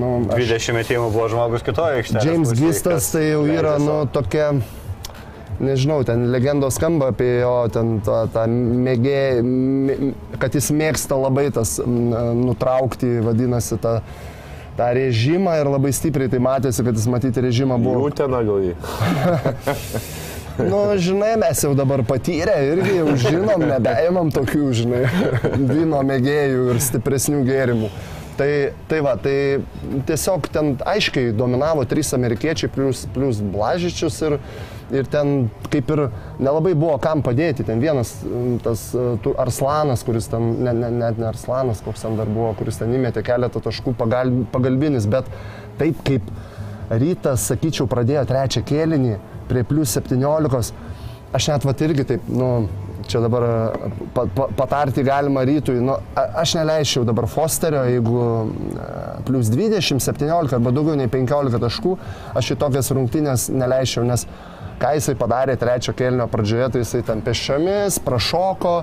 [0.00, 2.24] nu, aš, 20 metimų buvo žmogus kitoje aikštėje.
[2.26, 4.48] James Gistas tai jau yra, nu, tokia,
[5.62, 10.12] nežinau, ten legendos skamba apie jo, ten tą, tą mėgėją, mė-
[10.42, 14.00] kad jis mėgsta labai tas nutraukti, vadinasi, tą,
[14.76, 18.08] tą režimą ir labai stipriai tai matėsi, kad jis matyti režimą buvo.
[18.08, 18.74] Būtina gal jį.
[20.56, 25.02] Nu, žinai, mes jau dabar patyrę irgi jau žinom, nebeimam tokių, žinai,
[25.74, 27.90] vyno mėgėjų ir stipresnių gėrimų.
[28.36, 28.48] Tai,
[28.88, 29.36] tai va, tai
[30.08, 34.36] tiesiog ten aiškiai dominavo trys amerikiečiai plus, plus Blažičius ir,
[34.92, 36.02] ir ten kaip ir
[36.40, 37.64] nelabai buvo kam padėti.
[37.68, 38.12] Ten vienas
[38.64, 39.06] tas e,
[39.40, 43.24] Arslanas, kuris ten, ne, ne, net ne Arslanas, koks ten dar buvo, kuris ten įmetė
[43.24, 45.28] keletą taškų pagal, pagalbinis, bet
[45.80, 46.28] taip kaip
[46.92, 49.16] rytas, sakyčiau, pradėjo trečią kėlinį
[49.48, 50.74] prie plus 17.
[51.36, 52.50] Aš net vat irgi taip, nu,
[53.06, 53.46] čia dabar
[54.14, 55.78] pa, pa, patarti galima rytui.
[55.82, 58.26] Nu, aš neleisčiau dabar Fosterio, jeigu
[59.26, 61.96] plus 20, 17 arba daugiau nei 15 taškų,
[62.38, 64.26] aš į tokias rungtynės neleisčiau, nes
[64.80, 68.74] ką jisai padarė trečio kėlinio pradžioje, tai jisai ten pešiomis, prašoko,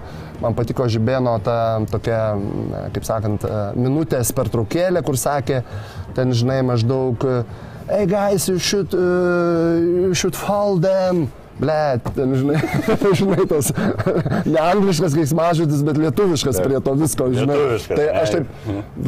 [0.41, 1.57] man patiko Žibėno ta
[1.91, 2.22] tokia,
[2.95, 3.45] kaip sakant,
[3.77, 5.61] minutės pertraukėlė, kur sakė,
[6.18, 7.27] ten žinai maždaug,
[7.88, 11.31] hey guys, you should, uh, you should fall them.
[11.59, 12.57] Ble, ten žinai,
[13.19, 13.69] žinai tas
[14.45, 17.57] ne angliškas keiksmažodis, bet lietuviškas prie to visko, žinai.
[17.59, 18.47] Lietuviškas, Tai aš taip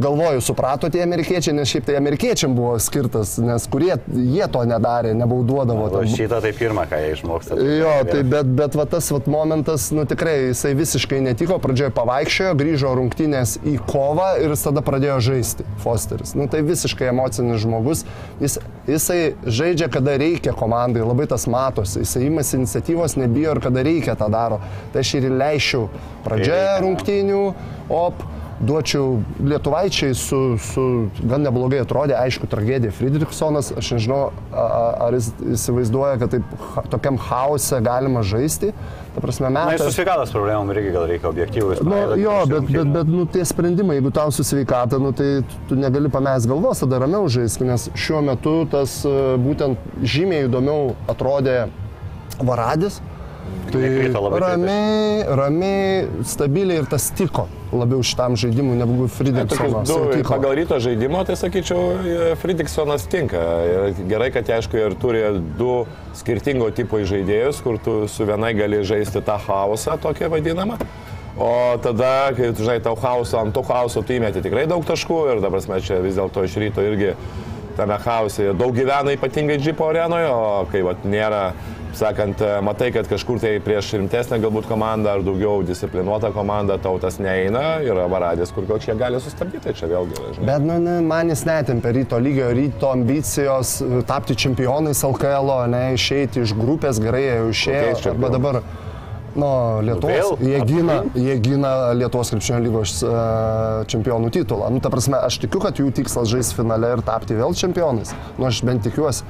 [0.05, 5.15] galvoju, suprato tie amerikiečiai, nes šiaip tai amerikiečiam buvo skirtas, nes kurie jie to nedarė,
[5.17, 5.87] nebauduodavo.
[5.89, 7.57] O šitą tai pirmą, ką jie išmoksta.
[7.79, 12.53] Jo, tai bet, bet va, tas va, momentas, nu tikrai jisai visiškai netiko, pradžioje pavaikščiojo,
[12.61, 16.35] grįžo rungtynės į kovą ir jis tada pradėjo žaisti, Fosteris.
[16.37, 18.05] Nu tai visiškai emocinis žmogus,
[18.43, 18.59] jis,
[18.89, 24.19] jisai žaidžia, kada reikia komandai, labai tas matosi, jisai imasi iniciatyvos, nebijo ir kada reikia
[24.19, 24.61] tą daro.
[24.93, 25.87] Tai aš ir reikia,
[26.77, 26.81] jo.
[26.85, 27.43] rungtynių,
[27.95, 28.25] op,
[28.59, 30.83] duočiau lietuvaičiai su, su
[31.27, 34.19] gan neblogai atrodė, aišku, tragedija Friedrichsonas, aš nežinau,
[34.55, 36.53] ar jis įsivaizduoja, kad taip,
[36.93, 38.71] tokiam hause galima žaisti.
[39.15, 39.85] Ta prasme, Na, metas.
[39.87, 41.83] su sveikatos problemom irgi gal reikia objektyvus.
[41.87, 45.37] Nu, jo, bet, bet, bet nu, tie sprendimai, jeigu tau su sveikata, nu, tai
[45.69, 50.93] tu- negali pamest galvos, tada ramiau žaisk, nes šiuo metu tas e, būtent žymiai įdomiau
[51.11, 51.65] atrodė
[52.41, 53.01] Varadis.
[53.71, 53.81] Tai
[54.39, 57.45] ramiai, ramiai, stabiliai ir tas tiko
[57.75, 59.07] labiau šitam žaidimui negu.
[59.09, 60.29] Tokius du tiko.
[60.29, 63.41] pagal ryto žaidimo, tai sakyčiau, Fridiksonas tinka.
[63.69, 65.23] Ir gerai, kad jie, aišku, ir turi
[65.59, 65.85] du
[66.17, 70.79] skirtingo tipo žaidėjus, kur tu su vienai gali žaisti tą chaosą, tokią vadinamą.
[71.35, 75.17] O tada, kai tu žinai, tau chaoso, ant to chaoso tu įmeti tikrai daug taškų
[75.33, 77.11] ir dabar mes čia vis dėlto iš ryto irgi
[77.75, 81.49] tame chaose daug gyvena ypatingai džipo arenoje, o kai vat, nėra,
[81.99, 87.19] sakant, matai, kad kažkur tai prieš rimtesnę galbūt komandą ar daugiau disciplinuotą komandą tau tas
[87.21, 90.47] neeina, yra varadės, kur čia gali sustabdyti, tai čia vėlgi, žinai.
[90.49, 95.83] Bet nu, ne, man jis netempė ryto lygio, ryto ambicijos e, tapti čempionais LKL, ne
[95.95, 97.83] išeiti iš grupės, gerai jau išėjo.
[97.95, 98.61] Kokiais Arba dabar,
[99.35, 99.49] nu,
[99.89, 104.71] Lietuvos, jie gina, jie gina Lietuvos krepšinio lygos uh, čempionų titulą.
[104.73, 108.15] Nu, ta prasme, aš tikiu, kad jų tikslas žaisti finale ir tapti vėl čempionais.
[108.39, 109.27] Nu, aš bent tikiuosi.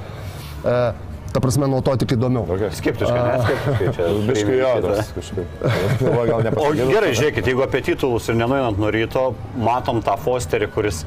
[0.66, 2.46] Uh, ta prasme, nuo to tik įdomiau.
[2.56, 2.72] Okay.
[2.80, 3.40] Skeptiškai, ne?
[3.44, 4.08] Skeptiškai čia.
[4.30, 5.16] Biškai jo, priimi tas šitą.
[5.20, 6.00] kažkaip.
[6.00, 9.26] Galvoju, gal O gerai, žiūrėkit, jeigu apie titulus ir nenuinant nuo ryto,
[9.60, 11.02] matom tą Fosterį, kuris,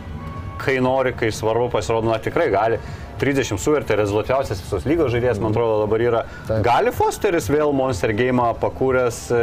[0.60, 2.80] kai nori, kai svarbu, pasirodo, na tikrai gali.
[3.18, 6.22] 30 suvertė rezultatyviausias visos lygos žaidėjas, man atrodo, dabar yra.
[6.44, 6.60] Taip.
[6.66, 9.42] Gali Fosteris vėl Monster Game pakūręs e,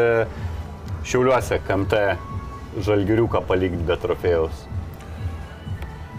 [1.06, 2.06] Šiauliuose, KMT
[2.86, 4.64] žalgiriuką palikti be trofėjaus?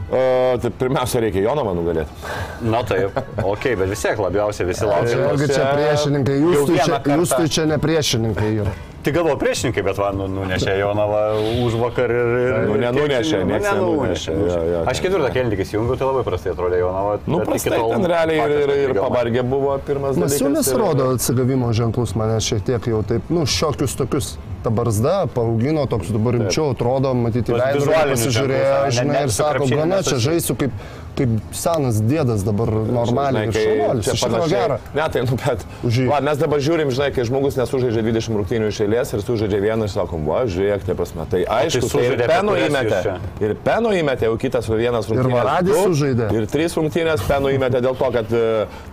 [0.07, 0.19] O,
[0.63, 2.33] tai pirmiausia, reikia Jonovą nugalėti.
[2.71, 5.25] Na taip, ok, bet vis tiek labiausiai visi laukia.
[5.51, 8.75] čia priešininkai, jau jūs tu čia, jūs tu čia ne priešininkai yra.
[9.07, 11.21] Tik galvo priešininkai, bet man nu, nunešė Jonavą
[11.63, 12.31] už vakar ir...
[12.67, 14.33] Nu, nenunešė, nieks nenunešė.
[14.35, 17.13] Jo, jo, Aš ketvirtą kelnį tik įsijungiu, tai labai prastai atrodė Jonava.
[17.31, 20.35] Nu, prastai ten realiai ir, ir, ir pavargę buvo pirmas dalykas.
[20.43, 24.35] Masiulis ir- rodo atsigavimo ženklus mane šiek tiek jau taip, nu, šiokius tokius.
[24.67, 29.69] Ta barzda paaugino, toks dabar rimčiau atrodo, matyti veidrodį pasižiūrėjo, ne- žinai, ne ir sako,
[29.71, 30.75] gana čia nesusiję." žaisiu kaip,
[31.17, 34.79] kaip senas dėdas dabar normaliai ir Žinai, kai čia panašiai-.
[34.97, 35.65] Ne, tai, nu, bet.
[36.11, 39.89] Va, mes dabar žiūrim, žinai, kai žmogus nesužaidžia 20 rungtynių iš eilės ir sužaidžia vieną
[39.89, 41.27] ir sakom, va, žiūrėk, tai prasme.
[41.31, 43.01] Tai aišku, tai ir penų įmetė.
[43.45, 45.37] Ir penų įmetė, jau kitas vienas rungtynės.
[45.37, 46.29] Varadis du, sužaidė.
[46.37, 48.45] Ir trys rungtynės penų įmetė dėl to, kad e,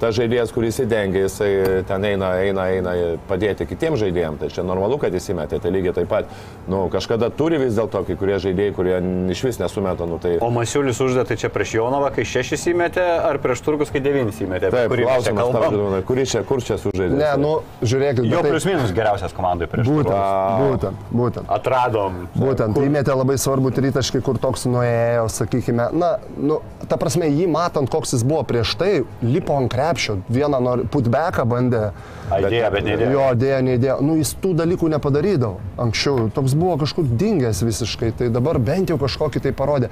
[0.02, 1.52] tas žaidėjas, kuris įdengia, jisai
[1.90, 2.96] ten eina, eina, eina
[3.30, 4.42] padėti kitiems žaidėjams.
[4.44, 5.60] Tai čia normalu, kad jis įmetė.
[5.64, 6.32] Tai lygiai taip pat,
[6.72, 8.98] nu, kažkada turi vis dėlto kai kurie žaidėjai, kurie
[9.36, 10.08] iš vis nesumeta.
[10.10, 10.38] Nu, tai...
[10.44, 14.40] O Masiulis uždė tai čia prieš Jonavą, kai šešis įmetė, ar prieš Turkus, kai devynis
[14.44, 14.70] įmetė?
[14.74, 15.76] Taip, kurį mes čia klausimas, tau, kalbam?
[15.76, 17.18] Žilvinai, kurį čia, kur čia sužaidė?
[17.20, 20.64] Ne, nu, žiūrėkit, Jo bet plius minus geriausias komandai prieš būtent, Turkus.
[20.64, 21.52] būtent, būtent.
[21.58, 22.20] Atradom.
[22.38, 26.60] Būtent, tai įmetė labai svarbu tritaškį, kur toks nuėjo, sakykime, na, nu,
[26.90, 28.92] ta prasme, jį matant, koks jis buvo prieš tai,
[29.26, 30.62] lipo ant krepšio, vieną
[30.94, 31.90] putbeką bandė,
[32.32, 33.12] Idėja, bet ne idėja.
[33.12, 38.30] jo dėjo, neįdėjo, nu, jis tų dalykų nepadarydavo anksčiau, toks buvo kažkur dingęs visiškai, tai
[38.34, 39.92] dabar bent jau kažkokį tai parodė.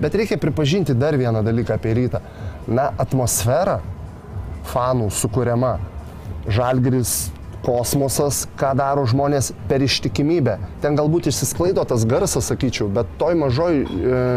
[0.00, 2.22] Bet reikia pripažinti dar vieną dalyką apie rytą.
[2.70, 3.80] Na, atmosfera
[4.72, 5.76] fanų sukūriama.
[6.42, 7.30] Žalgris
[7.62, 10.56] kosmosas, ką daro žmonės per ištikimybę.
[10.82, 13.84] Ten galbūt išsisklaido tas garsas, sakyčiau, bet toj mažoj e,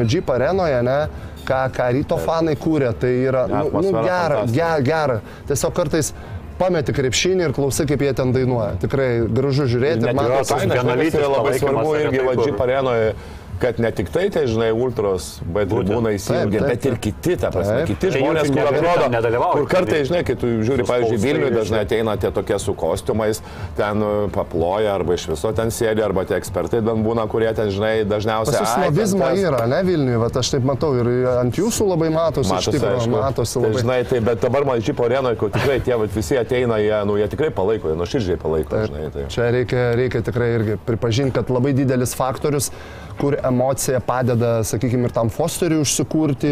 [0.06, 1.00] Jeep arenoje, ne,
[1.48, 5.20] ką, ką ryto fanai kūrė, tai yra Ne, nu, nu, gera, gera, gera.
[5.50, 6.14] Tiesiog kartais
[6.60, 8.76] pameti krepšinį ir klausai, kaip jie ten dainuoja.
[8.84, 10.12] Tikrai gražu žiūrėti.
[10.12, 13.16] Man tai yra vienalytis labai svarbu irgi vadžiai parenoje,
[13.62, 17.02] kad ne tik tai, tai žinai, ultros, bet tribūnai įsijungia, Taip, taip, bet ir taip.
[17.06, 17.88] kiti, ta prasme, Taip.
[17.92, 19.58] kiti Tai žmonės, kur atrodo, ten nedalyvauti.
[19.62, 23.42] kur kartai, žinai, kai tu žiūri, pavyzdžiui, Vilniui dažnai ateina tie tokie su kostiumais,
[23.78, 27.72] ten uh, paploja arba iš viso ten sėdi, arba tie ekspertai ten būna, kurie ten,
[27.74, 28.60] žinai, dažniausiai...
[28.60, 31.56] Pas jūs "Ai, ten snobizmo tas." yra, ne Vilniuje, bet aš taip matau ir ant
[31.62, 33.16] jūsų labai matosi, iš Matosi, tikrųjų, aišku.
[33.16, 33.82] matosi Tai, labai.
[33.86, 37.16] žinai, tai, bet dabar man žipo arenoje, kur tikrai tie vat, visi ateina, jie, nu,
[37.22, 39.08] jie tikrai palaiko, jie nuoširdžiai palaiko, žinai.
[39.16, 39.26] Tai.
[39.32, 42.72] Čia reikia, reikia tikrai irgi pripažinti, kad labai didelis faktorius,
[43.20, 46.52] kur emocija padeda, sakykime, ir tam Fosteriui užsikurti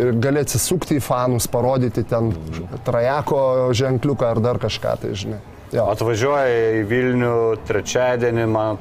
[0.00, 2.32] ir gali atsisukti į fanus, parodyti ten
[2.86, 5.40] trajako ženkliuką ar dar kažką, tai žinai.
[5.74, 5.88] Jo.
[5.90, 7.36] Atvažiuoja į Vilnių
[7.66, 8.80] trečiadienį, man,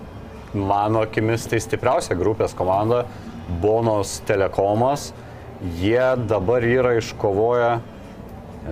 [0.53, 3.05] mano akimis tai stipriausia grupės komanda-
[3.63, 5.11] Bonos Telekomas.
[5.79, 7.79] Jie dabar yra iškovoję,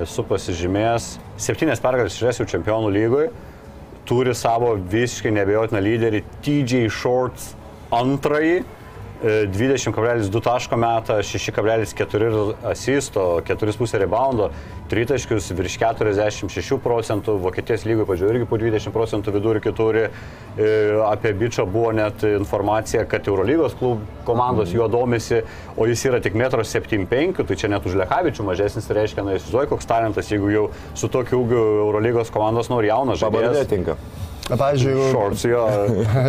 [0.04, 3.32] esu pasižymėjęs, septynės pergalės iš esų čempionų lygoje,
[4.06, 7.56] turi savo visiškai nebejotiną lyderį TJ Shorts
[7.92, 8.64] antrąjį.
[9.22, 14.50] e, 20,2 taško metą, 6,4 asisto, 4,5 reboundo,
[14.90, 20.08] tritaškius virš 46 procentų, Vokietijos lygoje pažiūrėjau irgi po 20 procentų vidurkį turi.
[20.58, 20.72] E,
[21.06, 25.44] Apie bičią buvo net informacija, kad Eurolygos klub komandos juo domisi,
[25.78, 29.38] o jis yra tik 1,75 m, tai čia net už Lekavičių mažesnis, tai reiškia, na,
[29.38, 30.66] įsivaizduoju, koks talentas, jeigu jau
[30.98, 33.70] su tokiu ūgiu Eurolygos komandos nori jaunas Pabardė žaidėjas.
[33.70, 33.98] tinka.
[34.58, 35.64] Pavyzdžiui, jeigu Shorts jo.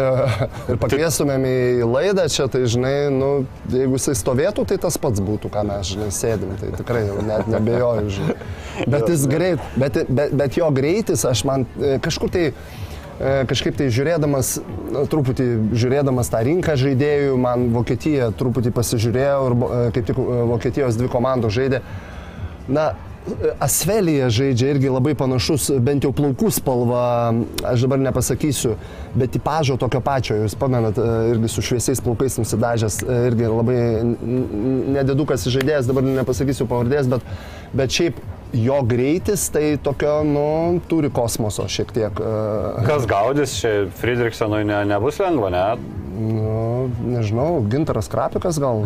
[0.71, 3.31] ir pakviestumėm į laidą čia, tai žinai, nu,
[3.73, 8.15] jeigu jisai stovėtų, tai tas pats būtų, ką mes, žinai, sėdim, tai tikrai net nebejoju,
[8.19, 8.39] žinai.
[8.87, 12.55] Bet jis greit, bet, bet, bet jo greitis, aš man e, kažkur tai e,
[13.51, 14.55] kažkaip tai žiūrėdamas,
[14.95, 21.01] na, truputį žiūrėdamas tą rinką žaidėjų, man Vokietija truputį pasižiūrėjau ir e, kaip tik Vokietijos
[21.01, 21.83] dvi komandos žaidė.
[22.71, 22.93] Na,
[23.63, 27.03] Asvelija žaidžia irgi labai panašus, bent jau plaukų spalva,
[27.71, 28.75] aš dabar nepasakysiu,
[29.15, 33.79] bet tipažo tokio pačio, jūs pamenat, e, irgi su šviesiais plaukais nusidažęs, e, irgi labai
[34.03, 37.23] n- n- nedidukas žaidėjas, dabar nepasakysiu pavardės, bet,
[37.79, 38.19] bet šiaip
[38.53, 42.21] jo greitis tai tokio, nu, turi kosmoso šiek tiek.
[42.21, 45.65] e, Kas gaudys, čia Friedrichsenui ne, nebus lengva, ne?
[46.23, 48.85] Nu, nežinau, gintaras krapikas gal.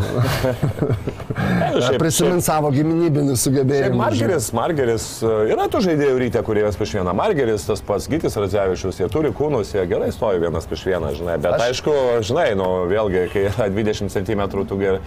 [2.00, 3.96] Prisimint savo giminybinį sugebėjimą.
[3.98, 7.12] Margeris, Margeris, e, yra tų žaidėjų ryte, kurie vienas prieš vieną.
[7.18, 11.36] Margeris, tas pats Gytis Radzevičius, jie turi kūnus, jie gerai stovi vienas prieš vieną, žinai.
[11.42, 11.72] Bet Aš- aš...
[11.74, 11.96] aišku,
[12.30, 15.02] žinai, nu, vėlgi, kai yra 20 cm, tu gerai,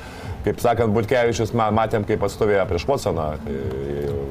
[0.45, 3.30] kaip sakant, Butkevičius, ma- matėm, kaip atstovėjo prieš Watsoną.
[3.45, 3.57] Tai,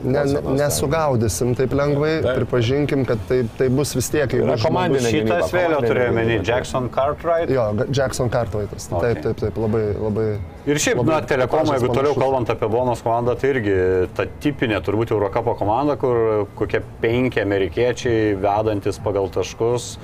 [0.08, 0.22] Ne,
[0.54, 2.36] nesugaudysim taip lengvai, Taip.
[2.38, 4.30] pripažinkim, kad tai, tai bus vis tiek.
[4.30, 7.50] jeigu Yra komandinė Šitas vėliau turėjo menį Jackson Cartwright.
[7.50, 8.86] Jo, Jackson Cartwrightas.
[8.92, 9.02] Ok.
[9.02, 10.38] Taip, taip, taip, labai, labai.
[10.70, 12.22] Ir šiaip, labai na, tipažas jeigu toliau panašus.
[12.22, 13.74] kalbant apie Bonos komandą, tai irgi
[14.14, 19.96] ta tipinė turbūt Eurocapo komanda, kur kokie penki amerikiečiai vedantis pagal taškus.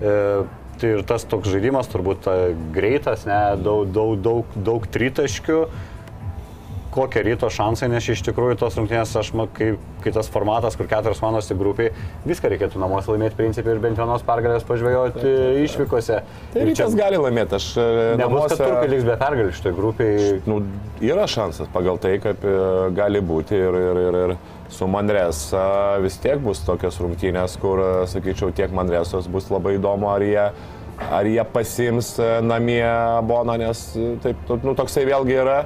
[0.00, 0.46] E, tai
[0.86, 2.36] ir tas toks žaidimas turbūt ta,
[2.74, 5.64] greitas, ne, daug, daug, daug, daug tritaškių.
[6.92, 9.70] kokie ryto šansai, nes iš tikrųjų tos rungtynės, aš manau, kai,
[10.04, 11.94] kai tas formatas, kur keturios manosi grupiai,
[12.28, 15.32] viską reikėtų namuose laimėti principiai ir bent vienos pergalės pažvėjoti
[15.64, 16.18] išvykose.
[16.52, 17.86] Tai Ir čia rytas gali laimėti, aš e,
[18.20, 20.28] nebus, kad namuose- turkai liks be pergalės šitoje grupėje.
[20.52, 20.58] nu,
[21.00, 22.58] yra šansas pagal tai, kaip e,
[23.00, 24.36] gali būti ir, ir, ir, ir
[24.72, 30.24] su Manresa vis tiek bus tokios rungtynės, kur, sakyčiau, tiek Manresos bus labai įdomu, ar
[30.24, 30.46] jie,
[31.12, 32.84] ar jie pasims e, namie
[33.28, 35.58] Boną, nes e, taip, nu, toksai vėlgi yra.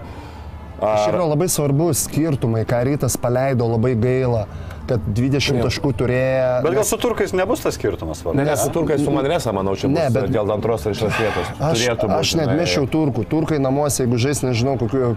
[0.76, 4.44] Šiaip yra labai svarbu skirtumai, ką rytas paleido, labai gaila,
[4.88, 6.62] kad 20 taškų turėjo.
[6.66, 9.88] Bet gal su turkais nebus tas skirtumas, Ne, nes su turkai su Manresa, manau, čia
[9.88, 11.46] bus Ne, ne, bet- dėl antros ar šios vietos.
[11.60, 12.56] Aš, Turėtų būt, aš net žinai.
[12.60, 13.24] mešiau turkų.
[13.28, 15.16] Turkai namuose, jeigu žais, nežinau, kokiu,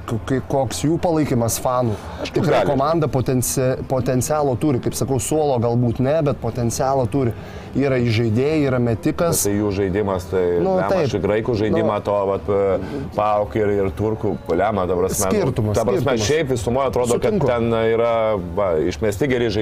[0.50, 1.94] koks jų palaikymas fanų.
[2.34, 7.34] Tikrai komanda potenci, potencialo turi, kaip sakau, suolo galbūt ne, bet potencialą turi.
[7.78, 9.44] Yra įžaidėjai, yra metikas.
[9.46, 11.06] Tai jų žaidimas, tai Nu, nu, taip.
[11.06, 12.02] aš graikų žaidimą Nu.
[12.02, 12.42] to, vat,
[13.16, 15.26] pauk ir, ir turkų, lemą, ta prasme.
[15.30, 16.26] nu, Skirtumas, prasme, skirtumas.
[16.26, 17.46] šiaip visumoje atrodo, Sutinku.
[17.46, 19.59] kad ten yra va, išmesti geri žaidėjai,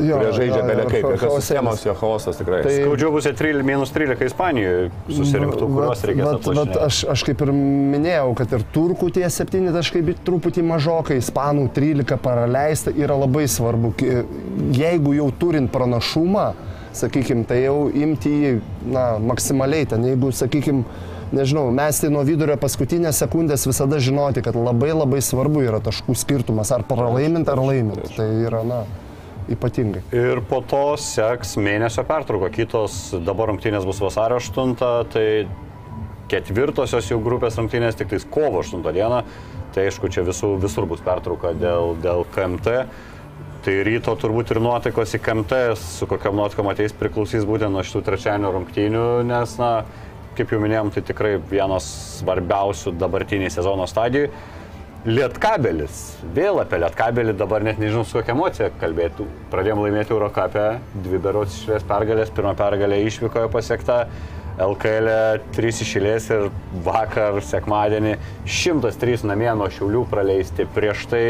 [0.00, 1.04] Jo, kurie žaidžia jo, kaip.
[1.14, 2.62] Ir tas sistemos jo chaosas tikrai.
[2.66, 6.80] Tai- Skaudžiau bus 13, minus 13 Ispanijoje susirinktų, kuriuos reikės atlašinėti.
[6.86, 12.16] aš, aš kaip ir minėjau, kad ir turkų tie 7 taškai truputį mažokai, ispanų 13
[12.24, 13.94] praleista yra labai svarbu.
[14.72, 16.52] Jeigu jau turint pranašumą,
[16.96, 18.52] sakykime, tai jau imti jį
[18.90, 20.82] na, maksimaliai ten, jeigu, sakykime,
[21.32, 26.16] nežinau, mes tai nuo vidurio paskutinės sekundės visada žinoti, kad labai labai svarbu yra taškų
[26.18, 28.08] skirtumas, ar pralaimint, ar laimint.
[28.16, 28.80] Tai yra, na,
[29.50, 30.02] ypatingai.
[30.14, 32.50] Ir po to seks mėnesio pertrauka.
[32.54, 34.76] Kitos dabar rungtynės bus vasario 8,
[35.12, 35.26] tai
[36.30, 39.24] ketvirtosios jau grupės rungtynės tik tais kovo 8 dieną.
[39.74, 42.76] Tai aišku, čia visų, visur bus pertrauka dėl, dėl KMT.
[43.60, 48.00] Tai ryto turbūt ir nuotaikos į KMT, su kokiam nuotaikom ateis priklausys būtent nuo šitų
[48.06, 49.68] trečiadienio rungtynių, nes, na,
[50.38, 51.84] kaip jau minėjom, tai tikrai vienos
[52.16, 54.30] svarbiausių dabartiniai sezono stadijų.
[55.08, 56.18] Lietkabelis.
[56.36, 59.24] Vėl apie Lietkabelį dabar net nežinau su kokia emocija kalbėtų.
[59.48, 60.64] Pradėjom laimėti Eurocapę,
[61.06, 64.02] dvi berots išvės pergalės, pirmą pergalę išvykoje pasiekta,
[64.60, 65.08] LKL
[65.56, 66.50] 3 išėlės ir
[66.84, 70.68] vakar, sekmadienį, 103 namie nuo Šiaulių praleisti.
[70.76, 71.24] Prieš tai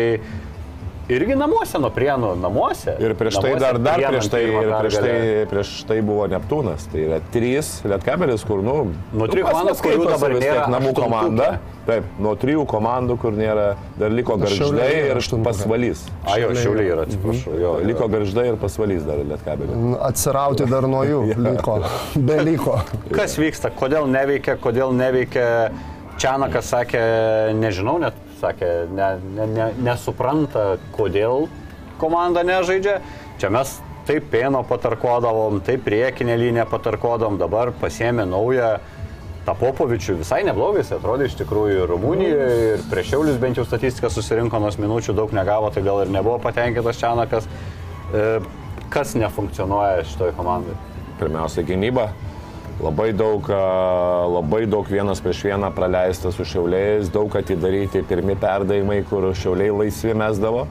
[1.17, 2.95] irgi namuose, nuo Prienų namuose.
[3.03, 5.15] Ir prieš tai Namuose dar, dar prieš tai, ir prieš tai,
[5.51, 6.87] prieš tai buvo Neptūnas.
[6.93, 8.77] Tai yra trys lietkabelis, kur, nu,
[9.17, 11.51] Nuo trijų komandų, neskaitosi dabar vis tiek nėra namų komanda.
[11.89, 13.67] Taip, nuo trijų komandų, kur nėra,
[13.99, 16.05] dar liko garždai ir pasvalys.
[16.29, 17.55] A, jo, Šiauliai yra, atsiprašau.
[17.57, 19.79] Jo, Jo, liko garždai ir pasvalys dar lietkabelį.
[20.07, 21.79] Atsirauti dar nuo jų liko.
[22.17, 22.79] Beliko.
[23.15, 25.47] Kas vyksta, kodėl neveikia, kodėl neveikia.
[26.21, 27.03] Čianakas sakė,
[27.57, 31.47] nežinau, net sakė, ne, ne, ne, nesupranta, kodėl
[32.01, 32.99] komanda nežaidžia.
[33.41, 33.73] Čia mes
[34.09, 38.75] taip pėno patarkodavom, taip priekinę liniją patarkodavom, dabar pasėmė naują.
[39.47, 43.65] Ta Popovičių visai neblogai, jis atrodė iš tikrųjų ir Rumunijoje, ir prieš Šiaulius bent jau
[43.65, 47.49] statistika susirinko, nors minučių daug negavo, tai gal ir nebuvo patenkintas Čianakas.
[48.13, 48.27] E,
[48.91, 50.75] Kas nefunkcionuoja šitoje komandoje?
[51.21, 52.09] Pirmiausia, gynyba.
[52.81, 53.45] Labai daug,
[54.33, 60.15] labai daug vienas prieš vieną praleista su šiauliais, daug atidaryti pirmi perdavimai, kur šiauliai laisvi
[60.17, 60.63] mesdavo.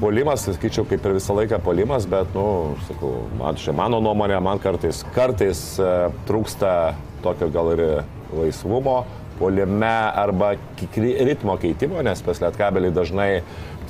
[0.00, 4.62] Polimas, sakyčiau, kaip ir visą laiką polimas, bet, nu, sakau, man čia mano nuomonė, man
[4.62, 5.60] kartais, kartais
[6.30, 6.72] trūksta
[7.26, 7.84] tokio gal ir
[8.32, 9.02] laisvumo,
[9.36, 10.54] polime arba
[10.96, 13.30] ritmo keitimo, nes pas lietkabelį dažnai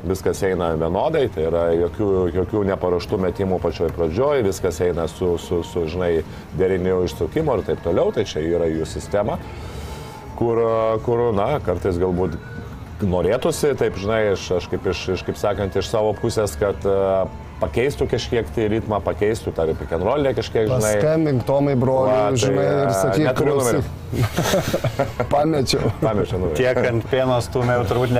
[0.08, 5.62] viskas eina vienodai, tai yra jokių, jokių neparuoštų metimų pačioj pradžioj, viskas eina su, su,
[5.66, 6.12] su žinai,
[6.58, 9.38] deriniu išsukimo ir taip toliau, tai čia yra jų sistema,
[10.38, 10.60] kur,
[11.06, 12.36] kur na, kartais galbūt
[13.04, 17.24] norėtųsi, taip žinai, aš, aš kaip, iš, iš, kaip sakant, iš savo pusės, kad uh,
[17.64, 19.68] pakeistų kažkiek tai ritmą, pakeistų tą
[20.04, 20.94] rollę kažkiek, žinai.
[21.00, 23.92] Paskambink Tomai broliui, Va, tai, žinai, ir sakyk, neturiu klausyk.
[25.32, 25.90] Pamečiau.
[26.02, 26.52] Pamiršau, nu.
[26.58, 28.14] Tiek ant pieno stumė, jau turbūt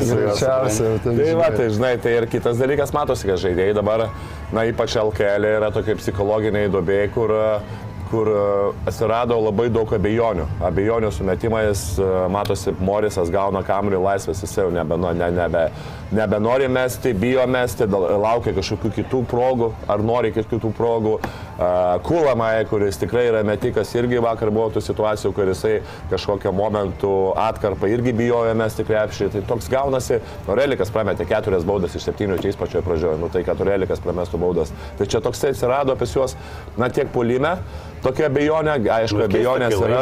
[0.00, 3.76] su juo, Greičiausiai, ten Tai va, tai žinai, tai ir kitas dalykas matosi, kad žaidėjai
[3.76, 4.08] dabar,
[4.54, 7.34] na ypač LKL yra tokie psichologiniai duobėjai, kur,
[8.10, 8.32] kur
[8.88, 10.48] atsirado labai daug abejonių.
[10.70, 11.84] Abejonių sumetimais,
[12.32, 15.66] matosi, Morisas gauna kamuolį laisvės, jis jau nebe, ne, nebe,
[16.12, 21.18] nebenori mesti, bijo mesti, laukia kažkokių kitų progų, ar nori kitų progų.
[22.06, 25.74] Kulamai, kuris tikrai yra metikas, irgi vakar buvo tų situacijų, kur jisai
[26.10, 29.28] kažkokiu momentu atkarpą irgi bijojo mesti krepšį.
[29.34, 33.60] Tai toks gaunasi, Norelikas prametė keturias baudas iš septynių čia pačioje pradžioje, nu tai kad
[33.60, 34.72] Norelikas pramestų baudas.
[34.98, 36.34] Tai čia toksai atsirado pas juos,
[36.80, 37.58] na tiek polime,
[38.02, 40.00] tokia abejonė, aišku, Nu, abejonės yra.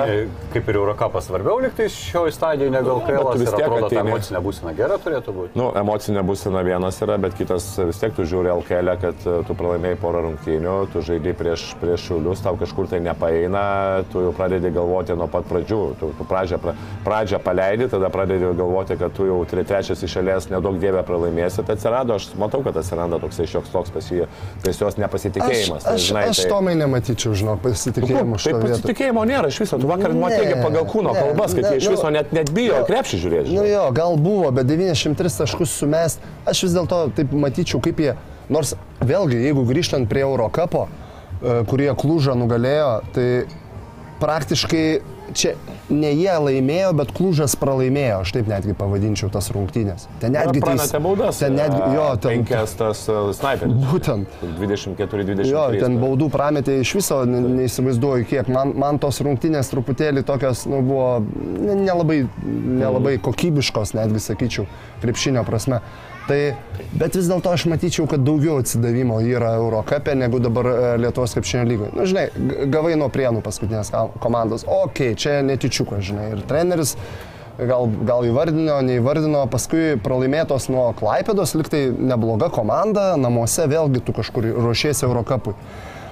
[0.54, 3.32] Kaip ir Eurocapas svarbiau liktais šioje stadijoje negu Nu, LKL.
[3.34, 5.56] vis tiek atrodo, ta ateini- emocinė būsena gera turėtų būti.
[5.58, 9.54] Nu, emocinė būsena vienas yra, bet kitas vis tiek tu žiūri LKL, kad e, tu
[9.58, 14.70] pralaimėjai porą rungtynių, tu žaidai prieš, prieš šiulius, tau kažkur tai nepaeina, tu jau pradedi
[14.70, 15.80] galvoti nuo pat pradžių.
[16.00, 20.16] Tu, tu pradžią, pra- pradžią paleidi, tada pradedi galvoti, kad tu jau tre- trečias iš
[20.22, 21.64] eilės nedaug dievę pralaimėsi.
[21.66, 24.26] Tai atsirado, aš matau, kad atsiranda toksai šioks toks pas jį,
[24.64, 25.84] pas jos Aš, nepasitikėjimas.
[25.84, 28.70] Tai, aš, žinai, aš tai- tomai nematyčiau, žinok, Nu, pasitikėjimo Tai šito vietoj.
[28.78, 29.78] pasitikėjimo nėra iš viso.
[29.80, 32.32] Tu vakar Ne, matėgi pagal kūno ne, kalbas, kad ne, jie iš nu, viso net,
[32.32, 32.84] net bijo jo.
[32.86, 33.54] krepšį žiūrėti.
[33.56, 38.14] Nu jo, gal buvo, bet 93 taškus sumest, aš vis dėlto taip matyčiau, kaip jie,
[38.52, 40.88] nors vėlgi, jeigu grįžtant prie Eurocapo,
[41.40, 43.46] e, kurie Klužą nugalėjo, tai
[44.20, 45.00] praktiškai
[45.36, 45.52] čia
[45.90, 50.06] ne jie laimėjo, bet Klužas pralaimėjo, aš taip netgi pavadinčiau tas rungtynės.
[50.22, 51.38] Ten netgi Prametė baudas.
[51.42, 53.76] Ten netgi, jo, ten Penkias tas uh, sniperis.
[53.92, 54.36] būtent.
[54.58, 55.48] 24-23.
[55.50, 58.50] Jo, ten baudų prametė iš viso, ne- neįsivaizduoju kiek.
[58.52, 64.66] Man, man tos rungtynės truputėlį tokios, nu, buvo ne- nelabai, nelabai kokybiškos, netgi sakyčiau,
[65.02, 65.80] krepšinio prasme.
[66.28, 66.38] Tai,
[67.00, 71.64] bet vis dėlto aš matyčiau, kad daugiau atsidavimo yra Eurocapė negu dabar e, Lietuvos krepšinio
[71.70, 71.94] lygoje.
[71.96, 73.88] Na, žinai, g- gavai nuo prienų paskutinės
[74.20, 74.66] komandos.
[74.68, 76.26] Ok, čia netičiukas, žinai.
[76.34, 76.92] Ir treneris
[77.56, 84.50] gal, gal įvardino, neįvardino, paskui pralaimėtos nuo Klaipėdos, liktai nebloga komanda, namuose vėlgi tu kažkur
[84.60, 85.56] ruošiesi Eurocapui.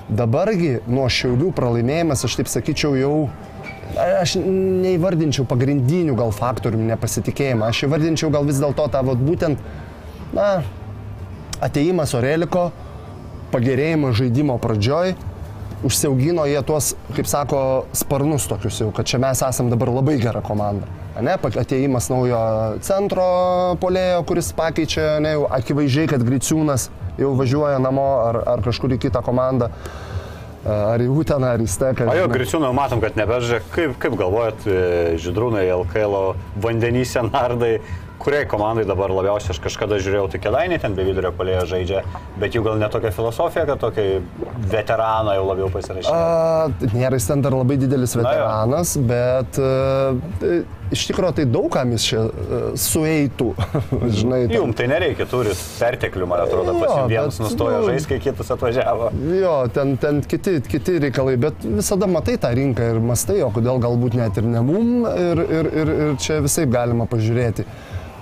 [0.09, 3.14] Dabargi nuo šiaulių pralaimėjimas, aš taip sakyčiau, jau
[4.22, 9.60] aš neįvardinčiau pagrindinių gal faktorių nepasitikėjimą, aš įvardinčiau gal vis dėlto tą vat, būtent,
[10.36, 10.50] na,
[11.64, 12.68] ateimas Oreliko,
[13.54, 15.14] pagerėjimas žaidimo pradžioj,
[15.86, 17.60] užsiaugino jie tuos, kaip sako,
[17.96, 20.88] sparnus tokius jau, kad čia mes esam dabar labai gera komanda.
[21.16, 22.38] Ne, ateimas naujo
[22.84, 23.26] centro
[23.80, 29.00] polėjo, kuris pakeičia, ne, jau akivaizdžiai, kad Griciūnas jau važiuoja namo ar, ar kažkur į
[29.06, 29.70] kitą komandą,
[30.68, 32.10] ar į Uteną, ar į Steką.
[32.12, 32.26] O jo.
[32.32, 33.62] Griciūną matom, kad nebeža.
[33.72, 37.78] Kaip, kaip galvojat, e, Židrūnai, LKL vandenyse nardai,
[38.18, 42.02] kuriai komandai dabar labiausiai aš kažkada žiūrėjau, tai kėdainiai ten be vidurio polėjo žaidžia,
[42.40, 44.20] bet jų gal netokia filosofija, kad tokia
[44.72, 46.14] veteraną jau labiau pasirašė.
[46.97, 49.70] Nėra jis ten dar labai didelis veteranas, bet a,
[50.40, 50.52] tai,
[50.94, 53.51] iš tikrųjų tai daugam jis čia a, sueitų.
[54.20, 58.20] Žinai, ten- Jum tai nereikia, turit perteklių, man atrodo, pas vienas nustojo nu, žaisti, kai
[58.30, 59.10] kitas atvažiavo.
[59.36, 63.82] Jo, ten, ten kiti, kiti reikalai, bet visada matai tą rinką ir mastai, o kodėl
[63.84, 67.66] galbūt net ir ne mum ir, ir, ir, ir čia visai galima pažiūrėti.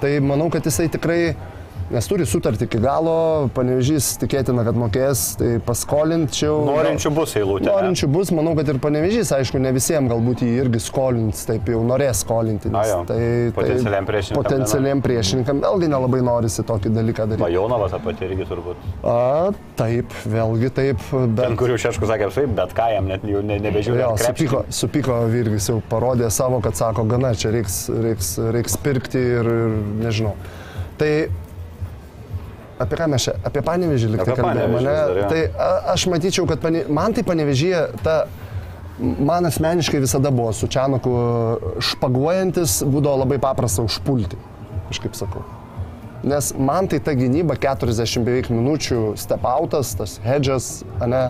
[0.04, 1.32] Tai manau, kad jisai tikrai,
[1.92, 3.14] nes turi sutartį iki galo,
[3.56, 6.62] panevežys tikėtina, kad mokės, tai paskolinčiau.
[6.68, 7.68] Norinčių bus eilutė.
[7.68, 11.82] Norinčių bus, manau, kad ir panevežys, aišku, ne visiems galbūt jį irgi skolins, taip jau
[11.86, 12.72] norės skolinti.
[12.72, 13.00] A, jo.
[13.08, 13.20] tai,
[13.56, 17.44] Potencialiam priešininkam Potencialiam priešininkam vėlgi nelabai norisi tokį dalyką daryti.
[17.44, 18.88] Bajonova ta pati irgi turbūt.
[19.04, 21.44] A, taip, vėlgi taip, bet...
[21.44, 24.10] Ten, kur jau Šeškus sakė, taip, bet ką jam net jau ne, nebežiūrėjo.
[24.14, 29.20] Jo, supyko, supyko Virgis jau parodė savo, kad sako, gana, čia reiks, reiks, reiks pirkti
[29.38, 30.34] ir, ir nežinau.
[30.98, 31.10] Tai
[32.84, 34.94] apie ką mes čia, apie panevežį liktai kalbėjome, ne?
[35.18, 35.20] dar.
[35.32, 38.16] Tai a, aš matyčiau, kad pane, man tai panevežyje ta,
[39.00, 41.14] man asmeniškai visada buvo su Čianaku
[41.92, 44.38] špaguojantis, būdavo labai paprasta užpulti,
[44.92, 45.44] aš kaip sakau.
[46.24, 51.26] Nes man tai ta gynyba 40 beveik minučių stepautas, tas hedžas, ne,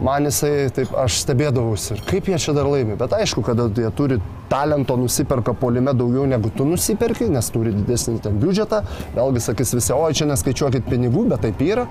[0.00, 2.96] man jisai, taip, aš stebėdavausi ir kaip jie čia dar laimi.
[3.00, 4.20] Bet aišku, kada jie turi
[4.50, 8.82] talento, nusiperka polime daugiau negu tu nusiperki, nes turi didesnį ten biudžetą,
[9.16, 11.86] vėlgi sakys visi, oi čia neskaičiuokit pinigų, bet taip yra.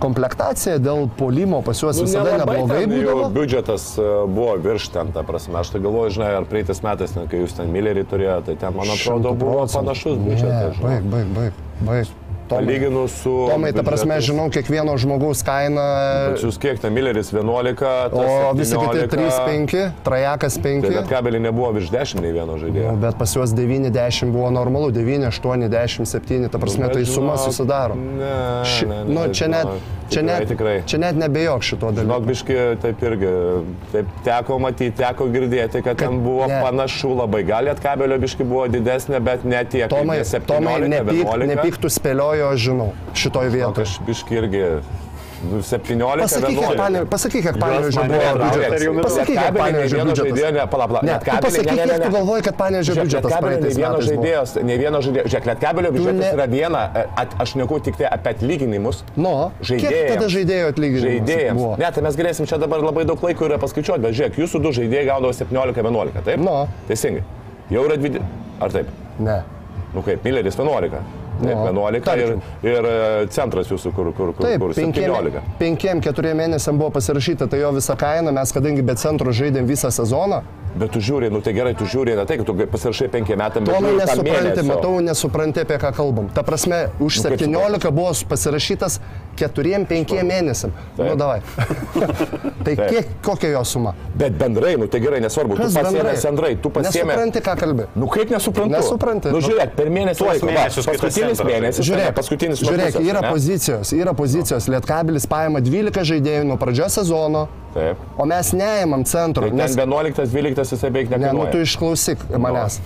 [0.00, 3.26] Komplektacija dėl polimo pas juos Nu, visada neblogai būdavo.
[3.34, 5.58] Biudžetas e, buvo virš ten, ta prasme.
[5.60, 8.80] Aš tai galvoju, žinai, ar praeitais metais, ten, kai jūs ten Millerį turėjote, tai ten,
[8.80, 10.80] man atrodo, buvo panašus biudžetas.
[10.80, 12.19] Baig, baig, baig, baig.
[12.50, 13.32] Tomai, Palyginus su...
[13.50, 14.26] Tomai, ta prasme, biudžetais.
[14.26, 15.84] žinau kiekvieno žmogaus kainą.
[16.34, 19.14] Bet jūs kiek ten Milleris 11, O visi kiti 17.
[19.14, 20.82] 3-5, trajekas 5.
[20.88, 22.96] Tai net kabelį nebuvo virš 10 nei vieno žaidėjo.
[22.96, 27.06] Nu, bet pas juos 90 buvo normalu, 9, 8, 10, 7, ta prasme, Bet tai
[27.06, 27.94] suma žinok, susidaro.
[27.94, 28.34] Ne,
[28.66, 30.74] Ši, ne, ne, nu, čia net, žinok, čia tikrai, net, Tikrai.
[30.90, 32.18] čia net nebejok šito dalyko.
[32.26, 33.30] biški, taip irgi,
[33.92, 36.58] taip teko matyti, teko girdėti, kad ten buvo ne.
[36.64, 37.44] panašu labai.
[37.46, 39.86] Gal net kabelio biški buvo didesnė, bet ne tiek.
[39.92, 41.54] Tomai, tie 17, Tomai nepyk, 11.
[41.54, 41.78] nepyk
[42.48, 43.82] aš žinau, šitoj Žinok, vietoj.
[43.82, 44.64] Aš biški irgi
[45.40, 46.76] nu, 17, Pasakyk, kiek 11.
[46.76, 49.04] panė- pasakyk, kiek panėžio buvo biudžetas.
[49.06, 50.52] Pasakyk, kiek panėžio biudžetas.
[50.52, 52.04] ne, pala, pala, Ne, pasakyk, ne, ne, kiek ne.
[52.04, 55.24] tu galvoji, kad panėžio biudžetas praeitais vieno metais žaidėjo, nei vieno žaidėjo.
[55.32, 59.02] Žiūrėk, Lietkabelio biudžetas ne- yra viena, e, at, aš neku tik tai apie atlyginimus.
[59.16, 60.12] Nu, kiek Žaidėjams.
[60.12, 61.56] tada žaidėjo atlyginimas Žaidėjams.
[61.56, 61.76] buvo?
[61.78, 64.68] Ne, tai mes galėsim čia dabar labai daug laiko yra paskaičiuoti, bet žiūrėk, jūsų du
[64.76, 66.36] žaidėjai gaudavo 17-11, taip?
[66.38, 66.68] Nu.
[66.86, 67.24] Teisingai.
[67.70, 68.20] Jau yra 20.
[68.60, 68.86] Ar taip?
[69.18, 69.42] Ne.
[69.94, 71.00] Nu kaip, Milleris 11.
[71.40, 72.42] Taip, Nu, 11 ir, tarkim.
[72.66, 75.42] ir e, centras jūsų, kur, kur, kur, Taip, kur penkiem, 17.
[75.58, 79.90] penkiem, keturiem mėnesiam buvo pasirašyta, tai jo visa kaina, mes kadangi be centro žaidėm visą
[79.94, 83.40] sezoną, Bet tu žiūri, nu tai gerai, tu žiūri, ne tai, kad tu pasirašai penkiem
[83.40, 86.28] metam, bet Tomai nesupranti, matau, nesupranti, apie ką kalbam.
[86.30, 89.00] Ta prasme, už Nu, kaip 17 buvo pasirašytas
[89.40, 90.70] 4-5 mėnesiam.
[90.94, 91.40] Nu, davai.
[92.64, 92.84] tai Taip.
[92.86, 93.96] kiek, kokia jo suma?
[94.14, 96.54] Bet bendrai, nu tai gerai, nesvarbu, Kas tu pasiėmė bendrai?
[96.62, 97.08] tu pasiėmė.
[97.10, 97.88] Nesupranti, ką kalbi.
[97.98, 98.74] Nu kaip nesuprantu?
[98.76, 99.34] Nesupranti.
[99.34, 103.30] Nu žiūrėk, per mėnesį Tuos mėnesius, Paskutinis centras mėnesis, Žiūrėk, paskutinis žiūrėk pusės, yra ne?
[103.30, 104.68] pozicijos, yra pozicijos.
[104.74, 107.96] Lietkabelis paima 12 žaidėjų nuo pradžios sezono, Taip.
[108.18, 109.46] o mes neėmam centro.
[109.48, 111.52] Tai ten 11-12 jisai beveik Ne, nu nekainuoja.
[111.52, 112.80] tu išklausyk manęs.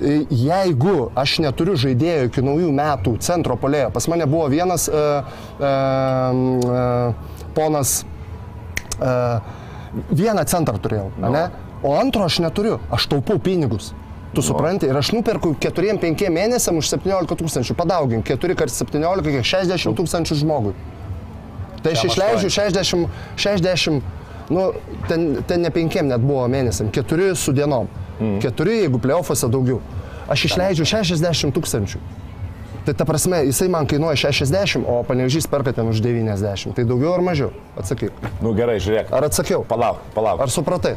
[0.00, 5.24] I- Jeigu aš neturiu žaidėjų iki naujų metų centro polėjo, pas mane buvo vienas uh,
[5.56, 5.64] uh,
[6.68, 7.14] uh,
[7.56, 8.04] ponas,
[9.00, 9.40] uh,
[10.12, 11.30] vieną centrą turėjau, no.
[11.32, 11.46] ne?
[11.82, 13.94] o antro aš neturiu, aš taupau pinigus.
[14.34, 19.46] Tu supranti, ir aš nuperku 4-5 mėnesiam už 17 tūkstančių, padaugink, 4 kart 17, kiek
[19.46, 20.74] 60 tūkstančių žmogui.
[21.84, 23.06] Tai aš išleidžiu 60,
[23.38, 24.72] 60 nu,
[25.08, 27.88] ten, ten ne penkiem net buvo mėnesiam, keturi su dienom.
[28.20, 28.38] Mm.
[28.42, 29.80] Keturi, jeigu playoffuose daugiau.
[30.32, 32.00] Aš išleidžiu 60 tūkstančių.
[32.86, 36.74] Tai ta prasme, jisai man kainuoja 60, o panevežys perka ten už 90.
[36.76, 37.50] Tai daugiau ar mažiau?
[37.78, 38.14] Atsakyk.
[38.42, 39.10] Nu gerai, žiūrėk.
[39.10, 39.64] Ar atsakiau?
[39.66, 40.42] Palauk, palauk.
[40.44, 40.94] Ar supratai?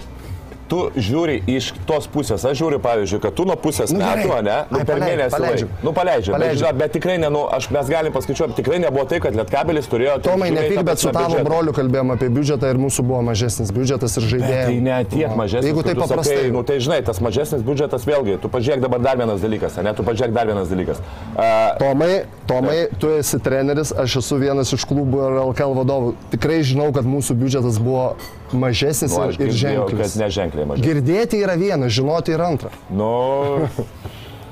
[0.70, 4.44] Tu žiūri iš tos pusės, aš žiūriu, pavyzdžiui, kad tu nuo pusės Nu, metų, gerai.
[4.46, 5.34] ne, nu, Ai, per paleidžiu, mėnesį.
[5.36, 5.68] paleidžiu.
[5.84, 6.32] Nu, paleidžiu.
[6.32, 6.60] Bet, Paleidžiu.
[6.64, 10.18] žinot, bet tikrai, ne, nu, aš, mes galim paskaičiuoti, tikrai nebuvo tai, kad Lietkabelis turėjo...
[10.26, 14.28] Tomai, nepyk, bet su tavo broliu kalbėjom apie biudžetą ir mūsų buvo mažesnis biudžetas ir
[14.34, 14.66] žaidėjai.
[14.70, 15.70] Tai ne tiek mažesnis.
[15.72, 16.38] Jeigu tai paprastai.
[16.40, 19.94] Sakai, nu, tai žinai, tas mažesnis biudžetas vėlgi, tu pažiūrėk dabar dar vienas dalykas, ne,
[19.98, 21.02] tu pažiūrėk dar vienas dalykas.
[21.34, 22.12] Uh, Tomai,
[22.50, 26.14] Tomai, tu esi treneris, aš esu vienas iš klubų ir LKL vadovų.
[26.36, 28.12] Tikrai žinau, kad mūsų biudžetas buvo
[28.54, 30.00] mažesnis nu, ir, aš ir girdėjau, ženklis.
[30.16, 30.90] kad neženkliai mažesnis.
[30.90, 32.72] Girdėti yra viena, žinoti yra antra.
[32.90, 33.12] Nu,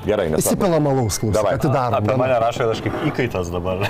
[0.07, 0.45] gerai, nes.
[0.45, 1.55] Įsipila malaus, klausyk, Davai.
[1.57, 1.97] atidarom.
[1.97, 2.19] Apie bendrai.
[2.23, 3.83] mane rašo, kad aš kaip įkaitas dabar.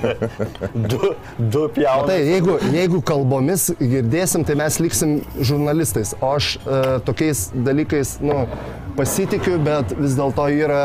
[0.92, 2.10] du, du pjaunai.
[2.10, 6.14] Tai jeigu, jeigu kalbomis girdėsim, tai mes liksim žurnalistais.
[6.20, 8.44] O aš e, tokiais dalykais nu,
[8.98, 10.84] pasitikiu, bet vis dėlto yra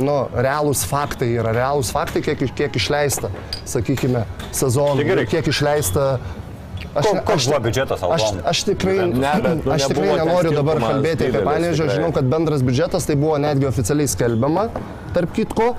[0.00, 1.32] nu, realūs faktai.
[1.40, 3.32] Yra realūs faktai, kiek, kiek išleista,
[3.68, 5.02] sakykime, sezonų.
[5.02, 5.26] Tai gerai.
[5.30, 6.06] Kiek išleista.
[6.92, 8.42] Aš, Ko- koks buvo biudžetas aš, albumui?
[8.50, 11.86] aš tikrai, Ne, bet, nu, aš tikrai nenoriu dabar kalbėti apie Panežą.
[11.88, 14.66] Žinau, kad bendras biudžetas tai buvo netgi oficialiai skelbiama,
[15.16, 15.70] tarp kitko,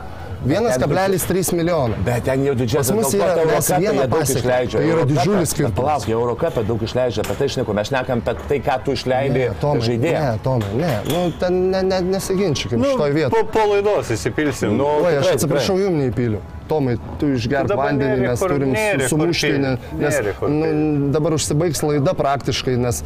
[0.46, 1.96] 1,3 milijono.
[2.06, 4.72] Bet ten jau didžiausias Pas mus yra- mes vieną pasiekėm.
[4.72, 5.76] Tai yra didžiulis skirtumas.
[5.76, 10.24] Palauk, Eurocapė daug išleidžia, apie tai šneku, mes šnekam apie tai, ką tu išleidai žaidėjai.
[10.24, 10.94] Ne, Tomai, ne.
[11.08, 13.32] Nu, ten ne, ne, nesiginčiakim nu, šitoj vietoj.
[13.38, 14.76] po, po laidos įsipilsim.
[14.78, 16.42] Nu, Oi, aš atsiprašau, jum neįpyliu.
[16.68, 18.76] Tomai, tu išgerk vandenį, mes turim
[19.12, 19.54] sumušti,
[20.00, 23.04] nes nu, dabar užsibaigs laida praktiškai, nes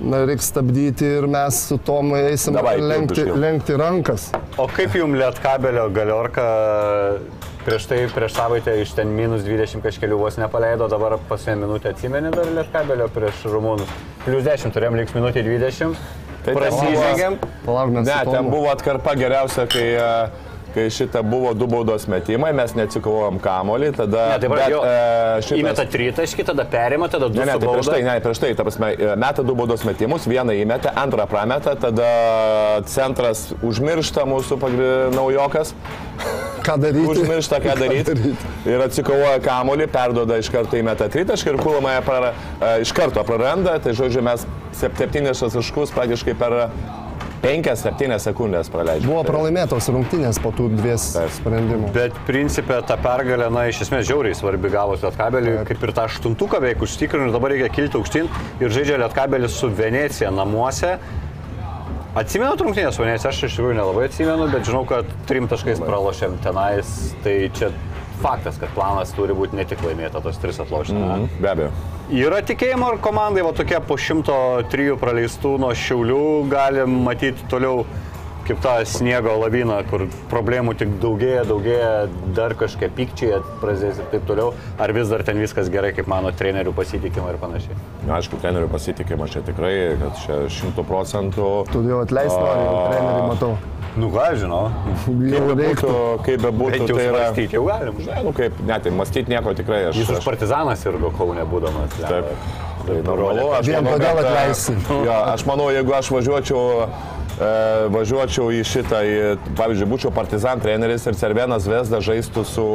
[0.00, 4.30] na, reikia stabdyti ir mes su Tomu eisim Davai, lenkti, lenkti rankas.
[4.58, 6.46] O kaip jums lietkabelio galiorka
[7.64, 12.32] prieš tai, prieš savaitę iš ten minus 20 kažkelių vos nepaleido, dabar pasė minutę atsimeni
[12.34, 13.92] dar lietkabelio prieš rumūnus.
[14.24, 15.96] Plius 10 turėjom liks minutė 20.
[16.40, 17.34] Tai ten Prasižengėm.
[17.66, 22.52] Palauk, mes Ne, ten buvo atkarpa geriausia, kai, e, kai šita buvo du baudos metimai,
[22.56, 24.26] mes neatsikovojom kamolį, tada...
[24.34, 24.94] Ne, tai bet, e,
[25.46, 28.52] šitas- įmeta tritaškį, tada perima, tada du Ne, ne, tai prieš tai, ne, prieš tai,
[28.58, 32.10] ta prasme, e, meta du baudos metimus, vieną įmetė, antrą prameta, tada
[32.90, 34.92] centras užmiršta mūsų pagri...
[35.16, 35.74] naujokas,
[36.60, 37.06] Ką daryti?
[37.08, 38.14] užmiršta, ką daryti?
[38.68, 42.34] Ir atsikovoja kamolį, perdoda iš karto įmeta tritaškį ir kulmąją prara...
[42.60, 44.44] e, iš karto praranda, tai žodžiu mes
[44.76, 46.58] sep- septynis taškus praktiškai per
[47.40, 49.08] 5-7 sekundės praleidžiame.
[49.08, 51.32] Buvo pralaimėtos rungtynės po tų dvies Taip.
[51.38, 51.88] sprendimų.
[51.94, 56.60] Bet principė ta pergalė, na, iš esmės žiauriai svarbi gavus Lietkabelį, kaip ir tą aštuntuką
[56.60, 58.28] beveik užtikrinu ir dabar reikia kilti aukštyn
[58.60, 60.98] ir žaidžia Lietkabelis su Venecija namuose.
[62.20, 66.40] Atsimenu trumtinės su Venecija, aš iš tikrųjų nelabai atsimenu, bet žinau, kad trim taškais pralošėm
[66.44, 66.90] tenais,
[67.24, 67.70] tai čia
[68.22, 70.94] faktas, kad planas turi būti ne tik laimėta tos tris atlošti.
[70.94, 71.40] Mm -hmm.
[71.40, 71.70] Be abejo.
[72.10, 77.84] Yra tikėjimo, ar komandai va tokie po 103 praleistų nuo Šiaulių gali matyti toliau
[78.50, 84.26] kaip tą sniego laviną, kur problemų tik daugėja, daugėja, dar kažkokie pykčiai pradės ir taip
[84.26, 84.54] toliau.
[84.80, 87.76] Ar vis dar ten viskas gerai, kaip mano trenerių pasitikimą ir panašiai.
[88.08, 91.50] Na, aišku, trenerių pasitikima čia tikrai, kad čia šimtų procentų.
[91.70, 93.52] Tu jau atleis nori, jau trenerių matau.
[93.98, 94.70] Nu ką, žinau.
[95.32, 95.92] Jau reiktų.
[96.26, 97.22] Kaip bebūtų, tai yra...
[97.24, 98.00] svarstyti jau galim.
[98.06, 99.98] Ne, nu kaip, net tai mąstyti nieko tikrai aš.
[99.98, 101.96] Jis už partizanas ir Kaune būdamas.
[101.98, 102.28] Taip.
[102.86, 104.76] Tai normalu, aš Vien manau, kad, e, atleisi.
[105.06, 106.62] Jo, aš manau, jeigu aš važiuočiau,
[107.34, 107.50] e,
[107.96, 109.18] važiuočiau į šitą, į,
[109.58, 112.68] pavyzdžiui, būčiau partizan treneris ir Cervenas Vesda žaistų su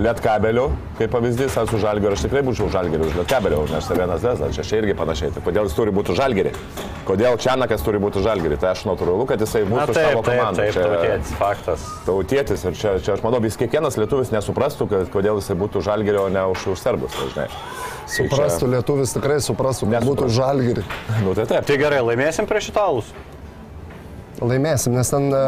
[0.00, 4.22] Lietkabeliu, kaip pavyzdys, ar su Žalgiriu, aš tikrai būčiau Žalgiriu už Lietkabeliu, nes tai vienas
[4.24, 5.32] desas, čia, čia irgi panašiai.
[5.34, 6.52] Tai kodėl jis turi būti Žalgirį?
[7.04, 8.56] Kodėl Čianakas turi būti Žalgirį?
[8.62, 10.64] Tai aš natūralu, kad jisai Na būtų taip, savo taip, komandą.
[10.64, 11.84] taip, tautietis, faktas.
[12.06, 16.24] tautietis ir čia, čia aš manau, vis kiekvienas lietuvis nesuprastų, kad, kodėl jisai būtų Žalgirio,
[16.24, 17.48] o ne už, už serbus, tai žinai.
[17.52, 20.08] Tai čia- Suprastų, lietuvis tikrai suprastų, kad Nesuprastų.
[20.08, 20.82] būtų žalgiri.
[21.26, 21.68] Nu tai taip.
[21.68, 23.12] Tai gerai, laimėsim prieš italus.
[24.42, 25.42] Laimėsim, nes ten, e,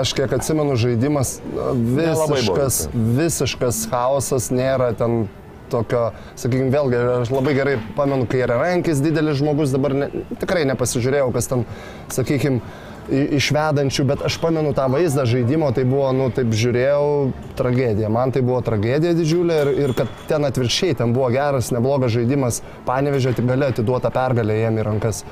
[0.00, 1.68] aš kiek atsimenu, žaidimas e,
[1.98, 5.24] visiškas, visiškas chaosas, nėra ten
[5.70, 10.08] tokio, sakykime, vėlgi, aš labai gerai pamenu, kai yra rankis didelis žmogus, dabar ne,
[10.40, 11.66] tikrai nepasižiūrėjau, kas ten,
[12.10, 12.62] sakykime,
[13.10, 18.10] išvedančių, bet aš pamenu tą vaizdą žaidimo, tai buvo, nu, taip žiūrėjau, tragedija.
[18.12, 22.60] Man tai buvo tragedija didžiulė ir, ir kad ten atvirkščiai, ten buvo geras, neblogas žaidimas,
[22.86, 25.24] panevežė tik gale atiduota pergalė jiem į rankas.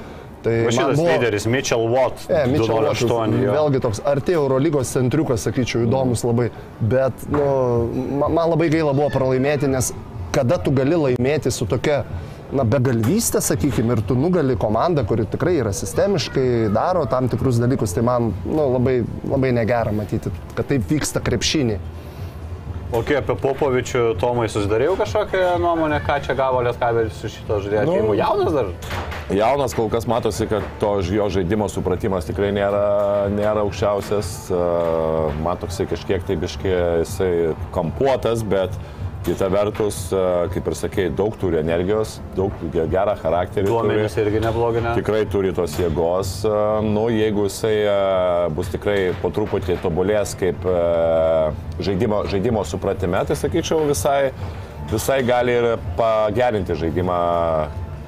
[0.43, 3.43] Tai šitas buvo- lyderis, Mitchell Watt, E, Mitchell Wattas, 208.
[3.43, 3.52] jo.
[3.52, 6.51] Vėlgi toks arti Eurolygos centriukas, sakyčiau, įdomus labai.
[6.81, 7.89] Bet nu,
[8.20, 9.93] ma- man labai gaila buvo pralaimėti, nes
[10.32, 12.05] kada tu gali laimėti su tokia
[12.52, 17.93] na, begalvystė, sakykime, ir tu nugali komandą, kuri tikrai yra sistemiškai, daro tam tikrus dalykus,
[17.93, 21.77] tai man nu, labai, labai negera matyti, kad taip vyksta krepšinį.
[22.89, 27.85] O kai apie Popovičių Tomai susidarėjau kažkokią nuomonę, ką čia gavo Lietkabelis su šito žaidėjo
[28.06, 28.15] Nu.
[28.16, 28.70] Jaunas dar?
[29.28, 34.31] Jaunas kol kas matosi, kad to jo žaidimo supratimas tikrai nėra, nėra aukščiausias.
[34.48, 37.32] Uh, Man toksai kažkiek tai biški jisai
[37.77, 38.73] kampuotas, bet
[39.26, 43.66] kita vertus, uh, kaip ir sakėjai, daug turi energijos, daug ge- gerą charakterį.
[43.68, 44.26] Duomenys turi.
[44.28, 44.94] irgi neblogi, ne?
[44.96, 46.30] Tikrai turi tos jėgos.
[46.48, 47.98] a, Nu, jeigu jisai a,
[48.54, 50.62] bus tikrai po truputį tobulės kaip
[51.82, 54.30] žaidimo, žaidimo supratime, tai sakyčiau visai,
[54.92, 55.66] visai gali ir
[55.98, 57.18] pagerinti žaidimą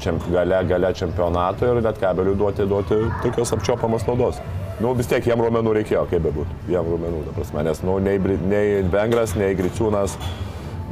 [0.00, 4.40] čemp, gale, gale čempionato ir net kabeliui duoti, duoti tokios apčiopamos naudos.
[4.80, 6.54] Nu, vis tiek jam rumenų reikėjo, kaip bebūtų.
[6.72, 8.14] Jam rumenų, ta prasme, nes nu, nei,
[8.48, 10.14] nei Vengras, nei Griciūnas,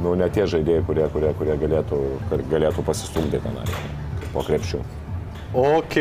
[0.03, 1.99] nu, ne tie žaidėjai, kurie, kurie, kurie galėtų,
[2.51, 3.65] galėtų pasistumdyti tenai
[4.33, 4.79] po krepšių.
[5.53, 5.95] Ok,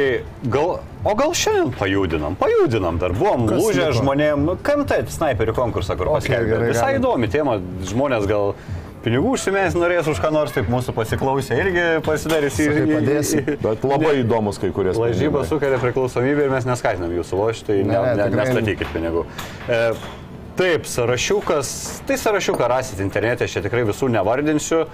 [0.53, 0.75] gal,
[1.09, 6.11] o gal šiandien pajudinam, pajudinam, dar buvom lūžę žmonėm, nu, kam tai snaiperių konkursą, kur
[6.13, 6.51] Ok, paskelbė.
[6.53, 7.01] gerai, Visai galim.
[7.01, 7.55] įdomi tema,
[7.89, 8.53] žmonės gal
[9.07, 13.41] pinigų užsimės norės už ką nors, taip mūsų pasiklausė irgi pasidarys padėsi.
[13.41, 15.47] į- Bet labai įdomus kai kurie Lažybą sprendimai.
[15.49, 18.37] sukelia priklausomybę ir mes neskatinam jūsų lošti, tai ne, Ne, ne, ne.
[18.37, 19.25] nestatykit pinigų.
[19.69, 19.95] E,
[20.59, 21.69] taip, sąrašiukas,
[22.09, 24.85] tai sąrašiuką rasit internete, aš čia tikrai visų nevardinsiu.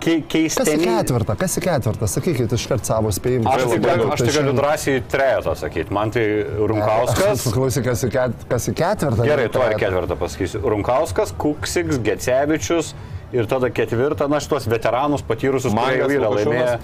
[0.00, 3.50] Ke, Kas į keisteni- ketvirtą, kas į ketvirtą, sakykit iškart savo spėjimą.
[3.52, 5.92] Aš tik, galiu, aš tik galiu drąsiai trejetą sakyti.
[5.92, 6.24] Man tai
[6.70, 7.44] Runkauskas.
[7.56, 9.26] Klausyk, kas, į ket- kas į ketvirtą.
[9.28, 10.62] Gerai, to ir ketvirtą pasakysiu.
[10.72, 12.94] Runkauskas, Kuksiks, Gecevičius
[13.36, 16.78] ir tada ketvirtą, na, šitos veteranus patyrusius, kurie jau yra laimėję.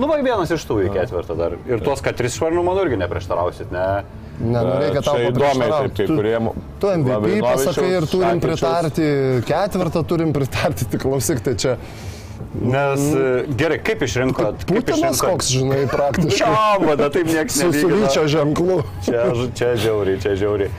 [0.00, 1.58] Nu, va, vienas iš tų į ketvirtą dar.
[1.68, 3.84] Ir tuos, kad tris švarnų, manau, irgi neprieštarausit, ne?
[4.40, 6.34] Ne, reikia tau įdomiai, taip, kai kurie...
[6.82, 9.06] Tu MVP pasakai ir turim pritarti,
[9.46, 11.76] ketvirtą turim pritarti, tik klausyk, tai čia
[12.54, 14.62] Nes e, gerai, kaip išrinkot?
[14.62, 16.38] kaip Putinas išrinkot- koks, žinai, praktiškai.
[16.38, 18.80] Čiamba, da taip niekas Su suvyčio ženklu.
[19.06, 19.24] Čia,
[19.58, 20.70] čia žiauriai, čia žiauriai.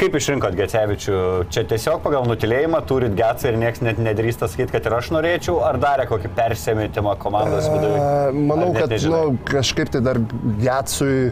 [0.00, 1.18] Kaip išrinkot Gecevičių?
[1.52, 5.54] Čia tiesiog pagal nutilėjimą turit Getsą ir niekas net nedrįsta sakyti, kad ir aš norėčiau,
[5.64, 7.96] ar darė kokį persėmėtimą komandos viduje?
[7.96, 10.20] E, Manau, Ar net kad nu, kažkaip tai dar
[10.60, 11.30] Getsui,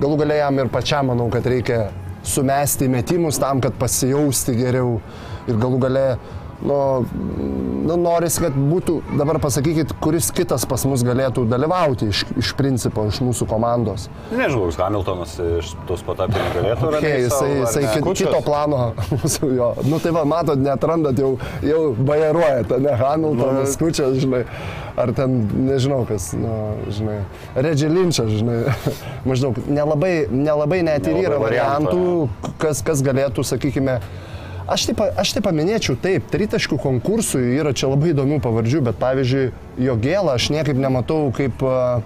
[0.00, 1.88] galų galia jam ir pačiam manau, kad reikia
[2.24, 4.96] sumesti metimus tam, kad pasijausti geriau
[5.48, 6.08] ir galų galia
[6.64, 7.06] nu,
[7.84, 13.04] nu, noris, kad būtų, dabar pasakykit, kuris kitas pas mus galėtų dalyvauti iš, iš principo,
[13.10, 14.06] iš mūsų komandos.
[14.30, 18.94] Nežinau, koks Hamiltonas iš tos patapinių galėtų Okay, jisai, jisai kit, kito plano.
[19.18, 19.70] mūsų jo.
[19.90, 21.34] Nu tai va, matot, netrandat, jau,
[21.64, 24.44] jau bajeruojate, ne Hamiltonas, nu, Kučias, žinai.
[24.94, 26.52] Ar ten, nežinau kas, nu,
[26.94, 27.16] žinai,
[27.58, 28.60] Redžilinčia, žinai.
[29.28, 32.04] Maždaug, nelabai, nelabai net ir yra variantų,
[32.62, 33.98] kas, kas galėtų, sakykime,
[34.64, 39.42] Aš taip, aš taip paminėčiau, taip, tritaškių konkursui yra čia labai įdomių pavardžių, bet pavyzdžiui,
[39.84, 42.00] jo gėlą aš niekaip nematau kaip uh,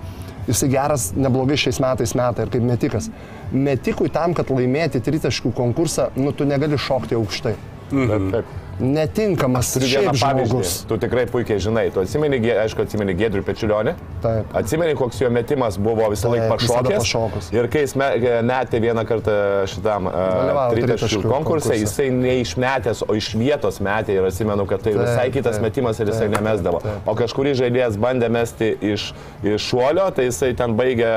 [0.48, 3.10] jisai geras, neblogai šiais metais metai ir kaip metikas.
[3.52, 7.54] Metikui tam, kad laimėti tritaškių konkursą, nu tu negali šokti aukštai.
[7.92, 8.56] Taip, taip.
[8.80, 10.84] Netinkamas šiaip žmogus.
[10.88, 11.88] Tu tikrai puikiai žinai.
[11.94, 13.94] Tu atsimeni, aišku, atsimeni Gedrių Pečilionį.
[14.22, 14.52] Taip.
[14.58, 17.02] Atsimeni, koks jo metimas buvo visą laiką pašokęs.
[17.02, 17.50] pašokus.
[17.54, 18.12] Ir kai jis me-
[18.46, 19.34] metė vieną kartą
[19.70, 25.02] šitam uh, tritaškių konkursai, jisai neišmetęs, o iš vietos metė ir atsimenu, kad tai Taip,
[25.04, 26.80] visai kitas taip, metimas ir jisai taip, nemesdavo.
[26.82, 27.08] taip, taip.
[27.10, 29.08] O kažkurį žaidėjas bandė mesti iš,
[29.42, 31.12] iš šuolio, tai jisai ten baigė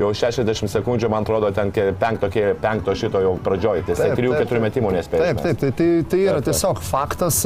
[0.00, 2.30] jau 60 sekundžių, man atrodo, ten penkto,
[2.62, 3.84] penkto šito jau pradžioj.
[3.86, 4.62] Tai jisai Taip, 3-4 taip.
[4.66, 5.22] metimų nespėjo.
[5.30, 6.52] Taip, taip, tai, tai, tai yra Taip, taip.
[6.52, 6.95] tiesiog faktas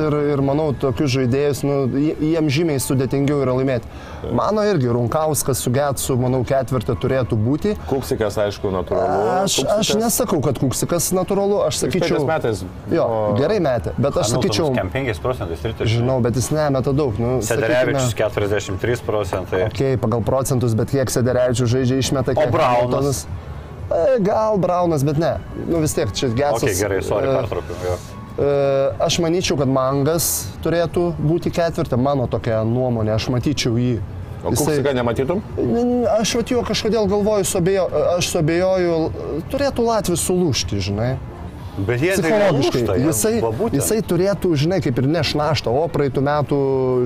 [0.02, 3.88] ir, ir manau, tokius žaidėjus, nu, jie- jiems žymiai sudėtingiau yra laimėti.
[4.36, 7.72] Mano irgi Runkauskas su Getsu, manau, ketvirtį turėtų būti.
[7.88, 9.44] Kuksikas, aišku, natūralu.
[9.44, 12.62] Aš, aš nesakau, kad Kuksikas natūralu, aš Sakyčiau, metais.
[12.92, 15.88] Jo, o- gerai metė, bet aš sakyčiau, Kem 5 procentais tritaškių.
[15.98, 17.18] žinau, bet jis nemeta daug.
[17.18, 19.64] Nu, Sederevičius sakykime, 43 procentai.
[19.66, 23.26] Ok, pagal procentus, bet kiek Sederevičius žaidžia išmeta, kiek Braunas?
[23.90, 25.40] E, Gal Braunas, bet ne.
[25.66, 26.62] Nu vis tiek čia Getsas.
[26.62, 27.48] Ok, gerai, sorry, e.
[27.88, 28.19] E,
[29.00, 33.98] Aš manyčiau, kad Mangas turėtų būti ketvirtą, mano tokia nuomonė, aš matyčiau jį.
[34.40, 35.42] O Kuksiką nematytum?
[35.60, 37.82] N- n- Aš vat juo kažkodėl galvoju, suabejo,
[38.16, 38.94] aš suabejoju,
[39.52, 41.10] turėtų Latvijas sulūšti, žinai.
[41.86, 42.80] Bet jie tai Psichologiškai.
[42.80, 43.32] jie- Jisai,
[43.72, 46.58] jisai turėtų, žinai, kaip ir nešnaštą, o praeitų metų,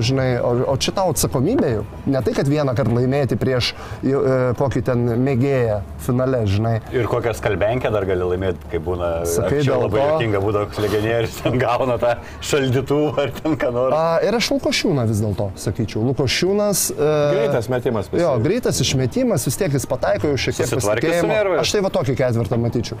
[0.03, 1.83] žinai, o, o čia tau atsakomybė jau.
[2.05, 3.73] Ne tai, kad vieną kartą laimėti prieš
[4.03, 4.13] e,
[4.59, 6.75] kokį ten mėgėją finale, žinai.
[6.93, 9.25] Ir kokią skalbenkę dar gali laimėti, kai būna.
[9.25, 13.55] Sakai, čia dėl labai to- juokinga būdavo, koks legionierius ten gauna tą šaldytuvą ar ten
[13.57, 13.95] ką nors.
[13.95, 16.03] A, ir aš Lukošiūną vis dėlto sakyčiau.
[16.11, 16.91] Lukošiūnas.
[16.95, 18.09] E, Greitas metimas.
[18.11, 18.21] visi.
[18.23, 21.59] Jo, greitas išmetimas, vis tiek jis pataiko jau šiek tiek pasitikėjimo.
[21.61, 22.97] Aš tai va tokį ketvirtą matyčiau.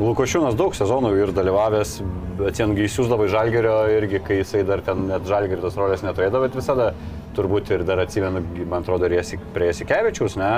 [0.00, 1.98] Lukošiūnas daug sezonų ir dalyvavęs,
[2.38, 6.46] bet tengi įsiūsdavo į Žalgerio irgi, kai jisai dar ten net Žalgerio tos rolės neturėdavo,
[6.46, 6.86] bet visada
[7.36, 9.10] turbūt ir dar atsimenu, man atrodo,
[9.52, 10.54] prie Jasikevičiaus, ne?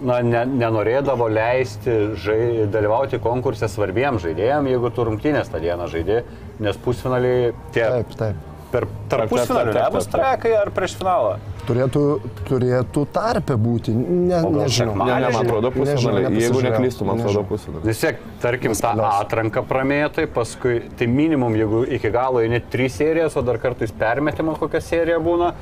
[0.00, 6.22] Na, ne, nenorėdavo leisti žai, dalyvauti konkurse svarbiems žaidėjams, jeigu tu rungtynės tą dieną žaidži,
[6.64, 8.49] nes pusfinaliai tie Taip, taip.
[8.72, 11.38] Per tarp taip, pusfinalių taip, taip, nebus trekai ar prieš finalą.
[11.68, 12.02] Turėtų,
[12.48, 13.94] turėtų tarpę būti.
[13.94, 14.96] Ne, nežinau.
[14.98, 16.24] Ne, ne, man atrodo pusfinalį.
[16.40, 17.84] Jeigu neklystu, man atrodo pusfinalį.
[17.90, 23.36] Vis tiek, tarkim, tą atranką pramėtai, paskui, tai minimum, jeigu iki galo eini trys serijas,
[23.38, 25.52] o dar kartais permetimas kokia serija būna,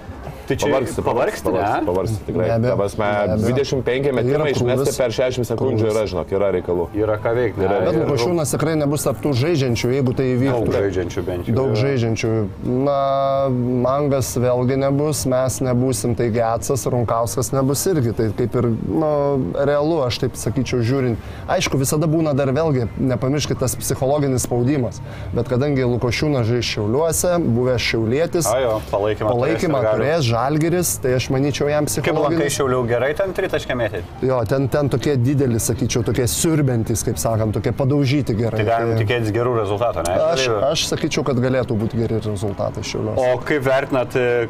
[0.48, 1.66] tai čia Pavargsti, pavargsti, ne?
[1.86, 2.46] Pavargsti tikrai.
[2.48, 3.54] Be abejo, Ta prasme, be abejo.
[3.58, 6.86] 25 metimai Yra išmesti per 60 sekundžių yra, žinok, yra reikalų.
[6.96, 7.60] Yra ką veikti.
[7.62, 7.68] ne?
[7.84, 10.72] Bet Ir Lukošiūnas tikrai nebus taptų žaidžiančių, jeigu tai Daug įvyktų.
[10.78, 11.54] žaidžiančių bent jau.
[11.58, 11.80] Daug yra.
[11.84, 12.32] žaidžiančių.
[12.88, 12.98] Na,
[13.84, 18.12] Mangas vėlgi nebus, mes nebūsim, tai Getsas, Runkauskas nebus irgi.
[18.18, 19.10] Tai kaip ir, nu,
[19.68, 21.20] realu, aš taip sakyčiau, žiūrint.
[21.50, 25.00] Aišku, visada būna dar vėlgi, nepamirškite tas psichologinis spaudimas.
[25.34, 29.28] Bet kadangi Lukošiūnas žais šiauliuose, buvęs šiaulėtis, A, jo, palaikymą.
[29.34, 34.28] palaikymą turės, turės Žalgeris, tai aš manyčiau jam Kaip lankai šiauliau gerai ten tritaškė mėtyti?
[34.28, 38.60] Jo, ten, ten tokie dideli, sakyčiau, tokie siurbentys, kaip sakant, tokie padaužyti gerai.
[38.60, 40.14] Tai galim tikėtis gerų rezultatų, ne?
[40.28, 43.26] Aš, aš sakyčiau, kad galėtų būti geri rezultatai šiauliuose.
[43.34, 44.46] O kaip vertinat, e,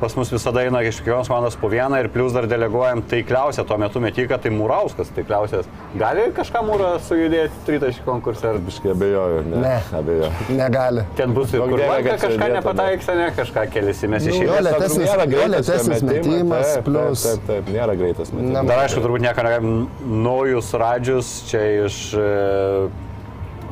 [0.00, 3.76] pas mus visada eina iš kiekvienos komandos po vieną ir plus dar deleguojam taikliausią tuo
[3.78, 5.66] metu metiką, tai Mūrauskas taikliausias.
[6.00, 8.54] Gali kažką Mūrą sujudėti tritaškį konkursą?
[8.54, 9.60] Ar Biškai abejoju, ne.
[9.66, 9.74] Ne.
[9.98, 10.30] Abejoju.
[10.56, 11.04] Negali.
[11.18, 13.28] ten bus ir kur kad kažką nepataiks, ne?
[13.36, 14.70] Kažką kelisimės iš jo, eilės.
[14.70, 18.62] lėtesnis- Nėra lėtesnis metimas, metimas, taip, Taip, taip, taip, nėra greitas metimas.
[18.62, 19.88] Ne- Dar aišku, turbūt nieko negalim.
[20.24, 22.88] Naujus radžius čia iš e,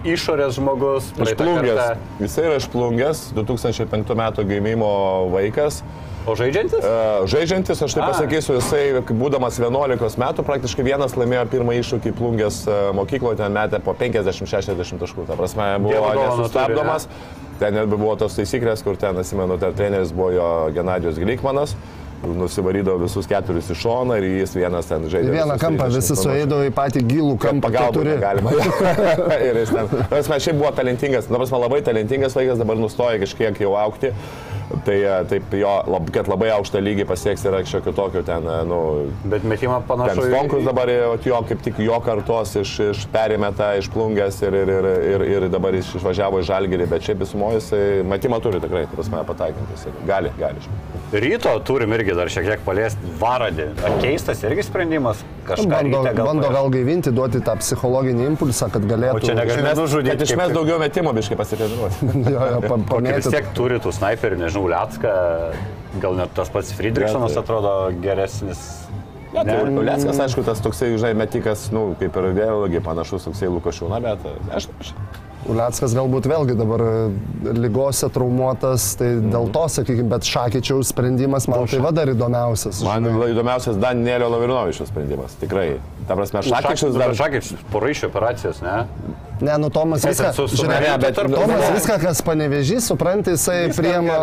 [0.04, 1.08] išorės žmogus.
[1.16, 1.78] Išplungęs.
[1.78, 1.96] kartą.
[2.20, 4.92] Jisai yra išplungęs, 2005 metų gimimo
[5.32, 5.82] vaikas.
[6.28, 6.84] O žaidžiantis?
[6.84, 12.62] E, Žaidžiantis, aš tai pasakysiu, jisai, būdamas 11 metų, praktiškai vienas laimėjo pirmą iššūkį plungės
[12.68, 15.28] e, mokykloje, ten metė po 50-60 taškų.
[15.28, 17.08] Ta prasme, buvo nesustabdomas.
[17.58, 21.74] Ten net buvo tos taisyklės, kur ten, atsimenu, ten treneris buvo jo Genadijos Glikmanas.
[22.18, 25.30] Nusivarydavo visus keturis į šoną ir jis vienas ten žaidė.
[25.36, 28.54] Vieną kampą 30 visi suėdavo į patį gilų kampą, Pagalbą galima.
[29.46, 33.62] ir jis ten, prasme, šiaip buvo talentingas, na, prasme, labai talentingas vaikas, dabar nustoja kažkiek
[33.62, 34.10] jau aukti.
[34.84, 38.56] Tai e, taip jo, lab, kad labai aukštą lygį pasieks yra kažkokio tokio ten, e,
[38.68, 38.80] nu,
[39.24, 40.26] Bet metimą ten panašu.
[40.28, 44.88] Stonkus dabar e, jo, kaip tik jo kartos iš, iš perimeta, išplungęs ir, ir, ir,
[45.14, 47.82] ir, ir dabar jis išvažiavo į Žalgirį, bet šiaip visumoje jisai
[48.12, 49.88] matimą turi tikrai, ta prasme, pataikantis.
[49.88, 50.68] ir Gali, gali.
[51.12, 53.70] Ryto turim irgi dar šiek tiek paliesti varadį.
[53.88, 55.22] Ar keistas irgi sprendimas?
[55.48, 59.16] Kažką Bando, gal bando gal gaivinti, duoti tą psichologinį impulsą, kad galėtų.
[59.16, 60.18] O čia negali nužudyti.
[60.18, 62.12] Kad išmes daugiau metimų, biškai pasitreniruoti.
[62.28, 65.14] Jo, jo, pa- Vis tiek turi tų snaiperių, nežinau, Liacką,
[66.02, 68.64] gal net tas pats Friedrichsonas atrodo geresnis.
[69.32, 69.76] Ne, tai Ne?
[69.82, 74.24] Uleckas, aišku, tas toksai, žinai, metikas, nu, kaip ir vėlgi panašus toksai Lukošiūna, bet
[74.56, 74.94] aš, aš
[75.48, 79.30] Uleckas galbūt vėlgi dabar e, lygose traumuotas, tai Mhm.
[79.32, 82.82] dėl to, sakykime, bet Šakyčiaus sprendimas man tai va dar įdomiausias.
[82.84, 85.78] Man įdomiausias Danielio Lavrinovičiaus sprendimas, tikrai.
[86.08, 87.14] Ta prasme, Šakyčius dar...
[87.14, 88.84] Šakičius poraišio operacijos, ne?
[89.40, 91.74] Ne, nu Tomas viską, žiūrėk, Marija, bet- Tomas Ne.
[91.76, 94.16] viską, kas panevežys, supranti, jisai priema...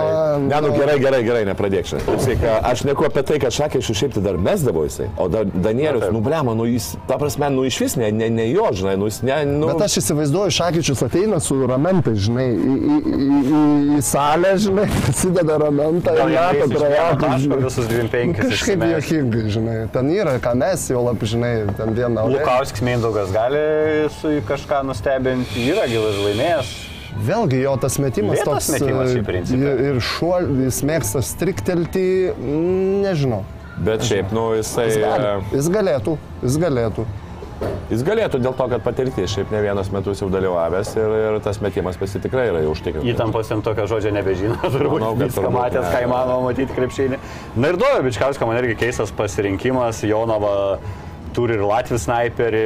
[0.43, 2.60] Ne, nu gerai, gerai, gerai, nepradėk šiandien.
[2.68, 6.19] Aš neku apie tai, kad Šakyčius šiaip tai dar mesdavo jisai, o dar Danielius, nu
[6.19, 9.22] blema, nu jis, ta prasme, nu iš vis ne, ne, ne jo, žinai, nu jis
[9.23, 9.68] ne, nu...
[9.72, 13.59] Bet aš įsivaizduoju, Šakyčius ateina su ramentai, žinai, į, į, į, į,
[13.95, 17.29] į salę, žinai, atsideda ramentą ir meta trajeką.
[17.39, 17.59] žinai.
[17.63, 18.41] visus 25.
[18.41, 22.27] Kažkaip juokingai, žinai, ten yra, ką mes jau lab, žinai, ten vieną.
[22.33, 23.63] Lukauskis Mindaugas gali
[24.19, 26.73] su jį kažką nustebinti, yra gilas laimėjęs.
[27.25, 28.71] Vėlgi jo tas metimas Lėtas toks.
[28.75, 29.21] metimas e,
[29.55, 32.07] ir- Ir šuo, jis mėgsta striktelti,
[33.05, 33.45] nežinau.
[33.87, 34.89] Bet šiaip, nu, jisai...
[34.91, 37.07] Jis, gali, e, jis galėtų, jis galėtų.
[37.86, 41.60] Jis galėtų dėl to, kad patirtis šiaip ne vienas metus jau dalyvavęs ir, ir tas
[41.61, 43.07] metimas pas jį tikrai yra jau užtikrintas.
[43.14, 47.19] Įtampos ten tokio žodžio nebežino, turbūt Manau, viską matęs, ką įmanoma matyti krepšinį.
[47.61, 50.56] Na ir duoda Bičkausko, man irgi keistas pasirinkimas, Jonava
[51.36, 52.65] turi ir Latvijos sniperį,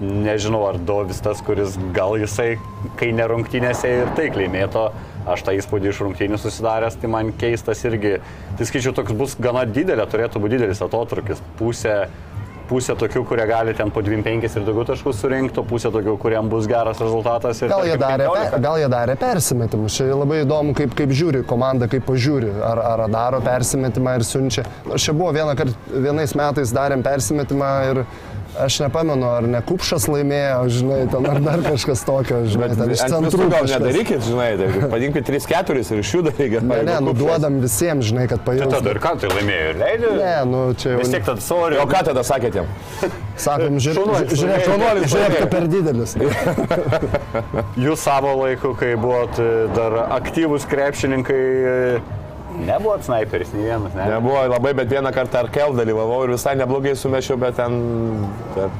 [0.00, 2.54] nežinau ar Dovis tas, kuris gal jisai,
[3.00, 4.88] kai nerungtynėse ir taikliai mėto,
[5.30, 8.16] aš tą įspūdį iš rungtynių susidaręs, tai man keistas irgi,
[8.56, 12.04] tai skaičiu, toks bus gana didelė, turėtų būti didelis atotrukis, pusė
[12.70, 16.48] pusė tokių, kurie gali ten po 25 ir daugiau taškų surinkti, o pusė tokių, kuriem
[16.52, 17.60] bus geras rezultatas.
[17.66, 18.50] Ir Gal jie, tarkim, darė, 15.
[18.54, 19.98] pe- gal jie darė persimetimus.
[19.98, 22.52] Čia labai įdomu, kaip, kaip žiūri komanda, kaip pažiūri.
[22.70, 24.64] Ar, ar daro persimetimą ir siunčia.
[24.94, 28.04] Čia buvo vieną kart, vienais metais darėm persimetimą ir
[28.58, 33.02] aš nepamenu, ar ne Kupšas laimėjo, žinai, ten ar dar kažkas tokio, žinai, ten iš
[33.06, 33.48] centrų.
[33.52, 36.66] gal nedarykit, žinai, tai padinkit 3-4 ir iš jų darykit.
[36.66, 38.94] Ne, ne, nu duodam visiems, žinai, kad Tai tada pajaustų.
[38.94, 40.12] ir ką tai laimėjo ir leidė?
[40.18, 41.00] Ne, nu čia jau.
[41.04, 41.78] Vis tiek tada sorry.
[41.80, 42.70] O ką tada sakėt jam?
[43.40, 46.16] Sakom, žiūrėk, žiūrėk, žiūrėk, kad per didelis.
[47.80, 51.40] Jūs savo laiku, kai buvot e, dar aktyvūs krepšininkai,
[52.66, 54.10] nebuvot sniperis, nei vienas, ne?
[54.16, 57.76] Nebuvo labai, bet vieną kartą Arkel dalyvavau ir visai neblogai sumešiau, bet ten,
[58.54, 58.72] ten,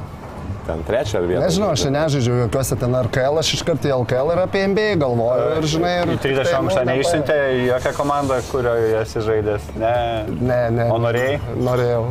[0.67, 1.41] ten trečią vietą.
[1.41, 5.47] Nežinau, aš nežaidžiu jokiuose ten RKL, aš iš karto į LKL ir apie NBA galvoju
[5.57, 5.93] ir žinai.
[6.03, 9.65] Ir, Į 30 tai, aukštą nu, neišsintė į jokią komandą, kurioje esi žaidęs.
[9.81, 9.95] Ne.
[10.37, 10.85] Ne, ne.
[10.93, 11.39] O norėjai?
[11.65, 12.03] Norėjau.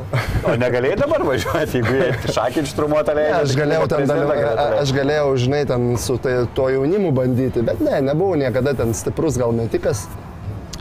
[0.51, 3.45] O negalėjai dabar važiuoti, jeigu jie šakį ištrumuotą Ne, leidžia.
[3.45, 4.49] aš galėjau ten dalyvauti,
[4.83, 9.39] aš galėjau, žinai, ten su tai, tuo jaunimu bandyti, bet ne, nebuvau niekada ten stiprus
[9.41, 10.09] gal metikas.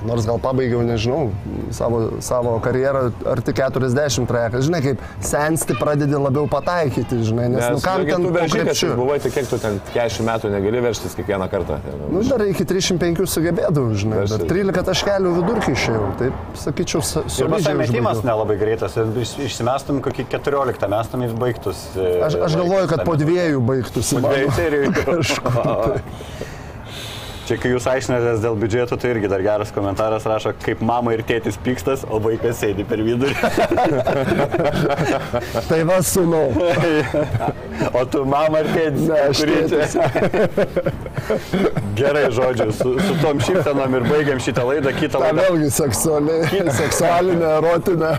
[0.08, 1.30] Nors gal pabaigiau, nežinau,
[1.76, 4.64] savo, savo karjerą arti 40 trajekas.
[4.68, 8.94] Žinai, kaip sensti pradedi labiau pataikyti, žinai, nes, nes nu kam ten krepšiu?
[8.96, 11.80] buvai, tai kiek tu ten 40 metų negali verštis kiekvieną kartą.
[12.12, 14.48] Nu, dar iki 305 sugebėdavau, žinai, Verštis.
[14.50, 18.96] 13 taškelių vidurkį išėjau, taip sakyčiau, su- Ir visai metimas nelabai greitas.
[18.98, 21.84] ir iš- Išsimestum kokį 14, mestum į baigtus.
[21.98, 24.16] e, Aš, aš galvoju, kad po dviejų baigtųsi.
[24.22, 24.94] Po dviejų serijų.
[27.50, 31.24] Čia kai jūs aiškinatės dėl biudžeto, tai irgi dar geras komentaras rašo, kaip mama ir
[31.26, 33.34] tėtis pykstas, o vaikas sėdi per vidurį.
[35.70, 36.52] Tai va, sunau.
[38.00, 39.08] o tu mama ir tėtis.
[39.10, 39.98] Ne, aš tėtis.
[42.00, 45.48] Gerai, žodžiu, su, su tom šypsenom ir baigiam šitą laidą, kitą Ta laidą.
[45.50, 46.38] vėlgi seksuali,
[46.78, 48.12] seksualinė, erotinė.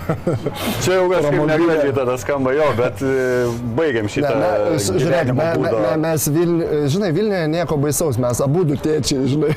[0.85, 3.15] Čia jau kažkaip negražiai tada skamba jo, bet e,
[3.79, 6.53] baigiam Ne, šitą ne, s- žiūrėk, me, me, mes, Vil,
[6.93, 9.55] žinai, Vilniuje nieko baisaus, mes abu du tėčiai, žinai,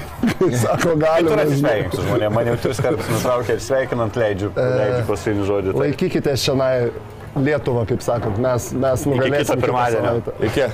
[0.63, 1.29] sako, Tu galime.
[1.29, 1.43] žinai.
[1.45, 5.73] atsisveikink su žmonėmis, man jau tris kartus nutraukė ir sveikinant leidžiu, E, leidžiu paskutinį žodį.
[5.73, 5.79] Tai.
[5.85, 6.91] Laikykite šiandien
[7.33, 9.39] Lietuvą, kaip sakot, mes, mes nugalėsime.
[9.41, 10.11] kito pirmadienio.
[10.49, 10.67] Iki.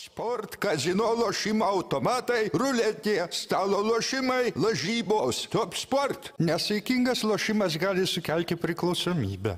[0.00, 5.44] Sport, kazino lošimo automatai, ruletė, stalo lošimai, lažybos.
[5.52, 6.30] Top sport.
[6.38, 9.56] Nesaikingas lošimas gali sukelti priklausomybę.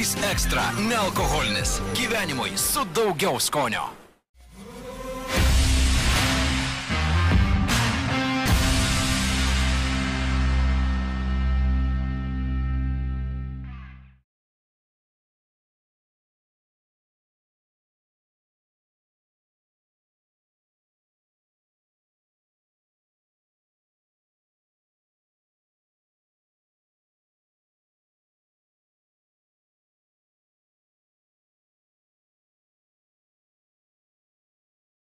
[0.00, 1.80] Švyturys ekstra- nealkoholinis.
[1.94, 3.99] Gyvenimui su daugiau skonio.